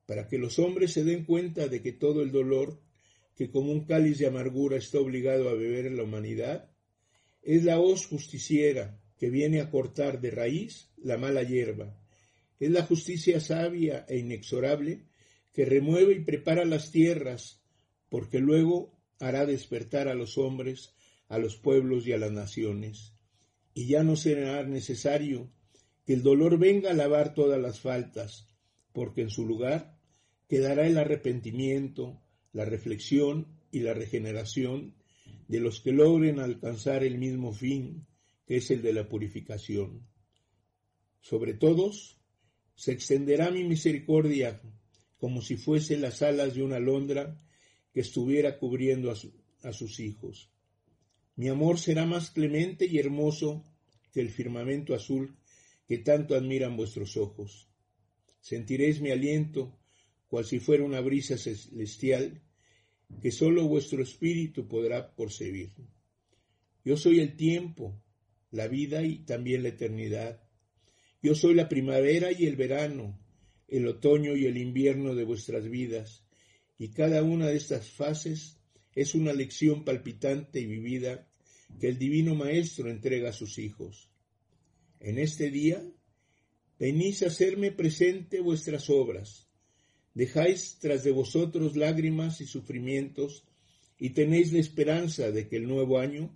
para 0.09 0.27
que 0.27 0.39
los 0.39 0.57
hombres 0.57 0.93
se 0.93 1.03
den 1.03 1.23
cuenta 1.23 1.67
de 1.67 1.83
que 1.83 1.91
todo 1.91 2.23
el 2.23 2.31
dolor 2.31 2.81
que 3.35 3.51
como 3.51 3.71
un 3.71 3.85
cáliz 3.85 4.17
de 4.17 4.25
amargura 4.25 4.75
está 4.75 4.99
obligado 4.99 5.49
a 5.49 5.53
beber 5.53 5.85
en 5.85 5.97
la 5.97 6.03
humanidad, 6.03 6.71
es 7.43 7.63
la 7.63 7.79
hoz 7.79 8.07
justiciera 8.07 8.99
que 9.19 9.29
viene 9.29 9.61
a 9.61 9.69
cortar 9.69 10.19
de 10.19 10.31
raíz 10.31 10.89
la 10.97 11.19
mala 11.19 11.43
hierba. 11.43 11.95
Es 12.59 12.71
la 12.71 12.81
justicia 12.81 13.39
sabia 13.39 14.03
e 14.09 14.17
inexorable 14.17 15.05
que 15.53 15.65
remueve 15.65 16.15
y 16.15 16.21
prepara 16.21 16.65
las 16.65 16.89
tierras, 16.89 17.61
porque 18.09 18.39
luego 18.39 18.99
hará 19.19 19.45
despertar 19.45 20.07
a 20.07 20.15
los 20.15 20.39
hombres, 20.39 20.95
a 21.27 21.37
los 21.37 21.55
pueblos 21.55 22.07
y 22.07 22.13
a 22.13 22.17
las 22.17 22.31
naciones. 22.31 23.13
Y 23.75 23.85
ya 23.85 24.01
no 24.01 24.15
será 24.15 24.63
necesario 24.63 25.51
que 26.07 26.13
el 26.13 26.23
dolor 26.23 26.57
venga 26.57 26.89
a 26.89 26.95
lavar 26.95 27.35
todas 27.35 27.61
las 27.61 27.79
faltas, 27.79 28.47
porque 28.91 29.21
en 29.21 29.29
su 29.29 29.45
lugar 29.45 29.98
quedará 30.49 30.87
el 30.87 30.97
arrepentimiento, 30.97 32.19
la 32.51 32.65
reflexión 32.65 33.47
y 33.71 33.79
la 33.79 33.93
regeneración 33.93 34.95
de 35.47 35.59
los 35.59 35.79
que 35.79 35.91
logren 35.91 36.39
alcanzar 36.39 37.03
el 37.03 37.19
mismo 37.19 37.53
fin, 37.53 38.07
que 38.45 38.57
es 38.57 38.71
el 38.71 38.81
de 38.81 38.93
la 38.93 39.07
purificación. 39.07 40.07
Sobre 41.21 41.53
todos, 41.53 42.17
se 42.75 42.91
extenderá 42.91 43.51
mi 43.51 43.63
misericordia 43.63 44.59
como 45.17 45.41
si 45.41 45.55
fuese 45.55 45.97
las 45.97 46.21
alas 46.23 46.55
de 46.55 46.63
una 46.63 46.77
alondra 46.77 47.39
que 47.93 47.99
estuviera 47.99 48.57
cubriendo 48.57 49.11
a, 49.11 49.15
a 49.67 49.73
sus 49.73 49.99
hijos. 49.99 50.49
Mi 51.35 51.47
amor 51.47 51.77
será 51.77 52.05
más 52.05 52.31
clemente 52.31 52.85
y 52.87 52.97
hermoso 52.97 53.63
que 54.11 54.21
el 54.21 54.29
firmamento 54.29 54.95
azul 54.95 55.37
que 55.85 55.99
tanto 55.99 56.35
admiran 56.35 56.75
vuestros 56.75 57.17
ojos. 57.17 57.67
Sentiréis 58.39 59.01
mi 59.01 59.11
aliento, 59.11 59.78
cual 60.29 60.45
si 60.45 60.59
fuera 60.59 60.83
una 60.83 61.01
brisa 61.01 61.37
celestial, 61.37 62.41
que 63.21 63.31
sólo 63.31 63.67
vuestro 63.67 64.03
espíritu 64.03 64.67
podrá 64.67 65.15
percibir. 65.15 65.71
Yo 66.85 66.95
soy 66.95 67.19
el 67.19 67.35
tiempo, 67.35 68.01
la 68.51 68.67
vida 68.67 69.03
y 69.03 69.25
también 69.25 69.63
la 69.63 69.69
eternidad. 69.69 70.43
Yo 71.21 71.35
soy 71.35 71.55
la 71.55 71.67
primavera 71.67 72.31
y 72.31 72.45
el 72.45 72.55
verano, 72.55 73.19
el 73.67 73.87
otoño 73.87 74.35
y 74.35 74.45
el 74.45 74.57
invierno 74.57 75.15
de 75.15 75.23
vuestras 75.23 75.67
vidas, 75.67 76.23
y 76.77 76.89
cada 76.89 77.23
una 77.23 77.47
de 77.47 77.57
estas 77.57 77.89
fases 77.89 78.59
es 78.93 79.15
una 79.15 79.33
lección 79.33 79.83
palpitante 79.83 80.61
y 80.61 80.65
vivida 80.67 81.27
que 81.79 81.87
el 81.87 81.97
Divino 81.97 82.35
Maestro 82.35 82.89
entrega 82.89 83.29
a 83.29 83.33
sus 83.33 83.57
hijos. 83.57 84.09
En 84.99 85.17
este 85.17 85.49
día 85.49 85.83
venís 86.77 87.23
a 87.23 87.27
hacerme 87.27 87.71
presente 87.71 88.39
vuestras 88.39 88.89
obras, 88.89 89.48
dejáis 90.13 90.77
tras 90.79 91.03
de 91.03 91.11
vosotros 91.11 91.75
lágrimas 91.75 92.41
y 92.41 92.45
sufrimientos, 92.45 93.45
y 93.97 94.11
tenéis 94.11 94.53
la 94.53 94.59
esperanza 94.59 95.31
de 95.31 95.47
que 95.47 95.57
el 95.57 95.67
nuevo 95.67 95.99
año 95.99 96.33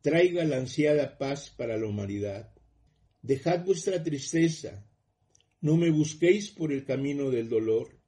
traiga 0.00 0.44
la 0.44 0.58
ansiada 0.58 1.18
paz 1.18 1.50
para 1.50 1.76
la 1.76 1.86
humanidad. 1.86 2.52
Dejad 3.22 3.64
vuestra 3.64 4.02
tristeza, 4.02 4.86
no 5.60 5.76
me 5.76 5.90
busquéis 5.90 6.50
por 6.50 6.72
el 6.72 6.84
camino 6.84 7.30
del 7.30 7.48
dolor, 7.48 8.00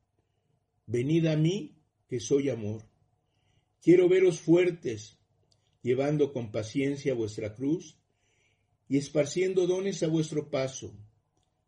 venid 0.86 1.26
a 1.26 1.36
mí, 1.36 1.76
que 2.09 2.20
soy 2.20 2.48
amor. 2.48 2.82
Quiero 3.80 4.09
veros 4.09 4.40
fuertes, 4.40 5.18
llevando 5.82 6.32
con 6.32 6.51
paciencia 6.51 7.14
vuestra 7.14 7.55
cruz 7.55 7.96
y 8.88 8.98
esparciendo 8.98 9.66
dones 9.66 10.03
a 10.03 10.09
vuestro 10.09 10.51
paso. 10.51 10.92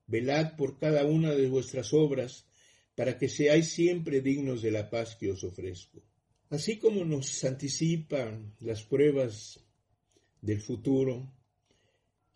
Velad 0.07 0.57
por 0.57 0.79
cada 0.79 1.05
una 1.05 1.33
de 1.33 1.49
vuestras 1.49 1.95
obras, 1.95 2.47
para 2.95 3.19
que 3.19 3.29
seáis 3.29 3.73
siempre 3.73 4.21
dignos 4.21 4.63
de 4.63 4.71
la 4.71 4.91
paz 4.91 5.17
que 5.17 5.31
os 5.31 5.43
ofrezco. 5.45 6.03
Así 6.51 6.79
como 6.79 7.05
nos 7.05 7.43
anticipan 7.45 8.55
las 8.61 8.83
pruebas 8.83 9.61
del 10.43 10.61
futuro, 10.61 11.33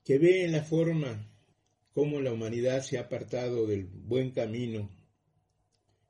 que 0.05 0.19
ve 0.19 0.45
en 0.45 0.53
la 0.53 0.63
forma 0.63 1.31
como 1.93 2.21
la 2.21 2.33
humanidad 2.33 2.83
se 2.83 2.99
ha 2.99 3.03
apartado 3.03 3.67
del 3.67 3.85
buen 3.85 4.31
camino 4.31 4.91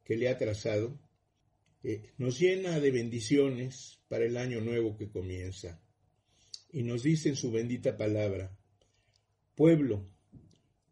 que 0.05 0.17
le 0.17 0.29
ha 0.29 0.39
trazado, 0.39 0.99
eh, 1.83 2.11
nos 2.19 2.39
llena 2.39 2.79
de 2.81 2.91
bendiciones 2.91 4.01
para 4.09 4.25
el 4.25 4.37
año 4.37 4.61
nuevo 4.61 4.97
que 4.97 5.09
comienza. 5.09 5.81
Y 6.73 6.83
nos 6.83 7.03
dice 7.03 7.29
en 7.29 7.37
su 7.37 7.51
bendita 7.51 7.97
palabra, 7.97 8.57
pueblo, 9.55 10.09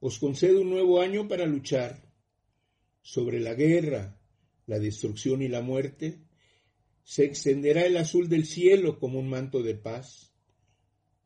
os 0.00 0.18
concedo 0.18 0.60
un 0.60 0.70
nuevo 0.70 1.00
año 1.00 1.28
para 1.28 1.46
luchar 1.46 2.03
sobre 3.04 3.38
la 3.38 3.54
guerra, 3.54 4.18
la 4.66 4.78
destrucción 4.78 5.42
y 5.42 5.48
la 5.48 5.60
muerte, 5.60 6.22
se 7.04 7.24
extenderá 7.24 7.84
el 7.84 7.98
azul 7.98 8.30
del 8.30 8.46
cielo 8.46 8.98
como 8.98 9.18
un 9.18 9.28
manto 9.28 9.62
de 9.62 9.74
paz. 9.74 10.32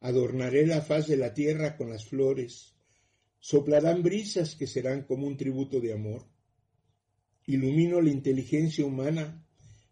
Adornaré 0.01 0.67
la 0.67 0.83
faz 0.83 1.07
de 1.07 1.17
la 1.17 1.35
tierra 1.35 1.77
con 1.77 1.89
las 1.89 2.05
flores, 2.05 2.75
soplarán 3.39 4.03
brisas 4.03 4.57
que 4.57 4.67
serán 4.67 5.05
como 5.05 5.29
un 5.29 5.37
tributo 5.37 5.81
de 5.81 5.93
amor. 5.93 6.27
Ilumino 7.47 8.01
la 8.01 8.11
inteligencia 8.11 8.85
humana 8.85 9.47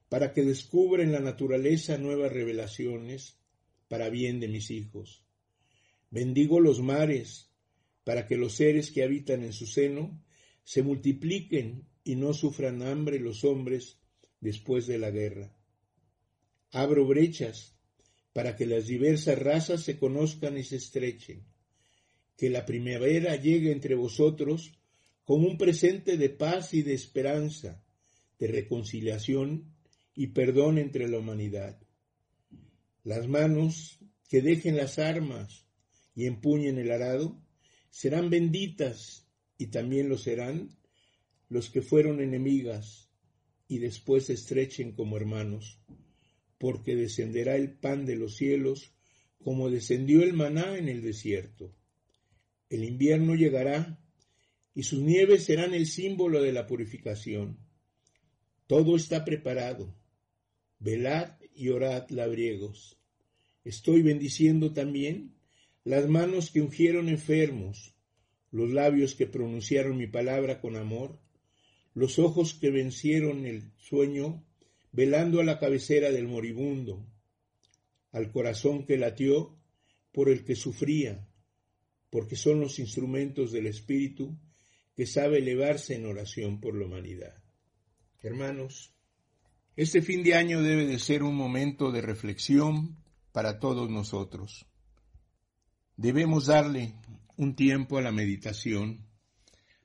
para 0.08 0.32
que 0.32 0.42
descubra 0.42 1.04
en 1.04 1.12
la 1.12 1.20
naturaleza 1.20 1.98
nuevas 1.98 2.32
revelaciones 2.32 3.38
para 3.86 4.10
bien 4.10 4.40
de 4.40 4.48
mis 4.48 4.72
hijos. 4.72 5.24
Bendigo 6.10 6.58
los 6.58 6.80
mares 6.80 7.52
para 8.02 8.26
que 8.26 8.36
los 8.36 8.54
seres 8.54 8.90
que 8.90 9.04
habitan 9.04 9.44
en 9.44 9.52
su 9.52 9.66
seno 9.66 10.20
se 10.66 10.82
multipliquen 10.82 11.86
y 12.02 12.16
no 12.16 12.34
sufran 12.34 12.82
hambre 12.82 13.20
los 13.20 13.44
hombres 13.44 14.00
después 14.40 14.88
de 14.88 14.98
la 14.98 15.12
guerra. 15.12 15.56
Abro 16.72 17.06
brechas 17.06 17.76
para 18.32 18.56
que 18.56 18.66
las 18.66 18.88
diversas 18.88 19.38
razas 19.38 19.84
se 19.84 19.96
conozcan 19.96 20.58
y 20.58 20.64
se 20.64 20.76
estrechen. 20.76 21.46
Que 22.36 22.50
la 22.50 22.66
primavera 22.66 23.36
llegue 23.36 23.70
entre 23.70 23.94
vosotros 23.94 24.72
como 25.22 25.46
un 25.46 25.56
presente 25.56 26.16
de 26.16 26.30
paz 26.30 26.74
y 26.74 26.82
de 26.82 26.94
esperanza, 26.94 27.84
de 28.40 28.48
reconciliación 28.48 29.72
y 30.16 30.28
perdón 30.28 30.78
entre 30.78 31.08
la 31.08 31.18
humanidad. 31.18 31.80
Las 33.04 33.28
manos 33.28 34.00
que 34.28 34.42
dejen 34.42 34.76
las 34.76 34.98
armas 34.98 35.64
y 36.16 36.26
empuñen 36.26 36.76
el 36.78 36.90
arado 36.90 37.40
serán 37.88 38.30
benditas 38.30 39.25
y 39.58 39.66
también 39.66 40.08
lo 40.08 40.18
serán 40.18 40.76
los 41.48 41.70
que 41.70 41.82
fueron 41.82 42.20
enemigas 42.20 43.10
y 43.68 43.78
después 43.78 44.26
se 44.26 44.34
estrechen 44.34 44.92
como 44.92 45.16
hermanos, 45.16 45.80
porque 46.58 46.96
descenderá 46.96 47.56
el 47.56 47.72
pan 47.72 48.06
de 48.06 48.16
los 48.16 48.36
cielos 48.36 48.92
como 49.42 49.70
descendió 49.70 50.22
el 50.22 50.32
maná 50.32 50.76
en 50.76 50.88
el 50.88 51.02
desierto. 51.02 51.74
El 52.68 52.84
invierno 52.84 53.34
llegará 53.34 54.00
y 54.74 54.82
sus 54.82 55.00
nieves 55.00 55.44
serán 55.44 55.72
el 55.74 55.86
símbolo 55.86 56.42
de 56.42 56.52
la 56.52 56.66
purificación. 56.66 57.58
Todo 58.66 58.96
está 58.96 59.24
preparado 59.24 59.94
velad 60.78 61.38
y 61.54 61.68
orad 61.70 62.08
labriegos. 62.10 62.98
Estoy 63.64 64.02
bendiciendo 64.02 64.72
también 64.72 65.34
las 65.84 66.08
manos 66.08 66.50
que 66.50 66.60
ungieron 66.60 67.08
enfermos, 67.08 67.95
los 68.56 68.70
labios 68.70 69.14
que 69.14 69.26
pronunciaron 69.26 69.98
mi 69.98 70.06
palabra 70.06 70.62
con 70.62 70.76
amor, 70.76 71.20
los 71.92 72.18
ojos 72.18 72.54
que 72.54 72.70
vencieron 72.70 73.44
el 73.44 73.70
sueño, 73.76 74.42
velando 74.92 75.42
a 75.42 75.44
la 75.44 75.58
cabecera 75.58 76.10
del 76.10 76.26
moribundo, 76.26 77.06
al 78.12 78.32
corazón 78.32 78.86
que 78.86 78.96
latió 78.96 79.54
por 80.10 80.30
el 80.30 80.42
que 80.42 80.56
sufría, 80.56 81.28
porque 82.08 82.34
son 82.34 82.60
los 82.60 82.78
instrumentos 82.78 83.52
del 83.52 83.66
Espíritu 83.66 84.38
que 84.94 85.06
sabe 85.06 85.38
elevarse 85.38 85.94
en 85.94 86.06
oración 86.06 86.58
por 86.58 86.74
la 86.76 86.86
humanidad. 86.86 87.34
Hermanos, 88.22 88.94
este 89.76 90.00
fin 90.00 90.22
de 90.22 90.34
año 90.34 90.62
debe 90.62 90.86
de 90.86 90.98
ser 90.98 91.22
un 91.22 91.36
momento 91.36 91.92
de 91.92 92.00
reflexión 92.00 92.96
para 93.32 93.58
todos 93.58 93.90
nosotros. 93.90 94.64
Debemos 95.98 96.46
darle 96.46 96.94
un 97.36 97.54
tiempo 97.54 97.98
a 97.98 98.02
la 98.02 98.12
meditación, 98.12 99.06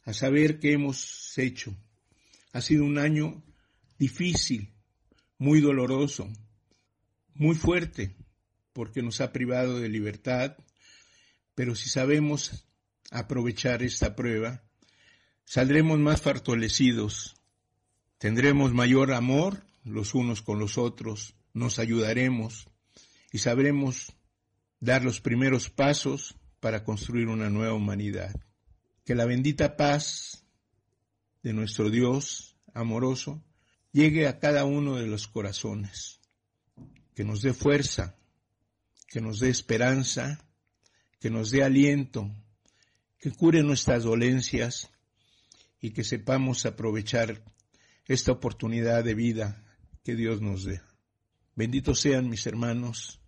a 0.03 0.13
saber 0.13 0.59
qué 0.59 0.73
hemos 0.73 1.37
hecho. 1.37 1.75
Ha 2.53 2.61
sido 2.61 2.85
un 2.85 2.97
año 2.97 3.43
difícil, 3.97 4.73
muy 5.37 5.61
doloroso, 5.61 6.29
muy 7.33 7.55
fuerte, 7.55 8.15
porque 8.73 9.01
nos 9.01 9.21
ha 9.21 9.31
privado 9.31 9.79
de 9.79 9.89
libertad, 9.89 10.57
pero 11.55 11.75
si 11.75 11.89
sabemos 11.89 12.65
aprovechar 13.11 13.83
esta 13.83 14.15
prueba, 14.15 14.63
saldremos 15.45 15.99
más 15.99 16.21
fortalecidos, 16.21 17.35
tendremos 18.17 18.73
mayor 18.73 19.13
amor 19.13 19.65
los 19.83 20.13
unos 20.13 20.41
con 20.41 20.59
los 20.59 20.77
otros, 20.77 21.35
nos 21.53 21.79
ayudaremos 21.79 22.69
y 23.31 23.39
sabremos 23.39 24.13
dar 24.79 25.03
los 25.03 25.21
primeros 25.21 25.69
pasos 25.69 26.35
para 26.61 26.85
construir 26.85 27.27
una 27.27 27.49
nueva 27.49 27.73
humanidad. 27.73 28.33
Que 29.03 29.15
la 29.15 29.25
bendita 29.25 29.75
paz 29.75 30.45
de 31.43 31.51
nuestro 31.51 31.89
Dios 31.89 32.55
amoroso 32.73 33.43
llegue 33.91 34.27
a 34.27 34.39
cada 34.39 34.63
uno 34.63 34.95
de 34.95 35.07
los 35.07 35.27
corazones, 35.27 36.21
que 37.13 37.25
nos 37.25 37.41
dé 37.41 37.53
fuerza, 37.53 38.15
que 39.07 39.19
nos 39.19 39.39
dé 39.39 39.49
esperanza, 39.49 40.45
que 41.19 41.29
nos 41.29 41.51
dé 41.51 41.63
aliento, 41.63 42.31
que 43.19 43.31
cure 43.31 43.63
nuestras 43.63 44.03
dolencias 44.03 44.89
y 45.81 45.91
que 45.91 46.03
sepamos 46.03 46.65
aprovechar 46.65 47.43
esta 48.05 48.31
oportunidad 48.31 49.03
de 49.03 49.15
vida 49.15 49.63
que 50.03 50.15
Dios 50.15 50.41
nos 50.41 50.63
dé. 50.63 50.81
Benditos 51.55 51.99
sean 51.99 52.29
mis 52.29 52.45
hermanos, 52.45 53.19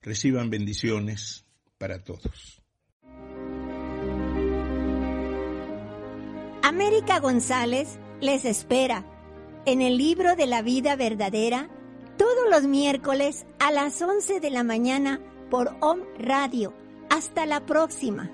reciban 0.00 0.50
bendiciones 0.50 1.44
para 1.78 2.02
todos. 2.02 2.59
América 6.70 7.18
González 7.18 7.98
les 8.20 8.44
espera 8.44 9.04
en 9.66 9.82
el 9.82 9.98
libro 9.98 10.36
de 10.36 10.46
la 10.46 10.62
vida 10.62 10.94
verdadera 10.94 11.68
todos 12.16 12.48
los 12.48 12.62
miércoles 12.62 13.44
a 13.58 13.72
las 13.72 14.00
11 14.00 14.38
de 14.38 14.50
la 14.50 14.62
mañana 14.62 15.20
por 15.50 15.74
OM 15.80 15.98
Radio. 16.16 16.72
Hasta 17.10 17.44
la 17.44 17.66
próxima. 17.66 18.30